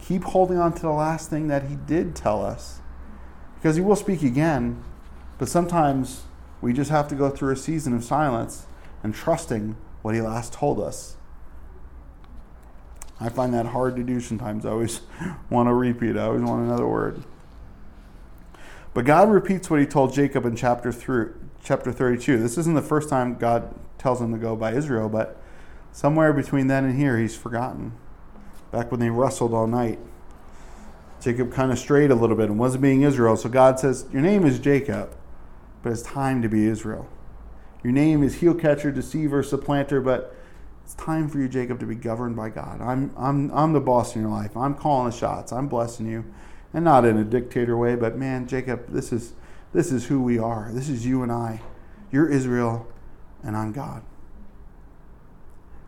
Keep 0.00 0.22
holding 0.22 0.58
on 0.58 0.72
to 0.74 0.82
the 0.82 0.90
last 0.90 1.28
thing 1.28 1.48
that 1.48 1.64
He 1.64 1.74
did 1.74 2.14
tell 2.14 2.44
us. 2.44 2.80
Because 3.56 3.74
He 3.74 3.82
will 3.82 3.96
speak 3.96 4.22
again, 4.22 4.80
but 5.36 5.48
sometimes 5.48 6.22
we 6.60 6.72
just 6.72 6.92
have 6.92 7.08
to 7.08 7.16
go 7.16 7.30
through 7.30 7.52
a 7.52 7.56
season 7.56 7.94
of 7.94 8.04
silence 8.04 8.66
and 9.02 9.12
trusting 9.12 9.74
what 10.02 10.14
He 10.14 10.20
last 10.20 10.52
told 10.52 10.78
us. 10.78 11.16
I 13.24 13.30
find 13.30 13.54
that 13.54 13.64
hard 13.64 13.96
to 13.96 14.02
do 14.02 14.20
sometimes. 14.20 14.66
I 14.66 14.70
always 14.70 15.00
want 15.50 15.66
to 15.68 15.72
repeat, 15.72 16.18
I 16.18 16.24
always 16.24 16.42
want 16.42 16.66
another 16.66 16.86
word. 16.86 17.22
But 18.92 19.06
God 19.06 19.30
repeats 19.30 19.70
what 19.70 19.80
He 19.80 19.86
told 19.86 20.12
Jacob 20.12 20.44
in 20.44 20.54
chapter, 20.54 20.92
three, 20.92 21.28
chapter 21.64 21.90
32. 21.90 22.36
This 22.36 22.58
isn't 22.58 22.74
the 22.74 22.82
first 22.82 23.08
time 23.08 23.36
God 23.36 23.74
tells 23.96 24.20
him 24.20 24.30
to 24.32 24.38
go 24.38 24.54
by 24.54 24.74
Israel, 24.74 25.08
but 25.08 25.40
somewhere 25.90 26.34
between 26.34 26.66
then 26.66 26.84
and 26.84 26.98
here, 26.98 27.18
He's 27.18 27.34
forgotten. 27.34 27.92
Back 28.70 28.90
when 28.90 29.00
they 29.00 29.08
wrestled 29.08 29.54
all 29.54 29.66
night. 29.66 29.98
Jacob 31.22 31.50
kind 31.50 31.72
of 31.72 31.78
strayed 31.78 32.10
a 32.10 32.14
little 32.14 32.36
bit 32.36 32.50
and 32.50 32.58
wasn't 32.58 32.82
being 32.82 33.00
Israel. 33.00 33.38
So 33.38 33.48
God 33.48 33.80
says, 33.80 34.04
Your 34.12 34.20
name 34.20 34.44
is 34.44 34.58
Jacob, 34.58 35.16
but 35.82 35.92
it's 35.92 36.02
time 36.02 36.42
to 36.42 36.48
be 36.50 36.66
Israel. 36.66 37.08
Your 37.82 37.94
name 37.94 38.22
is 38.22 38.36
heel 38.36 38.54
catcher, 38.54 38.92
deceiver, 38.92 39.42
supplanter, 39.42 40.02
but 40.02 40.36
it's 40.84 40.94
time 40.94 41.28
for 41.28 41.38
you, 41.38 41.48
Jacob, 41.48 41.80
to 41.80 41.86
be 41.86 41.94
governed 41.94 42.36
by 42.36 42.50
God. 42.50 42.82
I'm, 42.82 43.12
I'm, 43.16 43.50
I'm 43.52 43.72
the 43.72 43.80
boss 43.80 44.14
in 44.14 44.20
your 44.20 44.30
life. 44.30 44.54
I'm 44.56 44.74
calling 44.74 45.10
the 45.10 45.16
shots. 45.16 45.50
I'm 45.50 45.66
blessing 45.66 46.06
you. 46.06 46.26
And 46.74 46.84
not 46.84 47.04
in 47.04 47.16
a 47.16 47.24
dictator 47.24 47.76
way, 47.76 47.94
but 47.94 48.16
man, 48.16 48.46
Jacob, 48.46 48.88
this 48.88 49.12
is, 49.12 49.32
this 49.72 49.90
is 49.90 50.06
who 50.06 50.20
we 50.20 50.38
are. 50.38 50.70
This 50.72 50.88
is 50.88 51.06
you 51.06 51.22
and 51.22 51.32
I. 51.32 51.62
You're 52.12 52.28
Israel, 52.28 52.86
and 53.42 53.56
I'm 53.56 53.72
God. 53.72 54.02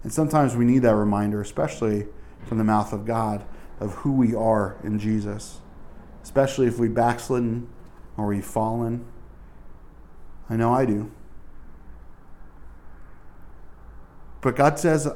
And 0.03 0.13
sometimes 0.13 0.57
we 0.57 0.65
need 0.65 0.81
that 0.81 0.95
reminder, 0.95 1.41
especially 1.41 2.07
from 2.47 2.59
the 2.59 2.65
mouth 2.65 2.93
of 2.93 3.05
God, 3.05 3.45
of 3.81 3.95
who 3.97 4.13
we 4.13 4.35
are 4.35 4.77
in 4.83 4.99
Jesus, 4.99 5.61
especially 6.23 6.69
if 6.69 6.79
we've 6.79 6.95
backslidden 6.95 7.69
or 8.17 8.29
we've 8.29 8.45
fallen. 8.45 9.05
I 10.49 10.57
know 10.57 10.73
I 10.73 10.87
do. 10.87 11.11
But 14.41 14.57
God 14.57 14.79
says, 14.79 15.09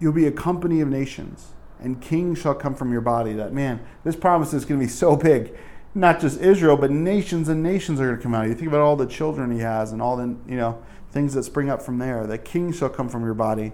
You'll 0.00 0.12
be 0.12 0.26
a 0.26 0.32
company 0.32 0.80
of 0.80 0.88
nations, 0.88 1.54
and 1.80 2.00
kings 2.00 2.38
shall 2.38 2.54
come 2.54 2.74
from 2.74 2.92
your 2.92 3.00
body. 3.00 3.32
That 3.32 3.52
man, 3.52 3.80
this 4.04 4.16
promise 4.16 4.54
is 4.54 4.64
going 4.64 4.80
to 4.80 4.86
be 4.86 4.90
so 4.90 5.16
big. 5.16 5.56
Not 5.94 6.20
just 6.20 6.40
Israel, 6.40 6.76
but 6.76 6.90
nations 6.90 7.48
and 7.48 7.62
nations 7.62 8.00
are 8.00 8.06
going 8.06 8.16
to 8.16 8.22
come 8.22 8.34
out. 8.34 8.46
You 8.46 8.54
think 8.54 8.68
about 8.68 8.80
all 8.80 8.94
the 8.94 9.06
children 9.06 9.50
he 9.50 9.58
has 9.58 9.90
and 9.90 10.00
all 10.00 10.16
the 10.16 10.36
you 10.46 10.56
know 10.56 10.80
things 11.10 11.34
that 11.34 11.42
spring 11.42 11.68
up 11.68 11.82
from 11.82 11.98
there. 11.98 12.26
That 12.26 12.44
kings 12.44 12.78
shall 12.78 12.90
come 12.90 13.08
from 13.08 13.24
your 13.24 13.34
body. 13.34 13.72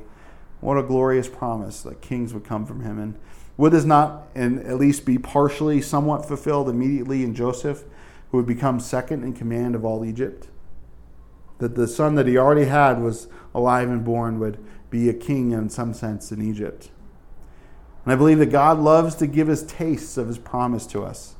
What 0.60 0.78
a 0.78 0.82
glorious 0.82 1.28
promise 1.28 1.82
that 1.82 2.00
kings 2.00 2.32
would 2.32 2.44
come 2.44 2.64
from 2.64 2.80
him. 2.80 2.98
And 2.98 3.18
would 3.58 3.72
this 3.72 3.84
not 3.84 4.28
and 4.34 4.60
at 4.60 4.78
least 4.78 5.04
be 5.04 5.18
partially 5.18 5.82
somewhat 5.82 6.26
fulfilled 6.26 6.70
immediately 6.70 7.22
in 7.22 7.34
Joseph, 7.34 7.84
who 8.30 8.38
would 8.38 8.46
become 8.46 8.80
second 8.80 9.24
in 9.24 9.34
command 9.34 9.74
of 9.74 9.84
all 9.84 10.04
Egypt? 10.04 10.48
That 11.58 11.74
the 11.74 11.86
son 11.86 12.14
that 12.16 12.26
he 12.26 12.36
already 12.36 12.66
had 12.66 13.00
was 13.00 13.28
alive 13.54 13.88
and 13.88 14.04
born 14.04 14.38
would 14.38 14.58
be 14.90 15.08
a 15.08 15.14
king 15.14 15.52
in 15.52 15.70
some 15.70 15.94
sense 15.94 16.30
in 16.32 16.42
Egypt. 16.42 16.90
And 18.04 18.12
I 18.12 18.16
believe 18.16 18.38
that 18.38 18.46
God 18.46 18.78
loves 18.78 19.14
to 19.16 19.26
give 19.26 19.48
us 19.48 19.62
tastes 19.62 20.16
of 20.16 20.28
his 20.28 20.38
promise 20.38 20.86
to 20.88 21.02
us. 21.04 21.34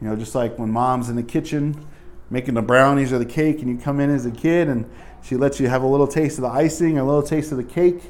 You 0.00 0.08
know, 0.08 0.16
just 0.16 0.34
like 0.34 0.58
when 0.58 0.70
mom's 0.70 1.08
in 1.08 1.16
the 1.16 1.22
kitchen 1.22 1.86
making 2.30 2.54
the 2.54 2.62
brownies 2.62 3.12
or 3.12 3.18
the 3.18 3.24
cake, 3.24 3.60
and 3.60 3.68
you 3.68 3.78
come 3.78 4.00
in 4.00 4.10
as 4.10 4.26
a 4.26 4.30
kid 4.30 4.68
and 4.68 4.88
she 5.22 5.36
lets 5.36 5.60
you 5.60 5.68
have 5.68 5.82
a 5.82 5.86
little 5.86 6.06
taste 6.06 6.38
of 6.38 6.42
the 6.42 6.48
icing 6.48 6.98
or 6.98 7.02
a 7.02 7.04
little 7.04 7.22
taste 7.22 7.52
of 7.52 7.58
the 7.58 7.64
cake 7.64 8.02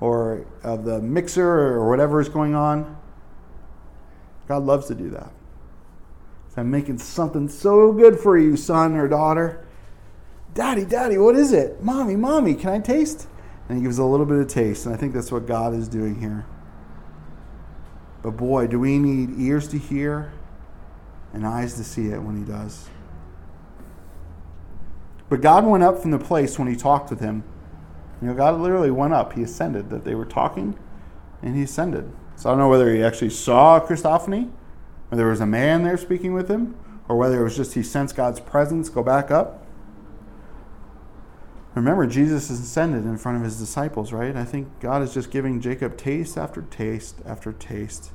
or 0.00 0.46
of 0.62 0.84
the 0.84 1.00
mixer 1.00 1.48
or 1.48 1.88
whatever 1.88 2.20
is 2.20 2.28
going 2.28 2.54
on. 2.54 2.96
God 4.48 4.64
loves 4.64 4.86
to 4.88 4.94
do 4.94 5.10
that. 5.10 5.32
I'm 6.56 6.70
making 6.70 6.98
something 6.98 7.48
so 7.48 7.92
good 7.92 8.18
for 8.18 8.36
you, 8.36 8.56
son 8.56 8.94
or 8.94 9.08
daughter. 9.08 9.66
Daddy, 10.54 10.84
Daddy, 10.84 11.18
what 11.18 11.34
is 11.34 11.52
it? 11.52 11.82
Mommy, 11.82 12.16
Mommy, 12.16 12.54
can 12.54 12.70
I 12.70 12.78
taste? 12.78 13.26
And 13.68 13.78
he 13.78 13.84
gives 13.84 13.98
a 13.98 14.04
little 14.04 14.26
bit 14.26 14.38
of 14.38 14.48
taste. 14.48 14.86
And 14.86 14.94
I 14.94 14.98
think 14.98 15.14
that's 15.14 15.32
what 15.32 15.46
God 15.46 15.74
is 15.74 15.88
doing 15.88 16.20
here. 16.20 16.44
But 18.22 18.32
boy, 18.32 18.66
do 18.66 18.78
we 18.78 18.98
need 18.98 19.40
ears 19.40 19.66
to 19.68 19.78
hear 19.78 20.32
and 21.32 21.46
eyes 21.46 21.74
to 21.74 21.84
see 21.84 22.08
it 22.08 22.22
when 22.22 22.36
he 22.36 22.44
does. 22.44 22.88
But 25.28 25.40
God 25.40 25.64
went 25.64 25.82
up 25.82 26.00
from 26.00 26.10
the 26.10 26.18
place 26.18 26.58
when 26.58 26.68
he 26.68 26.76
talked 26.76 27.10
with 27.10 27.20
him. 27.20 27.42
You 28.20 28.28
know, 28.28 28.34
God 28.34 28.60
literally 28.60 28.90
went 28.90 29.14
up. 29.14 29.32
He 29.32 29.42
ascended. 29.42 29.90
That 29.90 30.04
they 30.04 30.14
were 30.14 30.26
talking, 30.26 30.78
and 31.42 31.56
he 31.56 31.62
ascended. 31.62 32.12
So 32.36 32.48
I 32.48 32.52
don't 32.52 32.58
know 32.58 32.68
whether 32.68 32.94
he 32.94 33.02
actually 33.02 33.30
saw 33.30 33.80
Christophany, 33.80 34.50
or 35.10 35.16
there 35.16 35.28
was 35.28 35.40
a 35.40 35.46
man 35.46 35.84
there 35.84 35.96
speaking 35.96 36.34
with 36.34 36.48
him, 36.48 36.76
or 37.08 37.16
whether 37.16 37.40
it 37.40 37.44
was 37.44 37.56
just 37.56 37.74
he 37.74 37.82
sensed 37.82 38.14
God's 38.14 38.40
presence 38.40 38.88
go 38.88 39.02
back 39.02 39.30
up. 39.30 39.61
Remember, 41.74 42.06
Jesus 42.06 42.50
is 42.50 42.60
ascended 42.60 43.04
in 43.04 43.16
front 43.16 43.38
of 43.38 43.44
his 43.44 43.58
disciples, 43.58 44.12
right? 44.12 44.36
I 44.36 44.44
think 44.44 44.68
God 44.80 45.02
is 45.02 45.14
just 45.14 45.30
giving 45.30 45.60
Jacob 45.60 45.96
taste 45.96 46.36
after 46.36 46.62
taste 46.62 47.16
after 47.24 47.52
taste. 47.52 48.12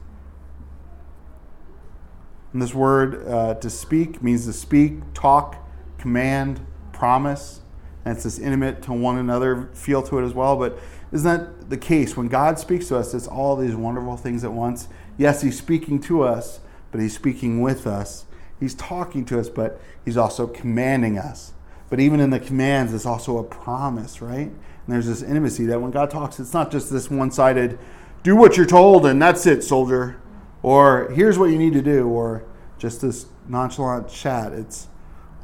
And 2.54 2.62
this 2.62 2.74
word 2.74 3.28
uh, 3.28 3.56
to 3.56 3.70
speak 3.70 4.22
means 4.22 4.46
to 4.46 4.54
speak, 4.54 5.14
talk, 5.14 5.58
command, 5.98 6.66
promise. 6.94 7.62
And 8.06 8.16
it's 8.16 8.24
this 8.24 8.40
intimate 8.40 8.82
to 8.84 8.94
one 8.94 9.18
another 9.18 9.70
feel 9.74 10.02
to 10.04 10.20
it 10.20 10.26
as 10.26 10.34
well. 10.34 10.56
But 10.56 10.78
isn't 11.12 11.30
that 11.30 11.70
the 11.70 11.78
case? 11.78 12.16
When 12.16 12.28
God 12.28 12.60
speaks 12.60 12.88
to 12.90 12.98
us, 12.98 13.14
it's 13.14 13.28
all 13.28 13.56
these 13.56 13.76
wonderful 13.76 14.18
things 14.18 14.44
at 14.44 14.54
once. 14.54 14.88
Yes, 15.18 15.42
He's 15.42 15.58
speaking 15.58 16.00
to 16.02 16.24
us, 16.24 16.60
but 16.92 17.02
He's 17.02 17.16
speaking 17.16 17.62
with 17.62 17.88
us. 17.88 18.26
He's 18.60 18.76
talking 18.76 19.26
to 19.26 19.40
us, 19.40 19.50
but 19.50 19.82
He's 20.06 20.18
also 20.18 20.48
commanding 20.48 21.18
us. 21.18 21.54
But 21.90 22.00
even 22.00 22.20
in 22.20 22.30
the 22.30 22.40
commands, 22.40 22.94
it's 22.94 23.06
also 23.06 23.38
a 23.38 23.44
promise, 23.44 24.22
right? 24.22 24.48
And 24.48 24.56
there's 24.88 25.08
this 25.08 25.22
intimacy 25.22 25.66
that 25.68 25.82
when 25.82 25.92
God 25.92 26.10
talks, 26.10 26.40
it's 26.40 26.54
not 26.54 26.72
just 26.72 26.92
this 26.92 27.10
one 27.10 27.32
sided, 27.32 27.80
do 28.24 28.36
what 28.36 28.58
you're 28.58 28.66
told 28.66 29.06
and 29.06 29.22
that's 29.22 29.46
it, 29.46 29.64
soldier. 29.64 30.20
Or 30.64 31.10
here's 31.12 31.38
what 31.38 31.50
you 31.50 31.58
need 31.58 31.74
to 31.74 31.82
do. 31.82 32.08
Or 32.08 32.44
just 32.78 33.02
this 33.02 33.28
nonchalant 33.48 34.10
chat. 34.10 34.54
It's 34.54 34.88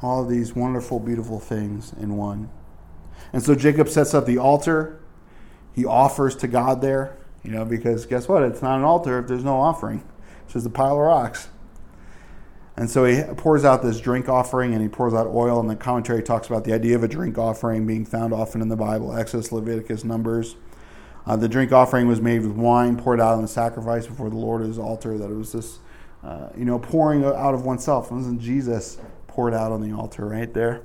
all 0.02 0.24
these 0.24 0.54
wonderful, 0.54 1.00
beautiful 1.00 1.40
things 1.40 1.92
in 1.94 2.16
one. 2.16 2.50
And 3.32 3.42
so 3.42 3.54
Jacob 3.54 3.88
sets 3.88 4.14
up 4.14 4.26
the 4.26 4.38
altar. 4.38 5.00
He 5.74 5.84
offers 5.84 6.36
to 6.36 6.48
God 6.48 6.82
there, 6.82 7.16
you 7.42 7.50
know, 7.50 7.64
because 7.64 8.06
guess 8.06 8.28
what? 8.28 8.42
It's 8.42 8.62
not 8.62 8.78
an 8.78 8.84
altar 8.84 9.18
if 9.18 9.26
there's 9.26 9.44
no 9.44 9.56
offering. 9.56 10.04
It's 10.44 10.52
just 10.52 10.66
a 10.66 10.70
pile 10.70 10.92
of 10.92 10.98
rocks. 10.98 11.48
And 12.76 12.90
so 12.90 13.04
he 13.04 13.22
pours 13.34 13.64
out 13.64 13.82
this 13.82 14.00
drink 14.00 14.28
offering 14.28 14.72
and 14.72 14.82
he 14.82 14.88
pours 14.88 15.14
out 15.14 15.28
oil. 15.28 15.60
And 15.60 15.70
the 15.70 15.76
commentary 15.76 16.22
talks 16.22 16.48
about 16.48 16.64
the 16.64 16.72
idea 16.72 16.96
of 16.96 17.04
a 17.04 17.08
drink 17.08 17.38
offering 17.38 17.86
being 17.86 18.04
found 18.04 18.32
often 18.32 18.60
in 18.60 18.68
the 18.68 18.76
Bible 18.76 19.16
Exodus, 19.16 19.52
Leviticus, 19.52 20.02
Numbers. 20.02 20.56
Uh, 21.26 21.36
the 21.36 21.48
drink 21.48 21.72
offering 21.72 22.08
was 22.08 22.20
made 22.20 22.42
with 22.42 22.52
wine 22.52 22.96
poured 22.96 23.20
out 23.20 23.34
on 23.34 23.42
the 23.42 23.48
sacrifice 23.48 24.06
before 24.06 24.28
the 24.28 24.36
Lord 24.36 24.60
at 24.62 24.68
his 24.68 24.78
altar. 24.78 25.16
That 25.16 25.30
it 25.30 25.36
was 25.36 25.52
this, 25.52 25.78
uh, 26.22 26.48
you 26.56 26.64
know, 26.64 26.78
pouring 26.78 27.24
out 27.24 27.54
of 27.54 27.64
oneself. 27.64 28.10
It 28.10 28.14
wasn't 28.14 28.40
Jesus 28.40 28.98
poured 29.28 29.54
out 29.54 29.72
on 29.72 29.80
the 29.80 29.96
altar 29.96 30.26
right 30.26 30.52
there. 30.52 30.82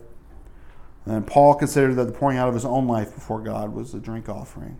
And 1.05 1.25
Paul 1.25 1.55
considered 1.55 1.95
that 1.95 2.05
the 2.05 2.11
pouring 2.11 2.37
out 2.37 2.47
of 2.47 2.53
his 2.53 2.65
own 2.65 2.87
life 2.87 3.15
before 3.15 3.41
God 3.41 3.73
was 3.73 3.91
the 3.91 3.99
drink 3.99 4.29
offering. 4.29 4.79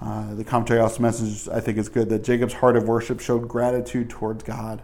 Uh, 0.00 0.34
the 0.34 0.44
commentary 0.44 0.80
also 0.80 1.00
mentions, 1.00 1.48
I 1.48 1.60
think 1.60 1.78
it's 1.78 1.88
good, 1.88 2.08
that 2.10 2.22
Jacob's 2.22 2.54
heart 2.54 2.76
of 2.76 2.86
worship 2.86 3.20
showed 3.20 3.48
gratitude 3.48 4.10
towards 4.10 4.44
God. 4.44 4.82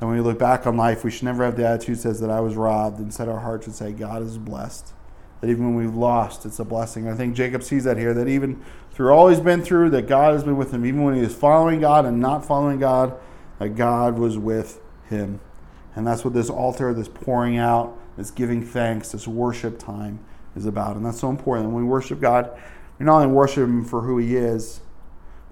And 0.00 0.08
when 0.08 0.18
we 0.18 0.22
look 0.22 0.38
back 0.38 0.66
on 0.66 0.76
life, 0.76 1.02
we 1.02 1.10
should 1.10 1.24
never 1.24 1.44
have 1.44 1.56
the 1.56 1.66
attitude 1.66 1.96
that 1.96 2.02
says 2.02 2.20
that 2.20 2.30
I 2.30 2.40
was 2.40 2.54
robbed. 2.54 3.00
Instead, 3.00 3.28
our 3.28 3.40
heart 3.40 3.64
should 3.64 3.74
say, 3.74 3.92
God 3.92 4.22
is 4.22 4.38
blessed. 4.38 4.92
That 5.40 5.50
even 5.50 5.64
when 5.64 5.74
we've 5.74 5.94
lost, 5.94 6.46
it's 6.46 6.58
a 6.58 6.64
blessing. 6.64 7.08
I 7.08 7.14
think 7.14 7.34
Jacob 7.34 7.62
sees 7.62 7.84
that 7.84 7.96
here, 7.96 8.14
that 8.14 8.28
even 8.28 8.62
through 8.92 9.12
all 9.12 9.28
he's 9.28 9.40
been 9.40 9.62
through, 9.62 9.90
that 9.90 10.06
God 10.06 10.34
has 10.34 10.44
been 10.44 10.56
with 10.56 10.72
him. 10.72 10.84
Even 10.84 11.02
when 11.02 11.14
he 11.14 11.20
was 11.20 11.34
following 11.34 11.80
God 11.80 12.04
and 12.04 12.20
not 12.20 12.44
following 12.44 12.78
God, 12.78 13.18
that 13.58 13.70
God 13.70 14.18
was 14.18 14.38
with 14.38 14.80
him. 15.08 15.40
And 15.96 16.06
that's 16.06 16.24
what 16.24 16.34
this 16.34 16.50
altar, 16.50 16.94
this 16.94 17.08
pouring 17.08 17.58
out, 17.58 17.96
this 18.16 18.30
giving 18.30 18.64
thanks, 18.64 19.12
this 19.12 19.26
worship 19.26 19.78
time 19.78 20.20
is 20.54 20.66
about. 20.66 20.96
And 20.96 21.04
that's 21.04 21.20
so 21.20 21.30
important. 21.30 21.70
When 21.70 21.84
we 21.84 21.88
worship 21.88 22.20
God, 22.20 22.50
we 22.98 23.06
not 23.06 23.22
only 23.22 23.32
worship 23.32 23.64
him 23.64 23.84
for 23.84 24.02
who 24.02 24.18
he 24.18 24.36
is, 24.36 24.80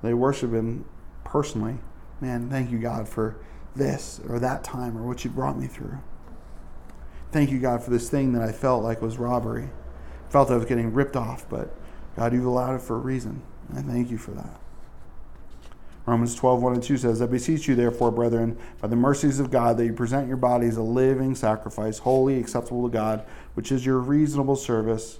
they 0.02 0.14
worship 0.14 0.52
him 0.52 0.84
personally. 1.24 1.78
Man, 2.20 2.48
thank 2.48 2.70
you, 2.70 2.78
God, 2.78 3.08
for 3.08 3.36
this 3.76 4.20
or 4.28 4.38
that 4.38 4.64
time 4.64 4.96
or 4.96 5.02
what 5.02 5.24
you 5.24 5.30
brought 5.30 5.58
me 5.58 5.66
through. 5.66 5.98
Thank 7.32 7.50
you, 7.50 7.58
God, 7.58 7.82
for 7.82 7.90
this 7.90 8.08
thing 8.08 8.32
that 8.32 8.42
I 8.42 8.52
felt 8.52 8.82
like 8.82 9.02
was 9.02 9.18
robbery. 9.18 9.70
Felt 10.30 10.50
I 10.50 10.56
was 10.56 10.64
getting 10.64 10.92
ripped 10.92 11.16
off, 11.16 11.48
but 11.48 11.74
God, 12.16 12.32
you've 12.32 12.46
allowed 12.46 12.76
it 12.76 12.82
for 12.82 12.96
a 12.96 13.00
reason. 13.00 13.42
I 13.74 13.82
thank 13.82 14.10
you 14.10 14.18
for 14.18 14.30
that. 14.32 14.60
Romans 16.06 16.36
12, 16.36 16.62
1 16.62 16.74
and 16.74 16.82
2 16.82 16.98
says, 16.98 17.20
I 17.20 17.26
beseech 17.26 17.66
you, 17.66 17.74
therefore, 17.74 18.12
brethren, 18.12 18.56
by 18.80 18.86
the 18.86 18.94
mercies 18.94 19.40
of 19.40 19.50
God, 19.50 19.76
that 19.76 19.86
you 19.86 19.92
present 19.92 20.28
your 20.28 20.36
bodies 20.36 20.76
a 20.76 20.82
living 20.82 21.34
sacrifice, 21.34 21.98
holy, 21.98 22.38
acceptable 22.38 22.88
to 22.88 22.92
God, 22.92 23.26
which 23.54 23.72
is 23.72 23.84
your 23.84 23.98
reasonable 23.98 24.54
service. 24.54 25.18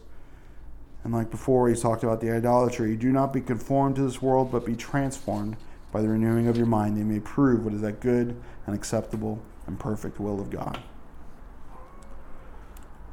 And 1.03 1.13
like 1.13 1.29
before, 1.29 1.69
he 1.69 1.75
talked 1.75 2.05
about 2.05 2.21
the 2.21 2.31
idolatry. 2.31 2.97
Do 2.97 3.11
not 3.11 3.33
be 3.33 3.41
conformed 3.41 3.97
to 3.97 4.03
this 4.03 4.23
world, 4.23 4.53
but 4.53 4.65
be 4.65 4.77
transformed 4.77 5.57
by 5.93 6.03
the 6.03 6.09
renewing 6.09 6.49
of 6.49 6.57
your 6.57 6.67
mind. 6.67 6.97
They 6.97 7.03
may 7.03 7.21
prove 7.21 7.65
what 7.65 7.75
is 7.75 7.81
that 7.81 8.01
good 8.01 8.41
and 8.67 8.75
acceptable 8.75 9.43
and 9.67 9.79
perfect 9.79 10.21
will 10.21 10.41
of 10.41 10.51
God. 10.51 10.81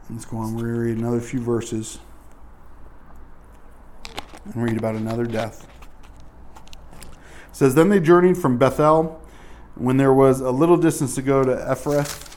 Let's 0.10 0.26
go 0.26 0.38
on. 0.38 0.56
We're 0.56 0.64
going 0.64 0.74
to 0.74 0.80
read 0.82 0.98
another 0.98 1.22
few 1.22 1.40
verses 1.40 2.00
and 4.46 4.64
read 4.64 4.78
about 4.78 4.96
another 4.96 5.26
death. 5.26 5.68
It 7.02 7.56
says, 7.56 7.76
Then 7.76 7.90
they 7.90 8.00
journeyed 8.00 8.38
from 8.38 8.58
Bethel 8.58 9.22
when 9.76 9.98
there 9.98 10.14
was 10.14 10.42
a 10.42 10.52
little 10.52 10.78
distance 10.78 11.16
to 11.16 11.22
go 11.22 11.44
to 11.44 11.56
Ephrath, 11.56 12.36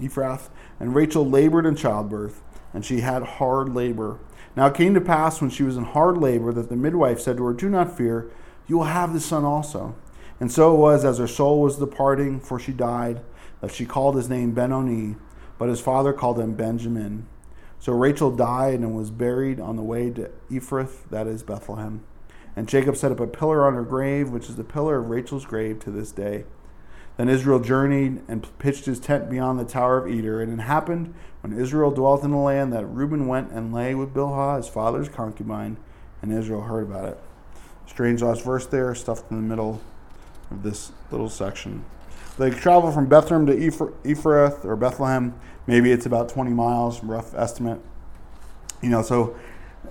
Ephrath, 0.00 0.48
and 0.80 0.94
Rachel 0.94 1.28
labored 1.28 1.66
in 1.66 1.76
childbirth, 1.76 2.42
and 2.74 2.84
she 2.84 3.00
had 3.00 3.22
hard 3.22 3.74
labor. 3.74 4.18
Now 4.56 4.66
it 4.66 4.74
came 4.74 4.92
to 4.94 5.00
pass 5.00 5.40
when 5.40 5.50
she 5.50 5.62
was 5.62 5.76
in 5.76 5.84
hard 5.84 6.18
labor 6.18 6.52
that 6.52 6.68
the 6.68 6.76
midwife 6.76 7.20
said 7.20 7.36
to 7.38 7.44
her, 7.44 7.52
Do 7.54 7.68
not 7.68 7.96
fear, 7.96 8.30
you 8.68 8.78
will 8.78 8.84
have 8.84 9.12
the 9.12 9.20
son 9.20 9.44
also. 9.44 9.96
And 10.38 10.52
so 10.52 10.72
it 10.72 10.78
was 10.78 11.04
as 11.04 11.18
her 11.18 11.26
soul 11.26 11.60
was 11.60 11.78
departing, 11.78 12.38
for 12.38 12.60
she 12.60 12.72
died, 12.72 13.22
that 13.60 13.72
she 13.72 13.86
called 13.86 14.14
his 14.14 14.28
name 14.28 14.52
Benoni, 14.52 15.16
but 15.58 15.68
his 15.68 15.80
father 15.80 16.12
called 16.12 16.38
him 16.38 16.54
Benjamin. 16.54 17.26
So 17.80 17.92
Rachel 17.92 18.30
died 18.30 18.80
and 18.80 18.94
was 18.94 19.10
buried 19.10 19.58
on 19.58 19.76
the 19.76 19.82
way 19.82 20.10
to 20.10 20.30
Ephrath, 20.50 21.08
that 21.10 21.26
is 21.26 21.42
Bethlehem. 21.42 22.04
And 22.54 22.68
Jacob 22.68 22.96
set 22.96 23.12
up 23.12 23.20
a 23.20 23.26
pillar 23.26 23.66
on 23.66 23.74
her 23.74 23.82
grave, 23.82 24.30
which 24.30 24.48
is 24.48 24.56
the 24.56 24.64
pillar 24.64 24.98
of 24.98 25.08
Rachel's 25.08 25.44
grave 25.44 25.80
to 25.80 25.90
this 25.90 26.12
day. 26.12 26.44
Then 27.16 27.28
Israel 27.28 27.58
journeyed 27.58 28.22
and 28.28 28.46
pitched 28.58 28.84
his 28.84 29.00
tent 29.00 29.28
beyond 29.28 29.58
the 29.58 29.64
Tower 29.64 29.98
of 29.98 30.12
Eder. 30.12 30.40
And 30.40 30.52
it 30.52 30.62
happened 30.62 31.14
when 31.40 31.58
Israel 31.58 31.90
dwelt 31.90 32.22
in 32.22 32.30
the 32.30 32.36
land 32.36 32.72
that 32.72 32.86
Reuben 32.86 33.26
went 33.26 33.50
and 33.50 33.72
lay 33.72 33.94
with 33.94 34.14
Bilhah, 34.14 34.56
his 34.56 34.68
father's 34.68 35.08
concubine, 35.08 35.78
and 36.22 36.32
Israel 36.32 36.62
heard 36.62 36.84
about 36.84 37.08
it. 37.08 37.18
Strange 37.88 38.22
last 38.22 38.44
verse 38.44 38.66
there, 38.66 38.94
stuffed 38.94 39.30
in 39.30 39.36
the 39.38 39.42
middle 39.42 39.80
of 40.50 40.62
this 40.62 40.92
little 41.10 41.28
section. 41.28 41.84
They 42.38 42.50
travel 42.50 42.92
from 42.92 43.06
Bethlehem 43.06 43.46
to 43.46 43.56
Ephrath 44.04 44.64
or 44.64 44.76
Bethlehem. 44.76 45.34
Maybe 45.66 45.90
it's 45.90 46.06
about 46.06 46.28
20 46.28 46.52
miles, 46.52 47.02
rough 47.02 47.34
estimate. 47.34 47.80
You 48.80 48.90
know, 48.90 49.02
so 49.02 49.36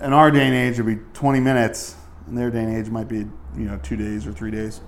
in 0.00 0.12
our 0.12 0.30
day 0.30 0.46
and 0.46 0.54
age, 0.54 0.74
it'd 0.74 0.86
be 0.86 1.02
20 1.12 1.40
minutes. 1.40 1.96
In 2.26 2.34
their 2.34 2.50
day 2.50 2.62
and 2.62 2.76
age, 2.76 2.90
might 2.90 3.08
be 3.08 3.26
you 3.56 3.64
know 3.64 3.78
two 3.82 3.96
days 3.96 4.26
or 4.26 4.32
three 4.32 4.50
days. 4.50 4.80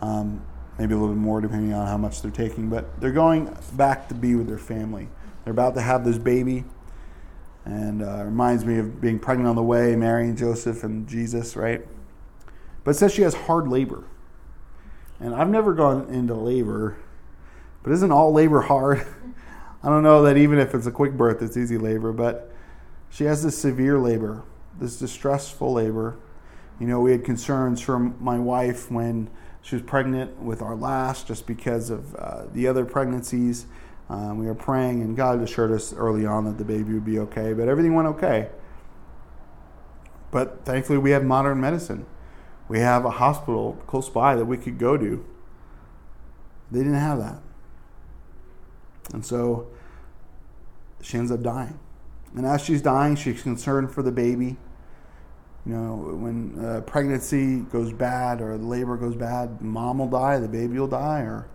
Um, 0.00 0.42
maybe 0.78 0.94
a 0.94 0.96
little 0.96 1.14
bit 1.14 1.20
more 1.20 1.40
depending 1.40 1.72
on 1.72 1.86
how 1.86 1.96
much 1.96 2.20
they're 2.20 2.30
taking. 2.30 2.68
But 2.68 3.00
they're 3.00 3.12
going 3.12 3.54
back 3.74 4.08
to 4.08 4.14
be 4.14 4.34
with 4.34 4.48
their 4.48 4.58
family. 4.58 5.08
They're 5.44 5.52
about 5.52 5.74
to 5.74 5.82
have 5.82 6.04
this 6.04 6.18
baby, 6.18 6.64
and 7.64 8.02
uh, 8.02 8.24
reminds 8.24 8.64
me 8.64 8.78
of 8.78 9.00
being 9.00 9.18
pregnant 9.18 9.48
on 9.48 9.56
the 9.56 9.62
way, 9.62 9.94
marrying 9.94 10.36
Joseph 10.36 10.84
and 10.84 11.06
Jesus, 11.06 11.54
right? 11.54 11.86
But 12.84 12.92
it 12.92 12.94
says 12.94 13.12
she 13.12 13.22
has 13.22 13.34
hard 13.34 13.66
labor. 13.66 14.04
And 15.18 15.34
I've 15.34 15.48
never 15.48 15.72
gone 15.72 16.08
into 16.10 16.34
labor, 16.34 16.98
but 17.82 17.92
isn't 17.92 18.12
all 18.12 18.32
labor 18.32 18.60
hard? 18.60 19.06
I 19.82 19.88
don't 19.88 20.02
know 20.02 20.22
that 20.22 20.36
even 20.36 20.58
if 20.58 20.74
it's 20.74 20.86
a 20.86 20.90
quick 20.90 21.12
birth, 21.12 21.42
it's 21.42 21.56
easy 21.56 21.78
labor, 21.78 22.12
but 22.12 22.50
she 23.10 23.24
has 23.24 23.42
this 23.42 23.58
severe 23.58 23.98
labor, 23.98 24.42
this 24.78 24.98
distressful 24.98 25.72
labor. 25.72 26.16
You 26.80 26.86
know, 26.86 27.00
we 27.00 27.12
had 27.12 27.24
concerns 27.24 27.80
from 27.80 28.16
my 28.20 28.38
wife 28.38 28.90
when 28.90 29.30
she 29.62 29.76
was 29.76 29.82
pregnant 29.82 30.38
with 30.40 30.60
our 30.62 30.74
last 30.74 31.26
just 31.26 31.46
because 31.46 31.90
of 31.90 32.14
uh, 32.16 32.44
the 32.52 32.66
other 32.66 32.84
pregnancies. 32.84 33.66
Um, 34.10 34.38
we 34.38 34.46
were 34.46 34.54
praying, 34.54 35.00
and 35.02 35.16
God 35.16 35.40
assured 35.40 35.72
us 35.72 35.94
early 35.94 36.26
on 36.26 36.44
that 36.44 36.58
the 36.58 36.64
baby 36.64 36.92
would 36.92 37.04
be 37.04 37.18
okay, 37.20 37.52
but 37.54 37.68
everything 37.68 37.94
went 37.94 38.08
okay. 38.08 38.48
But 40.30 40.64
thankfully, 40.64 40.98
we 40.98 41.12
have 41.12 41.24
modern 41.24 41.60
medicine. 41.60 42.04
We 42.68 42.78
have 42.80 43.04
a 43.04 43.10
hospital 43.10 43.78
close 43.86 44.08
by 44.08 44.36
that 44.36 44.44
we 44.44 44.56
could 44.56 44.78
go 44.78 44.96
to. 44.96 45.24
They 46.70 46.78
didn't 46.78 46.94
have 46.94 47.18
that. 47.18 47.42
And 49.12 49.24
so 49.24 49.68
she 51.02 51.18
ends 51.18 51.30
up 51.30 51.42
dying. 51.42 51.78
And 52.34 52.46
as 52.46 52.64
she's 52.64 52.82
dying, 52.82 53.16
she's 53.16 53.42
concerned 53.42 53.92
for 53.92 54.02
the 54.02 54.10
baby. 54.10 54.56
You 55.66 55.72
know, 55.72 55.94
when 55.96 56.58
uh, 56.62 56.80
pregnancy 56.82 57.60
goes 57.60 57.92
bad 57.92 58.40
or 58.40 58.56
labor 58.56 58.96
goes 58.96 59.14
bad, 59.14 59.62
mom 59.62 59.98
will 59.98 60.08
die, 60.08 60.38
the 60.38 60.48
baby 60.48 60.78
will 60.78 60.88
die, 60.88 61.20
or 61.20 61.48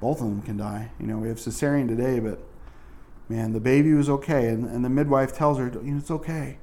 both 0.00 0.20
of 0.20 0.26
them 0.26 0.42
can 0.42 0.56
die. 0.56 0.90
You 0.98 1.06
know, 1.06 1.18
we 1.18 1.28
have 1.28 1.38
cesarean 1.38 1.88
today, 1.88 2.20
but 2.20 2.40
man, 3.28 3.52
the 3.52 3.60
baby 3.60 3.94
was 3.94 4.08
okay. 4.10 4.48
And, 4.48 4.66
and 4.66 4.84
the 4.84 4.90
midwife 4.90 5.34
tells 5.34 5.58
her, 5.58 5.66
you 5.66 5.92
know, 5.92 5.98
it's 5.98 6.10
okay. 6.10 6.58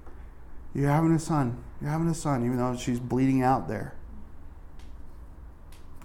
You're 0.73 0.89
having 0.89 1.13
a 1.13 1.19
son. 1.19 1.63
You're 1.81 1.89
having 1.89 2.07
a 2.07 2.13
son, 2.13 2.45
even 2.45 2.57
though 2.57 2.75
she's 2.77 2.99
bleeding 2.99 3.41
out 3.41 3.67
there, 3.67 3.95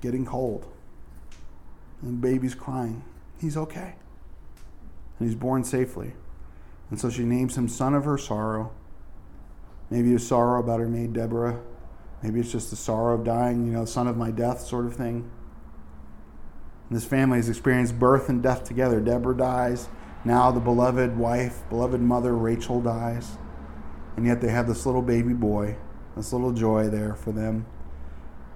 getting 0.01 0.25
cold. 0.25 0.67
And 2.03 2.23
the 2.23 2.29
baby's 2.29 2.55
crying. 2.55 3.05
He's 3.41 3.57
okay. 3.57 3.95
And 5.19 5.29
he's 5.29 5.37
born 5.37 5.65
safely. 5.65 6.15
And 6.91 7.01
so 7.01 7.11
she 7.11 7.23
names 7.23 7.57
him 7.57 7.69
Son 7.69 7.95
of 7.95 8.05
Her 8.05 8.19
Sorrow 8.19 8.73
Maybe 9.91 10.15
a 10.15 10.19
sorrow 10.19 10.61
about 10.61 10.81
her 10.81 10.89
maid 10.89 11.13
Deborah. 11.13 11.61
Maybe 12.23 12.41
it's 12.41 12.51
just 12.51 12.71
the 12.71 12.77
sorrow 12.77 13.15
of 13.15 13.25
dying, 13.25 13.67
you 13.67 13.73
know, 13.73 13.85
son 13.85 14.09
of 14.09 14.17
my 14.17 14.31
death 14.31 14.61
sort 14.61 14.87
of 14.87 14.97
thing. 14.97 15.31
And 16.89 16.97
this 16.97 17.05
family 17.05 17.39
has 17.39 17.49
experienced 17.49 17.99
birth 17.99 18.29
and 18.29 18.43
death 18.43 18.65
together. 18.65 19.01
Deborah 19.01 19.37
dies. 19.37 19.89
Now 20.25 20.51
the 20.51 20.61
beloved 20.61 21.17
wife, 21.17 21.63
beloved 21.69 22.01
mother, 22.01 22.35
Rachel, 22.35 22.81
dies. 22.81 23.39
And 24.17 24.27
yet 24.27 24.41
they 24.41 24.49
have 24.49 24.67
this 24.67 24.87
little 24.87 25.03
baby 25.03 25.35
boy, 25.35 25.77
this 26.17 26.33
little 26.33 26.53
joy 26.53 26.89
there 26.89 27.15
for 27.15 27.33
them. 27.33 27.67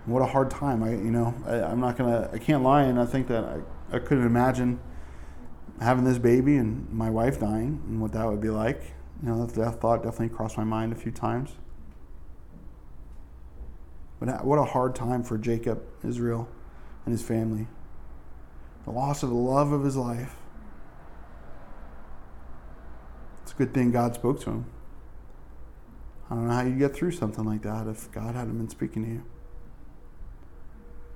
What 0.06 0.22
a 0.22 0.26
hard 0.26 0.50
time. 0.50 0.82
I, 0.82 0.90
you 0.90 1.10
know, 1.10 1.34
I, 1.46 1.70
am 1.70 1.80
not 1.80 1.96
to, 1.98 2.30
I 2.32 2.38
can't 2.38 2.62
lie 2.62 2.84
and 2.84 2.98
I 2.98 3.04
think 3.04 3.28
that 3.28 3.44
I, 3.44 3.96
I 3.96 3.98
couldn't 3.98 4.24
imagine 4.24 4.80
having 5.80 6.04
this 6.04 6.18
baby 6.18 6.56
and 6.56 6.90
my 6.90 7.10
wife 7.10 7.38
dying 7.38 7.82
and 7.86 8.00
what 8.00 8.12
that 8.12 8.26
would 8.26 8.40
be 8.40 8.50
like. 8.50 8.82
You 9.22 9.28
know, 9.28 9.44
that 9.44 9.80
thought 9.80 10.02
definitely 10.02 10.34
crossed 10.34 10.56
my 10.56 10.64
mind 10.64 10.92
a 10.92 10.96
few 10.96 11.12
times. 11.12 11.52
But 14.18 14.44
what 14.44 14.58
a 14.58 14.64
hard 14.64 14.94
time 14.94 15.22
for 15.22 15.38
Jacob, 15.38 15.82
Israel, 16.04 16.48
and 17.04 17.12
his 17.12 17.22
family. 17.22 17.66
The 18.84 18.90
loss 18.90 19.22
of 19.22 19.30
the 19.30 19.34
love 19.34 19.72
of 19.72 19.84
his 19.84 19.96
life. 19.96 20.36
It's 23.42 23.52
a 23.52 23.56
good 23.56 23.72
thing 23.74 23.90
God 23.90 24.14
spoke 24.14 24.40
to 24.42 24.50
him. 24.50 24.66
I 26.30 26.34
don't 26.34 26.46
know 26.46 26.54
how 26.54 26.62
you 26.62 26.76
get 26.76 26.94
through 26.94 27.10
something 27.12 27.44
like 27.44 27.62
that 27.62 27.86
if 27.88 28.10
God 28.12 28.34
hadn't 28.34 28.56
been 28.56 28.68
speaking 28.68 29.04
to 29.04 29.10
you. 29.10 29.24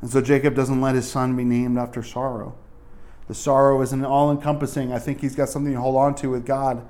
And 0.01 0.11
so 0.11 0.21
Jacob 0.21 0.55
doesn't 0.55 0.81
let 0.81 0.95
his 0.95 1.09
son 1.11 1.37
be 1.37 1.45
named 1.45 1.79
after 1.79 2.03
sorrow. 2.03 2.57
The 3.29 3.35
sorrow 3.35 3.81
is 3.81 3.93
an 3.93 4.05
all 4.05 4.31
encompassing, 4.31 4.93
I 4.93 4.99
think 4.99 5.21
he's 5.21 5.35
got 5.35 5.49
something 5.49 5.73
to 5.73 5.81
hold 5.81 5.97
on 5.97 6.15
to 6.17 6.31
with 6.31 6.45
God 6.45 6.87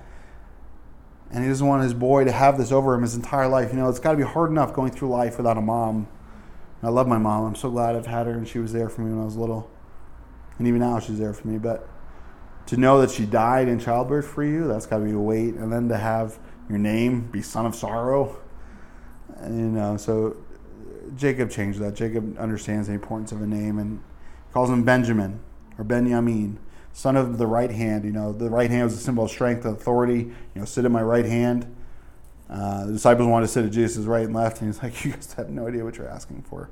and 1.34 1.42
he 1.42 1.48
doesn't 1.48 1.66
want 1.66 1.82
his 1.82 1.94
boy 1.94 2.24
to 2.24 2.30
have 2.30 2.58
this 2.58 2.70
over 2.70 2.94
him 2.94 3.02
his 3.02 3.16
entire 3.16 3.48
life. 3.48 3.72
You 3.72 3.78
know, 3.78 3.88
it's 3.88 3.98
got 3.98 4.12
to 4.12 4.16
be 4.16 4.22
hard 4.22 4.50
enough 4.50 4.72
going 4.72 4.92
through 4.92 5.08
life 5.08 5.36
without 5.36 5.58
a 5.58 5.60
mom. 5.60 6.06
I 6.80 6.90
love 6.90 7.08
my 7.08 7.18
mom. 7.18 7.44
I'm 7.44 7.54
so 7.56 7.70
glad 7.70 7.96
I've 7.96 8.06
had 8.06 8.26
her, 8.26 8.32
and 8.34 8.46
she 8.46 8.60
was 8.60 8.72
there 8.72 8.88
for 8.88 9.00
me 9.00 9.10
when 9.10 9.20
I 9.20 9.24
was 9.24 9.36
little, 9.36 9.68
and 10.58 10.68
even 10.68 10.80
now 10.80 11.00
she's 11.00 11.18
there 11.18 11.32
for 11.32 11.48
me. 11.48 11.58
But 11.58 11.88
to 12.66 12.76
know 12.76 13.00
that 13.00 13.10
she 13.10 13.26
died 13.26 13.66
in 13.66 13.80
childbirth 13.80 14.26
for 14.26 14.44
you, 14.44 14.68
that's 14.68 14.86
got 14.86 14.98
to 14.98 15.04
be 15.04 15.10
a 15.10 15.18
weight. 15.18 15.54
And 15.54 15.72
then 15.72 15.88
to 15.88 15.96
have 15.96 16.38
your 16.68 16.78
name 16.78 17.30
be 17.30 17.42
son 17.42 17.66
of 17.66 17.74
sorrow, 17.74 18.36
and, 19.36 19.58
you 19.58 19.66
know. 19.66 19.96
So 19.96 20.36
Jacob 21.16 21.50
changed 21.50 21.78
that. 21.80 21.94
Jacob 21.94 22.38
understands 22.38 22.88
the 22.88 22.94
importance 22.94 23.32
of 23.32 23.42
a 23.42 23.46
name 23.46 23.78
and 23.78 24.02
calls 24.52 24.70
him 24.70 24.84
Benjamin 24.84 25.40
or 25.78 25.84
Benjamin 25.84 26.58
son 26.92 27.16
of 27.16 27.38
the 27.38 27.46
right 27.46 27.70
hand. 27.70 28.04
You 28.04 28.12
know, 28.12 28.32
the 28.32 28.48
right 28.48 28.70
hand 28.70 28.84
was 28.84 28.94
a 28.94 28.98
symbol 28.98 29.24
of 29.24 29.30
strength 29.30 29.64
and 29.64 29.76
authority. 29.76 30.18
You 30.18 30.32
know, 30.54 30.64
sit 30.64 30.84
at 30.84 30.90
my 30.90 31.02
right 31.02 31.26
hand. 31.26 31.74
Uh, 32.48 32.86
the 32.86 32.92
disciples 32.92 33.26
wanted 33.26 33.46
to 33.46 33.52
sit 33.52 33.64
at 33.64 33.72
Jesus' 33.72 34.04
right 34.06 34.24
and 34.24 34.34
left, 34.34 34.60
and 34.60 34.72
he's 34.72 34.82
like, 34.82 35.04
"You 35.04 35.12
guys 35.12 35.32
have 35.34 35.50
no 35.50 35.66
idea 35.66 35.84
what 35.84 35.96
you're 35.96 36.08
asking 36.08 36.42
for." 36.42 36.70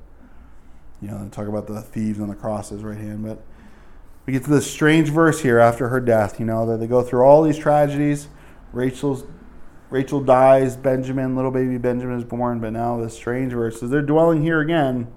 You 1.00 1.08
know, 1.08 1.28
talk 1.30 1.48
about 1.48 1.66
the 1.66 1.82
thieves 1.82 2.20
on 2.20 2.28
the 2.28 2.34
crosses, 2.36 2.82
right 2.84 2.96
hand, 2.96 3.24
but 3.24 3.42
we 4.24 4.32
get 4.32 4.44
to 4.44 4.50
this 4.50 4.70
strange 4.70 5.08
verse 5.08 5.40
here 5.40 5.58
after 5.58 5.88
her 5.88 6.00
death. 6.00 6.38
You 6.38 6.46
know 6.46 6.64
that 6.66 6.78
they 6.78 6.86
go 6.86 7.02
through 7.02 7.22
all 7.22 7.42
these 7.42 7.58
tragedies. 7.58 8.28
Rachel's 8.72 9.24
Rachel 9.92 10.22
dies. 10.22 10.74
Benjamin, 10.76 11.36
little 11.36 11.50
baby 11.50 11.76
Benjamin, 11.76 12.18
is 12.18 12.24
born. 12.24 12.60
But 12.60 12.72
now 12.72 12.98
this 12.98 13.14
strange 13.14 13.52
verse 13.52 13.78
says 13.78 13.90
they're 13.90 14.00
dwelling 14.00 14.42
here 14.42 14.60
again. 14.60 15.12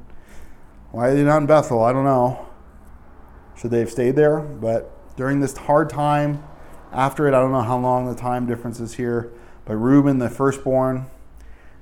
Why 0.91 1.07
are 1.07 1.15
they 1.15 1.23
not 1.23 1.37
in 1.37 1.45
Bethel? 1.45 1.81
I 1.81 1.93
don't 1.93 2.03
know. 2.03 2.45
Should 3.57 3.71
they 3.71 3.79
have 3.79 3.89
stayed 3.89 4.17
there? 4.17 4.39
But 4.39 4.91
during 5.15 5.39
this 5.39 5.55
hard 5.55 5.89
time. 5.89 6.43
After 6.91 7.27
it, 7.27 7.33
I 7.33 7.41
don't 7.41 7.51
know 7.51 7.61
how 7.61 7.77
long 7.77 8.05
the 8.05 8.15
time 8.15 8.45
difference 8.45 8.79
is 8.79 8.93
here, 8.93 9.29
but 9.65 9.75
Reuben, 9.75 10.19
the 10.19 10.29
firstborn, 10.29 11.07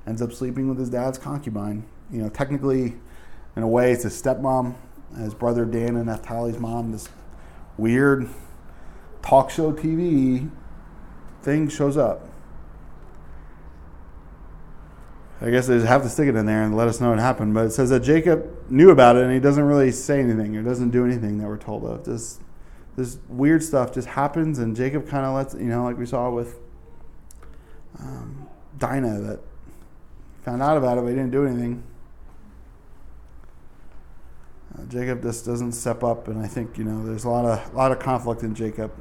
ends 0.08 0.24
up 0.24 0.34
sleeping 0.34 0.68
with 0.68 0.80
his 0.80 0.90
dad's 0.90 1.20
concubine. 1.20 1.86
You 2.12 2.24
know, 2.24 2.30
technically, 2.30 2.96
in 3.56 3.62
a 3.62 3.68
way, 3.68 3.92
it's 3.92 4.04
his 4.04 4.20
stepmom, 4.20 4.76
his 5.16 5.36
brother 5.36 5.66
Dan 5.66 5.98
and 5.98 6.08
Naphtali's 6.08 6.58
mom. 6.58 6.92
This 6.92 7.10
weird 7.78 8.28
talk 9.22 9.52
show 9.52 9.72
TV 9.72 10.50
thing 11.44 11.70
shows 11.70 11.96
up. 11.96 12.33
I 15.44 15.50
guess 15.50 15.68
they 15.68 15.76
just 15.76 15.88
have 15.88 16.04
to 16.04 16.10
stick 16.10 16.30
it 16.30 16.36
in 16.38 16.46
there 16.46 16.64
and 16.64 16.76
let 16.76 16.88
us 16.88 17.02
know 17.02 17.10
what 17.10 17.20
happened. 17.20 17.54
But 17.54 17.66
it 17.66 17.72
says 17.72 17.90
that 17.90 18.00
Jacob 18.00 18.72
knew 18.72 18.92
about 18.92 19.18
it 19.18 19.24
and 19.24 19.34
he 19.34 19.42
doesn't 19.42 19.64
really 19.64 19.92
say 19.92 20.22
anything 20.22 20.56
or 20.56 20.64
doesn't 20.64 20.92
do 20.92 21.04
anything 21.04 21.38
that 21.40 21.48
we're 21.48 21.58
told 21.58 21.84
of. 21.84 22.06
Just 22.06 22.40
this 22.96 23.18
weird 23.28 23.62
stuff 23.62 23.94
just 23.94 24.08
happens, 24.08 24.60
and 24.60 24.76
Jacob 24.76 25.08
kind 25.08 25.26
of 25.26 25.36
lets 25.36 25.54
you 25.54 25.66
know, 25.66 25.84
like 25.84 25.98
we 25.98 26.06
saw 26.06 26.30
with 26.30 26.60
um, 28.00 28.48
Dinah, 28.78 29.20
that 29.20 29.40
found 30.44 30.62
out 30.62 30.78
about 30.78 30.98
it, 30.98 31.02
but 31.02 31.08
he 31.08 31.16
didn't 31.16 31.32
do 31.32 31.46
anything. 31.46 31.84
Uh, 34.78 34.86
Jacob 34.86 35.24
just 35.24 35.46
doesn't 35.46 35.74
step 35.74 36.04
up, 36.04 36.28
and 36.28 36.40
I 36.40 36.48
think 36.48 36.78
you 36.78 36.84
know 36.84 37.06
there's 37.06 37.26
a 37.26 37.30
lot 37.30 37.46
of 37.46 37.74
a 37.74 37.76
lot 37.76 37.92
of 37.92 38.00
conflict 38.00 38.44
in 38.44 38.56
Jacob. 38.56 38.92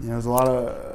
You 0.00 0.06
know, 0.06 0.12
there's 0.12 0.26
a 0.26 0.30
lot 0.30 0.48
of 0.48 0.93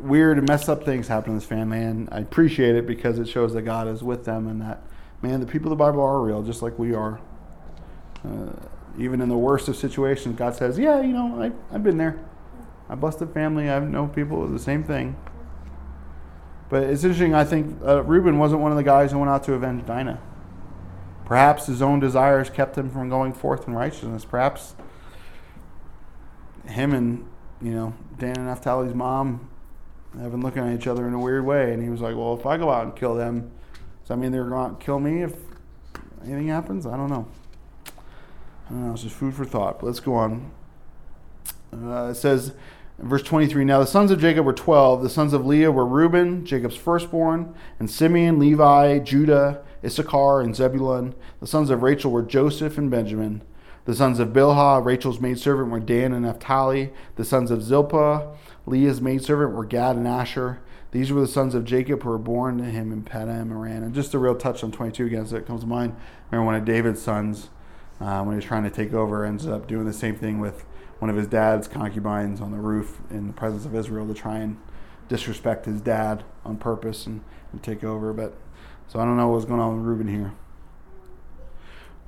weird 0.00 0.38
and 0.38 0.48
messed 0.48 0.68
up 0.68 0.84
things 0.84 1.08
happen 1.08 1.30
in 1.30 1.38
this 1.38 1.46
family, 1.46 1.82
and 1.82 2.08
I 2.12 2.20
appreciate 2.20 2.76
it 2.76 2.86
because 2.86 3.18
it 3.18 3.28
shows 3.28 3.52
that 3.54 3.62
God 3.62 3.88
is 3.88 4.02
with 4.02 4.24
them 4.24 4.46
and 4.46 4.60
that, 4.62 4.82
man, 5.22 5.40
the 5.40 5.46
people 5.46 5.72
of 5.72 5.78
the 5.78 5.84
Bible 5.84 6.00
are 6.00 6.20
real, 6.20 6.42
just 6.42 6.62
like 6.62 6.78
we 6.78 6.94
are. 6.94 7.20
Uh, 8.24 8.52
even 8.98 9.20
in 9.20 9.28
the 9.28 9.36
worst 9.36 9.68
of 9.68 9.76
situations, 9.76 10.36
God 10.38 10.54
says, 10.54 10.78
Yeah, 10.78 11.00
you 11.00 11.12
know, 11.12 11.40
I, 11.40 11.52
I've 11.74 11.82
been 11.82 11.98
there. 11.98 12.18
I 12.88 12.94
busted 12.94 13.32
family. 13.32 13.70
I 13.70 13.78
know 13.80 14.06
people 14.06 14.46
the 14.46 14.58
same 14.58 14.84
thing. 14.84 15.16
But 16.68 16.84
it's 16.84 17.04
interesting, 17.04 17.34
I 17.34 17.44
think 17.44 17.80
uh, 17.84 18.02
Reuben 18.02 18.38
wasn't 18.38 18.60
one 18.60 18.72
of 18.72 18.76
the 18.76 18.82
guys 18.82 19.12
who 19.12 19.18
went 19.18 19.30
out 19.30 19.44
to 19.44 19.52
avenge 19.52 19.86
Dinah. 19.86 20.20
Perhaps 21.24 21.66
his 21.66 21.82
own 21.82 22.00
desires 22.00 22.50
kept 22.50 22.76
him 22.76 22.90
from 22.90 23.08
going 23.08 23.32
forth 23.32 23.68
in 23.68 23.74
righteousness. 23.74 24.24
Perhaps 24.24 24.74
him 26.66 26.92
and, 26.92 27.28
you 27.60 27.72
know, 27.72 27.94
Dan 28.18 28.36
and 28.36 28.48
Naphtali's 28.48 28.94
mom 28.94 29.48
have 30.20 30.30
been 30.30 30.42
looking 30.42 30.62
at 30.62 30.78
each 30.78 30.86
other 30.86 31.06
in 31.06 31.14
a 31.14 31.18
weird 31.18 31.44
way. 31.44 31.72
And 31.72 31.82
he 31.82 31.88
was 31.88 32.00
like, 32.00 32.16
well, 32.16 32.34
if 32.34 32.46
I 32.46 32.56
go 32.56 32.70
out 32.70 32.84
and 32.84 32.96
kill 32.96 33.14
them, 33.14 33.50
does 34.00 34.08
that 34.08 34.16
mean 34.18 34.32
they're 34.32 34.44
going 34.44 34.76
to 34.76 34.84
kill 34.84 35.00
me 35.00 35.22
if 35.22 35.34
anything 36.22 36.48
happens? 36.48 36.86
I 36.86 36.96
don't 36.96 37.10
know. 37.10 37.26
I 38.66 38.70
don't 38.70 38.86
know. 38.86 38.92
It's 38.92 39.02
just 39.02 39.14
food 39.14 39.34
for 39.34 39.44
thought. 39.44 39.80
But 39.80 39.86
let's 39.86 40.00
go 40.00 40.14
on. 40.14 40.50
Uh, 41.72 42.08
it 42.10 42.14
says, 42.14 42.52
verse 42.98 43.22
23 43.22 43.64
Now 43.64 43.80
the 43.80 43.86
sons 43.86 44.10
of 44.10 44.20
Jacob 44.20 44.46
were 44.46 44.52
12. 44.52 45.02
The 45.02 45.10
sons 45.10 45.32
of 45.32 45.46
Leah 45.46 45.70
were 45.70 45.86
Reuben, 45.86 46.44
Jacob's 46.46 46.76
firstborn, 46.76 47.54
and 47.78 47.90
Simeon, 47.90 48.38
Levi, 48.38 49.00
Judah, 49.00 49.62
Issachar, 49.84 50.40
and 50.40 50.54
Zebulun. 50.54 51.14
The 51.40 51.46
sons 51.46 51.70
of 51.70 51.82
Rachel 51.82 52.10
were 52.10 52.22
Joseph 52.22 52.78
and 52.78 52.90
Benjamin. 52.90 53.42
The 53.86 53.94
sons 53.94 54.18
of 54.18 54.30
Bilhah, 54.30 54.84
Rachel's 54.84 55.20
maidservant, 55.20 55.70
were 55.70 55.78
Dan 55.78 56.12
and 56.12 56.24
Naphtali. 56.24 56.92
The 57.14 57.24
sons 57.24 57.52
of 57.52 57.62
Zilpah, 57.62 58.36
Leah's 58.66 59.00
maidservant 59.00 59.54
were 59.54 59.64
Gad 59.64 59.94
and 59.94 60.08
Asher. 60.08 60.60
These 60.90 61.12
were 61.12 61.20
the 61.20 61.28
sons 61.28 61.54
of 61.54 61.64
Jacob 61.64 62.02
who 62.02 62.08
were 62.08 62.18
born 62.18 62.58
to 62.58 62.64
him 62.64 62.90
in 62.90 63.04
Padan 63.04 63.52
Aram. 63.52 63.84
And 63.84 63.94
just 63.94 64.12
a 64.12 64.18
real 64.18 64.34
touch 64.34 64.64
on 64.64 64.72
22 64.72 65.06
again, 65.06 65.26
so 65.26 65.36
it 65.36 65.46
comes 65.46 65.60
to 65.60 65.68
mind. 65.68 65.94
Remember 66.32 66.46
one 66.46 66.56
of 66.56 66.64
David's 66.64 67.00
sons, 67.00 67.48
uh, 68.00 68.24
when 68.24 68.34
he 68.34 68.36
was 68.36 68.44
trying 68.44 68.64
to 68.64 68.70
take 68.70 68.92
over, 68.92 69.24
ends 69.24 69.46
up 69.46 69.68
doing 69.68 69.84
the 69.84 69.92
same 69.92 70.16
thing 70.16 70.40
with 70.40 70.64
one 70.98 71.08
of 71.08 71.14
his 71.14 71.28
dad's 71.28 71.68
concubines 71.68 72.40
on 72.40 72.50
the 72.50 72.58
roof 72.58 72.98
in 73.10 73.28
the 73.28 73.32
presence 73.32 73.66
of 73.66 73.74
Israel 73.76 74.08
to 74.08 74.14
try 74.14 74.38
and 74.38 74.56
disrespect 75.08 75.64
his 75.64 75.80
dad 75.80 76.24
on 76.44 76.56
purpose 76.56 77.06
and, 77.06 77.22
and 77.52 77.62
take 77.62 77.84
over. 77.84 78.12
But 78.12 78.36
so 78.88 78.98
I 78.98 79.04
don't 79.04 79.16
know 79.16 79.28
what's 79.28 79.44
going 79.44 79.60
on 79.60 79.76
with 79.76 79.86
Reuben 79.86 80.08
here. 80.08 80.32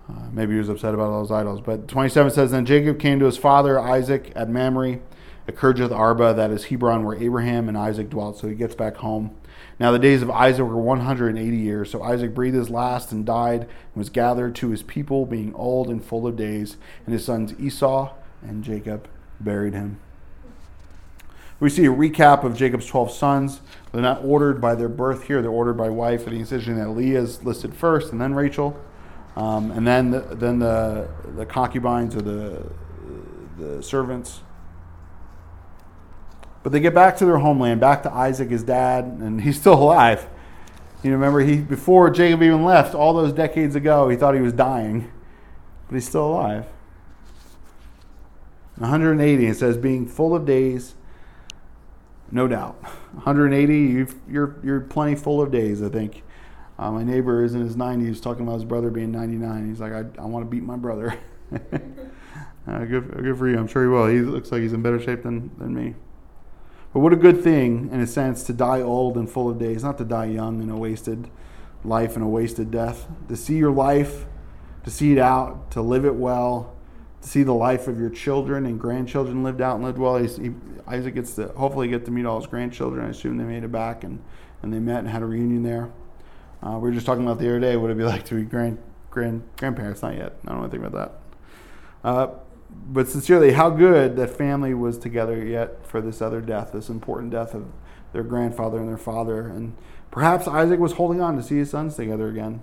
Uh, 0.08 0.28
maybe 0.32 0.52
he 0.52 0.58
was 0.58 0.68
upset 0.68 0.94
about 0.94 1.10
all 1.10 1.20
those 1.20 1.30
idols. 1.30 1.60
But 1.60 1.88
27 1.88 2.32
says, 2.32 2.50
Then 2.50 2.64
Jacob 2.64 2.98
came 2.98 3.18
to 3.18 3.26
his 3.26 3.36
father 3.36 3.78
Isaac 3.78 4.32
at 4.34 4.48
Mamre 4.48 5.00
at 5.46 5.56
Kirjath 5.56 5.90
Arba, 5.90 6.34
that 6.34 6.50
is 6.50 6.66
Hebron, 6.66 7.04
where 7.04 7.16
Abraham 7.16 7.68
and 7.68 7.76
Isaac 7.76 8.10
dwelt. 8.10 8.38
So 8.38 8.48
he 8.48 8.54
gets 8.54 8.74
back 8.74 8.96
home. 8.96 9.34
Now 9.80 9.92
the 9.92 9.98
days 9.98 10.22
of 10.22 10.30
Isaac 10.30 10.64
were 10.64 10.76
180 10.76 11.56
years. 11.56 11.90
So 11.90 12.02
Isaac 12.02 12.34
breathed 12.34 12.56
his 12.56 12.70
last 12.70 13.12
and 13.12 13.24
died, 13.24 13.62
and 13.62 13.96
was 13.96 14.10
gathered 14.10 14.54
to 14.56 14.70
his 14.70 14.82
people, 14.82 15.24
being 15.24 15.54
old 15.54 15.88
and 15.88 16.04
full 16.04 16.26
of 16.26 16.36
days. 16.36 16.76
And 17.06 17.12
his 17.12 17.24
sons 17.24 17.54
Esau 17.58 18.12
and 18.42 18.62
Jacob 18.62 19.08
buried 19.40 19.74
him. 19.74 19.98
We 21.60 21.70
see 21.70 21.86
a 21.86 21.90
recap 21.90 22.44
of 22.44 22.56
Jacob's 22.56 22.86
12 22.86 23.10
sons. 23.10 23.60
They're 23.90 24.02
not 24.02 24.22
ordered 24.24 24.60
by 24.60 24.74
their 24.74 24.88
birth 24.88 25.24
here, 25.24 25.42
they're 25.42 25.50
ordered 25.50 25.76
by 25.76 25.88
wife. 25.88 26.26
And 26.26 26.36
he's 26.36 26.52
interesting 26.52 26.76
that 26.76 26.90
Leah 26.90 27.20
is 27.20 27.42
listed 27.42 27.74
first, 27.74 28.12
and 28.12 28.20
then 28.20 28.34
Rachel. 28.34 28.78
Um, 29.38 29.70
and 29.70 29.86
then 29.86 30.10
the, 30.10 30.20
then 30.20 30.58
the, 30.58 31.08
the 31.36 31.46
concubines 31.46 32.16
or 32.16 32.22
the, 32.22 32.66
the 33.56 33.82
servants 33.82 34.40
but 36.62 36.72
they 36.72 36.80
get 36.80 36.94
back 36.94 37.16
to 37.18 37.24
their 37.24 37.38
homeland, 37.38 37.80
back 37.80 38.02
to 38.02 38.12
Isaac, 38.12 38.50
his 38.50 38.62
dad, 38.62 39.04
and 39.04 39.40
he's 39.40 39.58
still 39.58 39.74
alive. 39.74 40.28
You 41.02 41.12
remember 41.12 41.40
he 41.40 41.56
before 41.58 42.10
Jacob 42.10 42.42
even 42.42 42.64
left 42.64 42.94
all 42.94 43.14
those 43.14 43.32
decades 43.32 43.74
ago, 43.76 44.08
he 44.08 44.16
thought 44.16 44.34
he 44.34 44.40
was 44.40 44.52
dying, 44.52 45.10
but 45.86 45.94
he's 45.94 46.08
still 46.08 46.26
alive. 46.26 46.66
180, 48.76 49.46
it 49.46 49.54
says, 49.56 49.76
being 49.76 50.06
full 50.06 50.34
of 50.34 50.44
days, 50.44 50.94
no 52.30 52.46
doubt. 52.46 52.74
180, 53.12 53.74
you 53.74 54.06
you're, 54.28 54.56
you're 54.62 54.80
plenty 54.80 55.14
full 55.14 55.40
of 55.40 55.50
days, 55.50 55.82
I 55.82 55.88
think. 55.88 56.22
Uh, 56.78 56.92
my 56.92 57.02
neighbor 57.02 57.42
is 57.42 57.54
in 57.54 57.60
his 57.60 57.74
90s 57.74 58.22
talking 58.22 58.46
about 58.46 58.54
his 58.54 58.64
brother 58.64 58.90
being 58.90 59.10
99. 59.10 59.68
He's 59.68 59.80
like, 59.80 59.92
I, 59.92 60.04
I 60.20 60.26
want 60.26 60.44
to 60.44 60.50
beat 60.50 60.62
my 60.62 60.76
brother. 60.76 61.18
uh, 61.52 62.84
good, 62.84 63.10
good 63.10 63.36
for 63.36 63.48
you. 63.48 63.58
I'm 63.58 63.66
sure 63.66 63.82
he 63.82 63.88
will. 63.88 64.06
He 64.06 64.20
looks 64.20 64.52
like 64.52 64.62
he's 64.62 64.72
in 64.72 64.82
better 64.82 65.00
shape 65.00 65.24
than, 65.24 65.50
than 65.58 65.74
me. 65.74 65.96
But 66.92 67.00
what 67.00 67.12
a 67.12 67.16
good 67.16 67.42
thing, 67.42 67.90
in 67.92 68.00
a 68.00 68.06
sense, 68.06 68.44
to 68.44 68.52
die 68.52 68.80
old 68.80 69.16
and 69.16 69.28
full 69.28 69.50
of 69.50 69.58
days, 69.58 69.82
not 69.82 69.98
to 69.98 70.04
die 70.04 70.26
young 70.26 70.60
and 70.60 70.70
a 70.70 70.76
wasted 70.76 71.28
life 71.84 72.14
and 72.14 72.24
a 72.24 72.28
wasted 72.28 72.70
death. 72.70 73.08
To 73.28 73.36
see 73.36 73.56
your 73.56 73.72
life, 73.72 74.26
to 74.84 74.90
see 74.90 75.12
it 75.12 75.18
out, 75.18 75.72
to 75.72 75.82
live 75.82 76.04
it 76.04 76.14
well, 76.14 76.76
to 77.22 77.28
see 77.28 77.42
the 77.42 77.52
life 77.52 77.88
of 77.88 77.98
your 77.98 78.10
children 78.10 78.64
and 78.66 78.80
grandchildren 78.80 79.42
lived 79.42 79.60
out 79.60 79.76
and 79.76 79.84
lived 79.84 79.98
well. 79.98 80.16
He, 80.16 80.52
Isaac 80.86 81.16
gets 81.16 81.34
to 81.34 81.48
hopefully 81.48 81.88
get 81.88 82.04
to 82.04 82.12
meet 82.12 82.24
all 82.24 82.38
his 82.38 82.46
grandchildren. 82.46 83.04
I 83.04 83.10
assume 83.10 83.36
they 83.36 83.44
made 83.44 83.64
it 83.64 83.72
back 83.72 84.04
and, 84.04 84.22
and 84.62 84.72
they 84.72 84.78
met 84.78 85.00
and 85.00 85.08
had 85.08 85.22
a 85.22 85.26
reunion 85.26 85.64
there. 85.64 85.90
Uh, 86.62 86.72
we 86.72 86.88
were 86.88 86.92
just 86.92 87.06
talking 87.06 87.24
about 87.24 87.38
the 87.38 87.48
other 87.48 87.60
day 87.60 87.76
what 87.76 87.86
it'd 87.86 87.98
be 87.98 88.04
like 88.04 88.24
to 88.26 88.34
be 88.34 88.42
grand, 88.42 88.78
grand 89.10 89.42
grandparents. 89.56 90.02
Not 90.02 90.16
yet. 90.16 90.36
I 90.44 90.50
don't 90.50 90.60
want 90.60 90.72
to 90.72 90.78
think 90.78 90.86
about 90.86 91.22
that. 92.02 92.08
Uh, 92.08 92.34
but 92.70 93.08
sincerely, 93.08 93.52
how 93.52 93.70
good 93.70 94.16
that 94.16 94.30
family 94.30 94.74
was 94.74 94.98
together 94.98 95.44
yet 95.44 95.86
for 95.86 96.00
this 96.00 96.20
other 96.20 96.40
death, 96.40 96.72
this 96.72 96.88
important 96.88 97.32
death 97.32 97.54
of 97.54 97.66
their 98.12 98.22
grandfather 98.22 98.78
and 98.78 98.88
their 98.88 98.98
father. 98.98 99.48
And 99.48 99.74
perhaps 100.10 100.46
Isaac 100.46 100.78
was 100.78 100.92
holding 100.92 101.20
on 101.20 101.36
to 101.36 101.42
see 101.42 101.56
his 101.56 101.70
sons 101.70 101.96
together 101.96 102.28
again. 102.28 102.62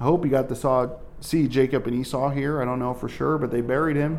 I 0.00 0.04
hope 0.04 0.24
he 0.24 0.30
got 0.30 0.48
to 0.48 0.56
saw, 0.56 0.96
see 1.20 1.48
Jacob 1.48 1.86
and 1.86 1.94
Esau 1.94 2.30
here. 2.30 2.62
I 2.62 2.64
don't 2.64 2.78
know 2.78 2.94
for 2.94 3.08
sure, 3.08 3.38
but 3.38 3.50
they 3.50 3.60
buried 3.60 3.96
him. 3.96 4.18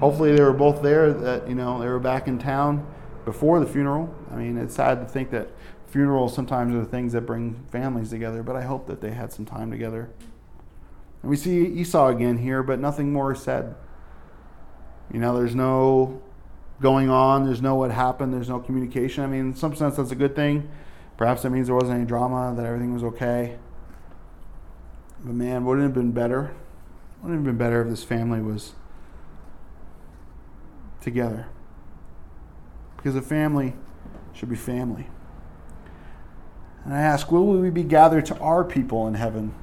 Hopefully, 0.00 0.34
they 0.34 0.42
were 0.42 0.52
both 0.52 0.82
there. 0.82 1.12
That 1.12 1.48
you 1.48 1.54
know, 1.54 1.80
they 1.80 1.86
were 1.86 2.00
back 2.00 2.26
in 2.26 2.38
town 2.38 2.86
before 3.24 3.60
the 3.60 3.66
funeral. 3.66 4.12
I 4.30 4.34
mean, 4.34 4.58
it's 4.58 4.74
sad 4.74 5.00
to 5.00 5.06
think 5.06 5.30
that 5.30 5.48
funerals 5.92 6.34
sometimes 6.34 6.74
are 6.74 6.80
the 6.80 6.86
things 6.86 7.12
that 7.12 7.22
bring 7.22 7.66
families 7.70 8.08
together, 8.08 8.42
but 8.42 8.56
I 8.56 8.62
hope 8.62 8.86
that 8.86 9.02
they 9.02 9.10
had 9.10 9.30
some 9.30 9.44
time 9.44 9.70
together. 9.70 10.08
And 11.20 11.30
we 11.30 11.36
see 11.36 11.66
Esau 11.66 12.08
again 12.08 12.38
here, 12.38 12.62
but 12.62 12.80
nothing 12.80 13.12
more 13.12 13.32
is 13.32 13.42
said. 13.42 13.74
You 15.12 15.20
know, 15.20 15.36
there's 15.36 15.54
no 15.54 16.22
going 16.80 17.10
on, 17.10 17.44
there's 17.44 17.60
no 17.60 17.74
what 17.74 17.90
happened, 17.90 18.32
there's 18.32 18.48
no 18.48 18.58
communication. 18.58 19.22
I 19.22 19.26
mean, 19.26 19.40
in 19.40 19.54
some 19.54 19.76
sense, 19.76 19.96
that's 19.96 20.10
a 20.10 20.16
good 20.16 20.34
thing. 20.34 20.70
Perhaps 21.18 21.42
that 21.42 21.50
means 21.50 21.66
there 21.66 21.76
wasn't 21.76 21.96
any 21.96 22.06
drama, 22.06 22.54
that 22.56 22.64
everything 22.64 22.94
was 22.94 23.04
okay. 23.04 23.58
But 25.22 25.34
man, 25.34 25.66
wouldn't 25.66 25.84
it 25.84 25.88
have 25.88 25.94
been 25.94 26.12
better? 26.12 26.54
Wouldn't 27.20 27.34
it 27.34 27.36
have 27.36 27.44
been 27.44 27.58
better 27.58 27.82
if 27.82 27.88
this 27.88 28.02
family 28.02 28.40
was 28.40 28.72
together? 31.02 31.48
Because 32.96 33.14
a 33.14 33.22
family 33.22 33.74
should 34.32 34.48
be 34.48 34.56
family. 34.56 35.06
And 36.84 36.94
I 36.94 37.00
ask, 37.00 37.30
will 37.30 37.46
we 37.46 37.70
be 37.70 37.84
gathered 37.84 38.26
to 38.26 38.38
our 38.38 38.64
people 38.64 39.06
in 39.06 39.14
heaven 39.14 39.54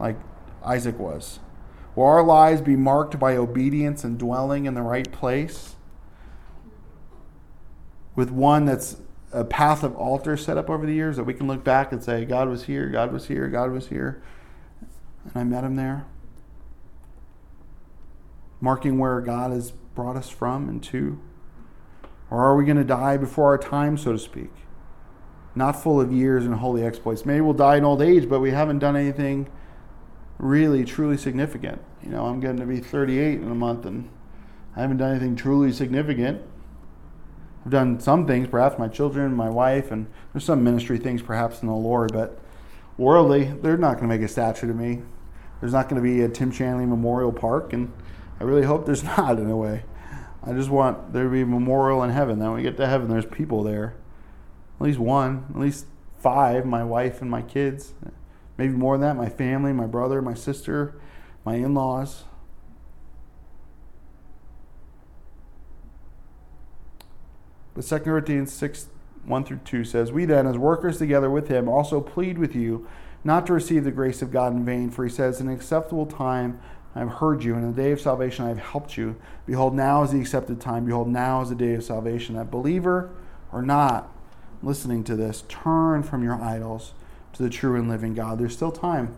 like 0.00 0.16
Isaac 0.64 0.98
was? 0.98 1.38
Will 1.94 2.04
our 2.04 2.22
lives 2.22 2.60
be 2.60 2.76
marked 2.76 3.18
by 3.18 3.36
obedience 3.36 4.04
and 4.04 4.18
dwelling 4.18 4.66
in 4.66 4.74
the 4.74 4.82
right 4.82 5.10
place? 5.10 5.76
With 8.14 8.30
one 8.30 8.66
that's 8.66 8.96
a 9.32 9.44
path 9.44 9.82
of 9.82 9.94
altar 9.96 10.36
set 10.36 10.56
up 10.56 10.68
over 10.68 10.86
the 10.86 10.94
years 10.94 11.16
that 11.16 11.24
we 11.24 11.34
can 11.34 11.46
look 11.46 11.62
back 11.62 11.92
and 11.92 12.02
say, 12.02 12.24
God 12.24 12.48
was 12.48 12.64
here, 12.64 12.88
God 12.88 13.12
was 13.12 13.28
here, 13.28 13.48
God 13.48 13.70
was 13.70 13.88
here, 13.88 14.22
and 15.24 15.32
I 15.34 15.44
met 15.44 15.64
him 15.64 15.76
there. 15.76 16.06
Marking 18.60 18.98
where 18.98 19.20
God 19.20 19.52
has 19.52 19.70
brought 19.70 20.16
us 20.16 20.28
from 20.28 20.68
and 20.68 20.82
to. 20.84 21.20
Or 22.30 22.44
are 22.44 22.56
we 22.56 22.64
going 22.64 22.78
to 22.78 22.84
die 22.84 23.16
before 23.16 23.46
our 23.46 23.58
time, 23.58 23.96
so 23.96 24.12
to 24.12 24.18
speak? 24.18 24.50
Not 25.56 25.82
full 25.82 26.00
of 26.00 26.12
years 26.12 26.44
and 26.44 26.54
holy 26.54 26.84
exploits. 26.84 27.24
Maybe 27.24 27.40
we'll 27.40 27.54
die 27.54 27.76
in 27.76 27.84
old 27.84 28.02
age, 28.02 28.28
but 28.28 28.40
we 28.40 28.50
haven't 28.50 28.78
done 28.78 28.94
anything 28.94 29.48
really 30.38 30.84
truly 30.84 31.16
significant. 31.16 31.80
You 32.02 32.10
know, 32.10 32.26
I'm 32.26 32.40
getting 32.40 32.58
to 32.58 32.66
be 32.66 32.78
38 32.78 33.40
in 33.40 33.50
a 33.50 33.54
month 33.54 33.86
and 33.86 34.08
I 34.76 34.82
haven't 34.82 34.98
done 34.98 35.10
anything 35.12 35.34
truly 35.34 35.72
significant. 35.72 36.42
I've 37.64 37.72
done 37.72 37.98
some 37.98 38.26
things, 38.26 38.46
perhaps 38.48 38.78
my 38.78 38.86
children, 38.86 39.34
my 39.34 39.48
wife, 39.48 39.90
and 39.90 40.06
there's 40.32 40.44
some 40.44 40.62
ministry 40.62 40.98
things 40.98 41.22
perhaps 41.22 41.62
in 41.62 41.68
the 41.68 41.74
Lord, 41.74 42.12
but 42.12 42.38
worldly, 42.98 43.44
they're 43.62 43.78
not 43.78 43.94
going 43.94 44.08
to 44.08 44.14
make 44.14 44.22
a 44.22 44.28
statue 44.28 44.68
to 44.68 44.74
me. 44.74 45.02
There's 45.60 45.72
not 45.72 45.88
going 45.88 46.00
to 46.00 46.08
be 46.08 46.20
a 46.20 46.28
Tim 46.28 46.52
Shanley 46.52 46.86
Memorial 46.86 47.32
Park, 47.32 47.72
and 47.72 47.92
I 48.38 48.44
really 48.44 48.62
hope 48.62 48.86
there's 48.86 49.02
not 49.18 49.38
in 49.38 49.50
a 49.50 49.56
way. 49.56 49.84
I 50.44 50.52
just 50.52 50.70
want 50.70 51.12
there 51.12 51.24
to 51.24 51.30
be 51.30 51.40
a 51.40 51.46
memorial 51.46 52.04
in 52.04 52.10
heaven. 52.10 52.38
That 52.38 52.46
when 52.46 52.56
we 52.56 52.62
get 52.62 52.76
to 52.76 52.86
heaven, 52.86 53.08
there's 53.08 53.26
people 53.26 53.64
there. 53.64 53.96
At 54.76 54.82
least 54.82 54.98
one, 54.98 55.46
at 55.50 55.58
least 55.58 55.86
five, 56.18 56.66
my 56.66 56.84
wife 56.84 57.22
and 57.22 57.30
my 57.30 57.42
kids. 57.42 57.94
Maybe 58.58 58.72
more 58.72 58.98
than 58.98 59.08
that, 59.08 59.16
my 59.16 59.28
family, 59.28 59.72
my 59.72 59.86
brother, 59.86 60.20
my 60.22 60.34
sister, 60.34 60.98
my 61.44 61.54
in 61.54 61.74
laws. 61.74 62.24
But 67.74 67.84
2 67.84 67.98
Corinthians 68.00 68.52
6 68.52 68.88
1 69.24 69.44
through 69.44 69.60
2 69.64 69.84
says, 69.84 70.12
We 70.12 70.24
then, 70.24 70.46
as 70.46 70.56
workers 70.56 70.98
together 70.98 71.28
with 71.28 71.48
him, 71.48 71.68
also 71.68 72.00
plead 72.00 72.38
with 72.38 72.54
you 72.54 72.86
not 73.24 73.44
to 73.46 73.52
receive 73.52 73.82
the 73.84 73.90
grace 73.90 74.22
of 74.22 74.30
God 74.30 74.52
in 74.52 74.64
vain. 74.64 74.90
For 74.90 75.04
he 75.04 75.10
says, 75.10 75.40
In 75.40 75.48
an 75.48 75.54
acceptable 75.54 76.06
time 76.06 76.60
I 76.94 77.00
have 77.00 77.14
heard 77.14 77.42
you, 77.42 77.54
and 77.54 77.64
in 77.64 77.74
the 77.74 77.82
day 77.82 77.90
of 77.90 78.00
salvation 78.00 78.44
I 78.44 78.48
have 78.48 78.58
helped 78.58 78.96
you. 78.96 79.16
Behold, 79.44 79.74
now 79.74 80.02
is 80.02 80.12
the 80.12 80.20
accepted 80.20 80.60
time. 80.60 80.84
Behold, 80.84 81.08
now 81.08 81.42
is 81.42 81.48
the 81.48 81.54
day 81.54 81.74
of 81.74 81.82
salvation. 81.82 82.36
That 82.36 82.50
believer 82.50 83.10
or 83.52 83.62
not 83.62 84.15
listening 84.62 85.04
to 85.04 85.16
this, 85.16 85.44
turn 85.48 86.02
from 86.02 86.22
your 86.22 86.40
idols 86.40 86.94
to 87.34 87.42
the 87.42 87.50
true 87.50 87.76
and 87.76 87.88
living 87.88 88.14
God. 88.14 88.38
There's 88.38 88.54
still 88.54 88.72
time. 88.72 89.16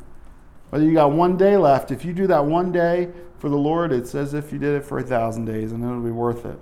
Whether 0.70 0.84
you 0.84 0.92
got 0.92 1.12
one 1.12 1.36
day 1.36 1.56
left, 1.56 1.90
if 1.90 2.04
you 2.04 2.12
do 2.12 2.26
that 2.26 2.44
one 2.44 2.72
day 2.72 3.10
for 3.38 3.48
the 3.48 3.56
Lord, 3.56 3.92
it's 3.92 4.14
as 4.14 4.34
if 4.34 4.52
you 4.52 4.58
did 4.58 4.74
it 4.74 4.84
for 4.84 4.98
a 4.98 5.02
thousand 5.02 5.46
days, 5.46 5.72
and 5.72 5.82
it'll 5.82 6.00
be 6.00 6.10
worth 6.10 6.44
it. 6.44 6.58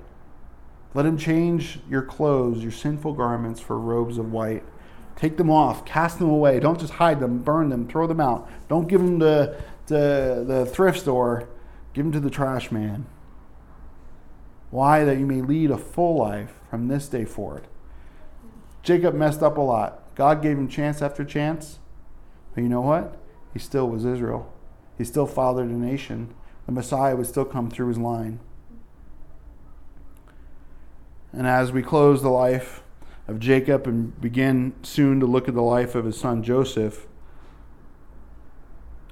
Let 0.95 1.07
him 1.07 1.18
change 1.18 1.81
your 1.91 2.03
clothes, 2.03 2.62
your 2.62 2.72
sinful 2.72 3.14
garments, 3.14 3.61
for 3.61 3.79
robes 3.79 4.18
of 4.18 4.33
white. 4.33 4.62
Take 5.16 5.37
them 5.39 5.51
off, 5.51 5.85
cast 5.85 6.18
them 6.18 6.29
away. 6.29 6.61
Don't 6.61 6.79
just 6.79 6.95
hide 6.95 7.20
them, 7.20 7.39
burn 7.39 7.70
them, 7.70 7.89
throw 7.89 8.07
them 8.07 8.20
out. 8.20 8.49
Don't 8.68 8.87
give 8.87 9.01
them 9.01 9.18
to, 9.20 9.61
to 9.87 10.45
the 10.47 10.68
thrift 10.70 11.01
store, 11.01 11.49
give 11.95 12.05
them 12.05 12.12
to 12.12 12.20
the 12.20 12.31
trash 12.31 12.70
man. 12.70 13.07
Why? 14.70 15.05
That 15.05 15.18
you 15.18 15.27
may 15.27 15.41
lead 15.41 15.70
a 15.70 15.79
full 15.79 16.18
life 16.18 16.53
from 16.68 16.89
this 16.89 17.09
day 17.09 17.24
forward. 17.24 17.66
Jacob 18.87 19.16
messed 19.16 19.43
up 19.43 19.59
a 19.59 19.61
lot. 19.61 20.14
God 20.14 20.41
gave 20.41 20.57
him 20.57 20.68
chance 20.68 21.03
after 21.03 21.24
chance. 21.24 21.80
But 22.55 22.62
you 22.62 22.68
know 22.68 22.80
what? 22.80 23.16
He 23.53 23.59
still 23.59 23.89
was 23.89 24.05
Israel. 24.05 24.53
He 24.97 25.03
still 25.03 25.26
fathered 25.26 25.68
a 25.68 25.72
nation. 25.72 26.32
The 26.66 26.72
Messiah 26.72 27.16
would 27.16 27.26
still 27.26 27.45
come 27.45 27.68
through 27.68 27.89
his 27.89 27.99
line. 27.99 28.39
And 31.32 31.49
as 31.49 31.72
we 31.72 31.82
close 31.82 32.22
the 32.22 32.28
life 32.28 32.84
of 33.26 33.41
Jacob 33.41 33.89
and 33.89 34.18
begin 34.20 34.72
soon 34.84 35.18
to 35.18 35.26
look 35.26 35.49
at 35.49 35.55
the 35.55 35.62
life 35.62 35.97
of 35.97 36.05
his 36.05 36.16
son 36.16 36.45
Joseph, 36.45 37.09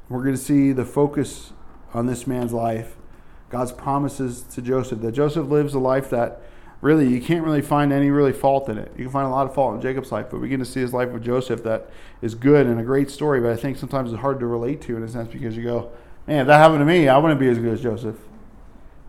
we're 0.09 0.23
going 0.23 0.37
to 0.37 0.41
see 0.41 0.71
the 0.71 0.85
focus 0.85 1.53
on 1.93 2.07
this 2.07 2.29
man's 2.29 2.53
life. 2.53 2.95
God's 3.51 3.73
promises 3.73 4.43
to 4.55 4.63
Joseph 4.63 5.01
that 5.01 5.13
Joseph 5.13 5.49
lives 5.49 5.75
a 5.75 5.81
life 5.81 6.11
that 6.11 6.41
really 6.85 7.09
you 7.09 7.21
can't 7.21 7.43
really 7.43 7.63
find 7.63 7.95
any 7.95 8.11
really 8.11 8.33
fault 8.33 8.69
in 8.69 8.77
it. 8.77 8.93
You 8.95 9.05
can 9.05 9.13
find 9.13 9.27
a 9.27 9.31
lot 9.31 9.47
of 9.47 9.55
fault 9.55 9.75
in 9.75 9.81
Jacob's 9.81 10.13
life, 10.13 10.27
but 10.31 10.37
we 10.37 10.43
begin 10.43 10.61
to 10.61 10.67
see 10.67 10.81
his 10.81 10.93
life 10.93 11.09
with 11.09 11.25
Joseph 11.25 11.63
that 11.65 11.89
is 12.21 12.35
good 12.35 12.67
and 12.67 12.79
a 12.79 12.83
great 12.83 13.11
story, 13.11 13.41
but 13.41 13.51
I 13.51 13.57
think 13.57 13.79
sometimes 13.79 14.13
it's 14.13 14.21
hard 14.21 14.39
to 14.41 14.47
relate 14.47 14.83
to 14.83 14.97
in 14.97 15.03
a 15.03 15.09
sense 15.09 15.33
because 15.33 15.57
you 15.57 15.63
go, 15.63 15.91
man, 16.27 16.43
if 16.43 16.47
that 16.47 16.59
happened 16.59 16.81
to 16.81 16.85
me, 16.85 17.09
I 17.09 17.17
wouldn't 17.17 17.41
be 17.41 17.49
as 17.49 17.59
good 17.59 17.73
as 17.73 17.81
Joseph. 17.81 18.17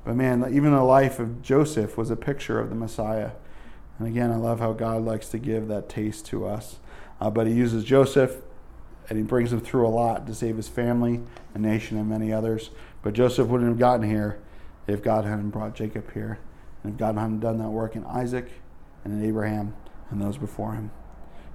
But 0.06 0.16
man, 0.16 0.46
even 0.54 0.72
the 0.72 0.84
life 0.84 1.20
of 1.20 1.42
Joseph 1.42 1.98
was 1.98 2.10
a 2.10 2.16
picture 2.16 2.62
of 2.62 2.70
the 2.70 2.76
Messiah. 2.76 3.32
And 4.00 4.08
again, 4.08 4.32
I 4.32 4.38
love 4.38 4.62
how 4.62 4.72
God 4.72 5.04
likes 5.04 5.28
to 5.30 5.38
give 5.38 5.68
that 5.68 5.90
taste 5.90 6.26
to 6.28 6.46
us. 6.46 6.80
Uh, 7.20 7.30
but 7.30 7.46
he 7.46 7.54
uses 7.54 7.84
Joseph 7.84 8.38
and 9.10 9.18
he 9.18 9.24
brings 9.24 9.52
him 9.52 9.60
through 9.60 9.86
a 9.86 9.90
lot 9.90 10.26
to 10.28 10.34
save 10.34 10.56
his 10.56 10.70
family, 10.70 11.22
a 11.54 11.60
nation, 11.60 11.98
and 11.98 12.08
many 12.08 12.32
others. 12.32 12.70
But 13.02 13.14
Joseph 13.14 13.48
wouldn't 13.48 13.70
have 13.70 13.80
gotten 13.80 14.10
here 14.10 14.40
if 14.88 15.04
God 15.04 15.26
hadn't 15.26 15.50
brought 15.50 15.76
Jacob 15.76 16.14
here. 16.14 16.40
And 16.86 16.94
if 16.94 17.00
God 17.00 17.18
hadn't 17.18 17.40
done 17.40 17.58
that 17.58 17.70
work 17.70 17.96
in 17.96 18.06
Isaac 18.06 18.48
and 19.04 19.12
in 19.12 19.28
Abraham 19.28 19.74
and 20.12 20.22
those 20.22 20.38
before 20.38 20.74
him. 20.74 20.92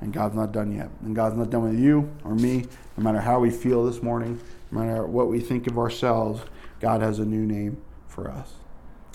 And 0.01 0.12
God's 0.12 0.35
not 0.35 0.51
done 0.51 0.74
yet. 0.74 0.89
And 1.03 1.14
God's 1.14 1.37
not 1.37 1.51
done 1.51 1.62
with 1.62 1.78
you 1.78 2.11
or 2.24 2.35
me, 2.35 2.64
no 2.97 3.05
matter 3.05 3.20
how 3.20 3.39
we 3.39 3.51
feel 3.51 3.85
this 3.85 4.03
morning, 4.03 4.41
no 4.72 4.81
matter 4.81 5.07
what 5.07 5.28
we 5.28 5.39
think 5.39 5.68
of 5.68 5.78
ourselves, 5.78 6.43
God 6.81 7.01
has 7.01 7.20
a 7.20 7.24
new 7.24 7.47
name 7.47 7.81
for 8.09 8.28
us. 8.28 8.55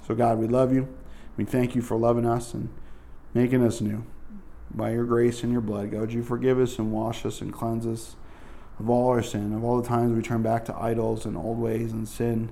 So, 0.08 0.16
God, 0.16 0.38
we 0.38 0.48
love 0.48 0.74
you. 0.74 0.88
We 1.36 1.44
thank 1.44 1.76
you 1.76 1.82
for 1.82 1.98
loving 1.98 2.26
us 2.26 2.54
and 2.54 2.70
making 3.34 3.62
us 3.62 3.82
new. 3.82 4.06
By 4.74 4.92
your 4.92 5.04
grace 5.04 5.44
and 5.44 5.52
your 5.52 5.62
blood, 5.62 5.92
God, 5.92 6.14
you 6.14 6.24
forgive 6.24 6.60
us 6.60 6.80
and 6.80 6.94
wash 6.94 7.26
us 7.26 7.42
and 7.42 7.52
cleanse 7.52 7.86
us 7.86 8.16
of 8.80 8.90
all 8.90 9.10
our 9.10 9.22
sin, 9.22 9.54
of 9.54 9.66
all 9.66 9.82
the 9.82 9.88
times 9.88 10.16
we 10.16 10.22
turn 10.22 10.44
back 10.44 10.64
to 10.66 10.78
idols 10.78 11.26
and 11.26 11.36
old 11.36 11.58
ways 11.58 11.92
and 11.92 12.08
sin. 12.08 12.52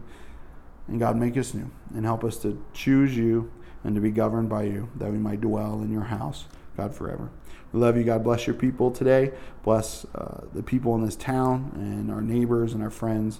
And 0.88 1.00
God, 1.00 1.16
make 1.16 1.38
us 1.38 1.54
new 1.54 1.70
and 1.94 2.06
help 2.06 2.24
us 2.24 2.38
to 2.40 2.64
choose 2.74 3.16
you 3.16 3.52
and 3.84 3.96
to 3.96 4.02
be 4.02 4.12
governed 4.12 4.50
by 4.50 4.64
you, 4.64 4.90
that 4.96 5.12
we 5.12 5.18
might 5.18 5.42
dwell 5.42 5.82
in 5.82 5.92
your 5.92 6.04
house, 6.04 6.46
God, 6.78 6.94
forever. 6.96 7.30
We 7.72 7.80
love 7.80 7.98
you. 7.98 8.04
God 8.04 8.24
bless 8.24 8.46
your 8.48 8.56
people 8.56 8.92
today. 8.92 9.32
Bless 9.64 10.06
uh, 10.16 10.46
the 10.54 10.64
people 10.64 10.96
in 10.96 11.04
this 11.04 11.16
town 11.16 11.72
and 11.76 12.12
our 12.12 12.22
neighbors 12.22 12.74
and 12.74 12.84
our 12.84 12.92
friends 12.92 13.40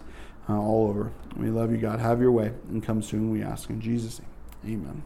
uh, 0.50 0.60
all 0.60 0.88
over. 0.88 1.12
We 1.38 1.50
love 1.50 1.72
you, 1.72 1.78
God. 1.78 2.00
Have 2.00 2.20
your 2.20 2.32
way 2.32 2.52
and 2.70 2.84
come 2.84 3.02
soon, 3.02 3.32
we 3.32 3.44
ask. 3.44 3.70
In 3.70 3.80
Jesus' 3.80 4.20
name, 4.64 4.82
amen. 4.82 5.04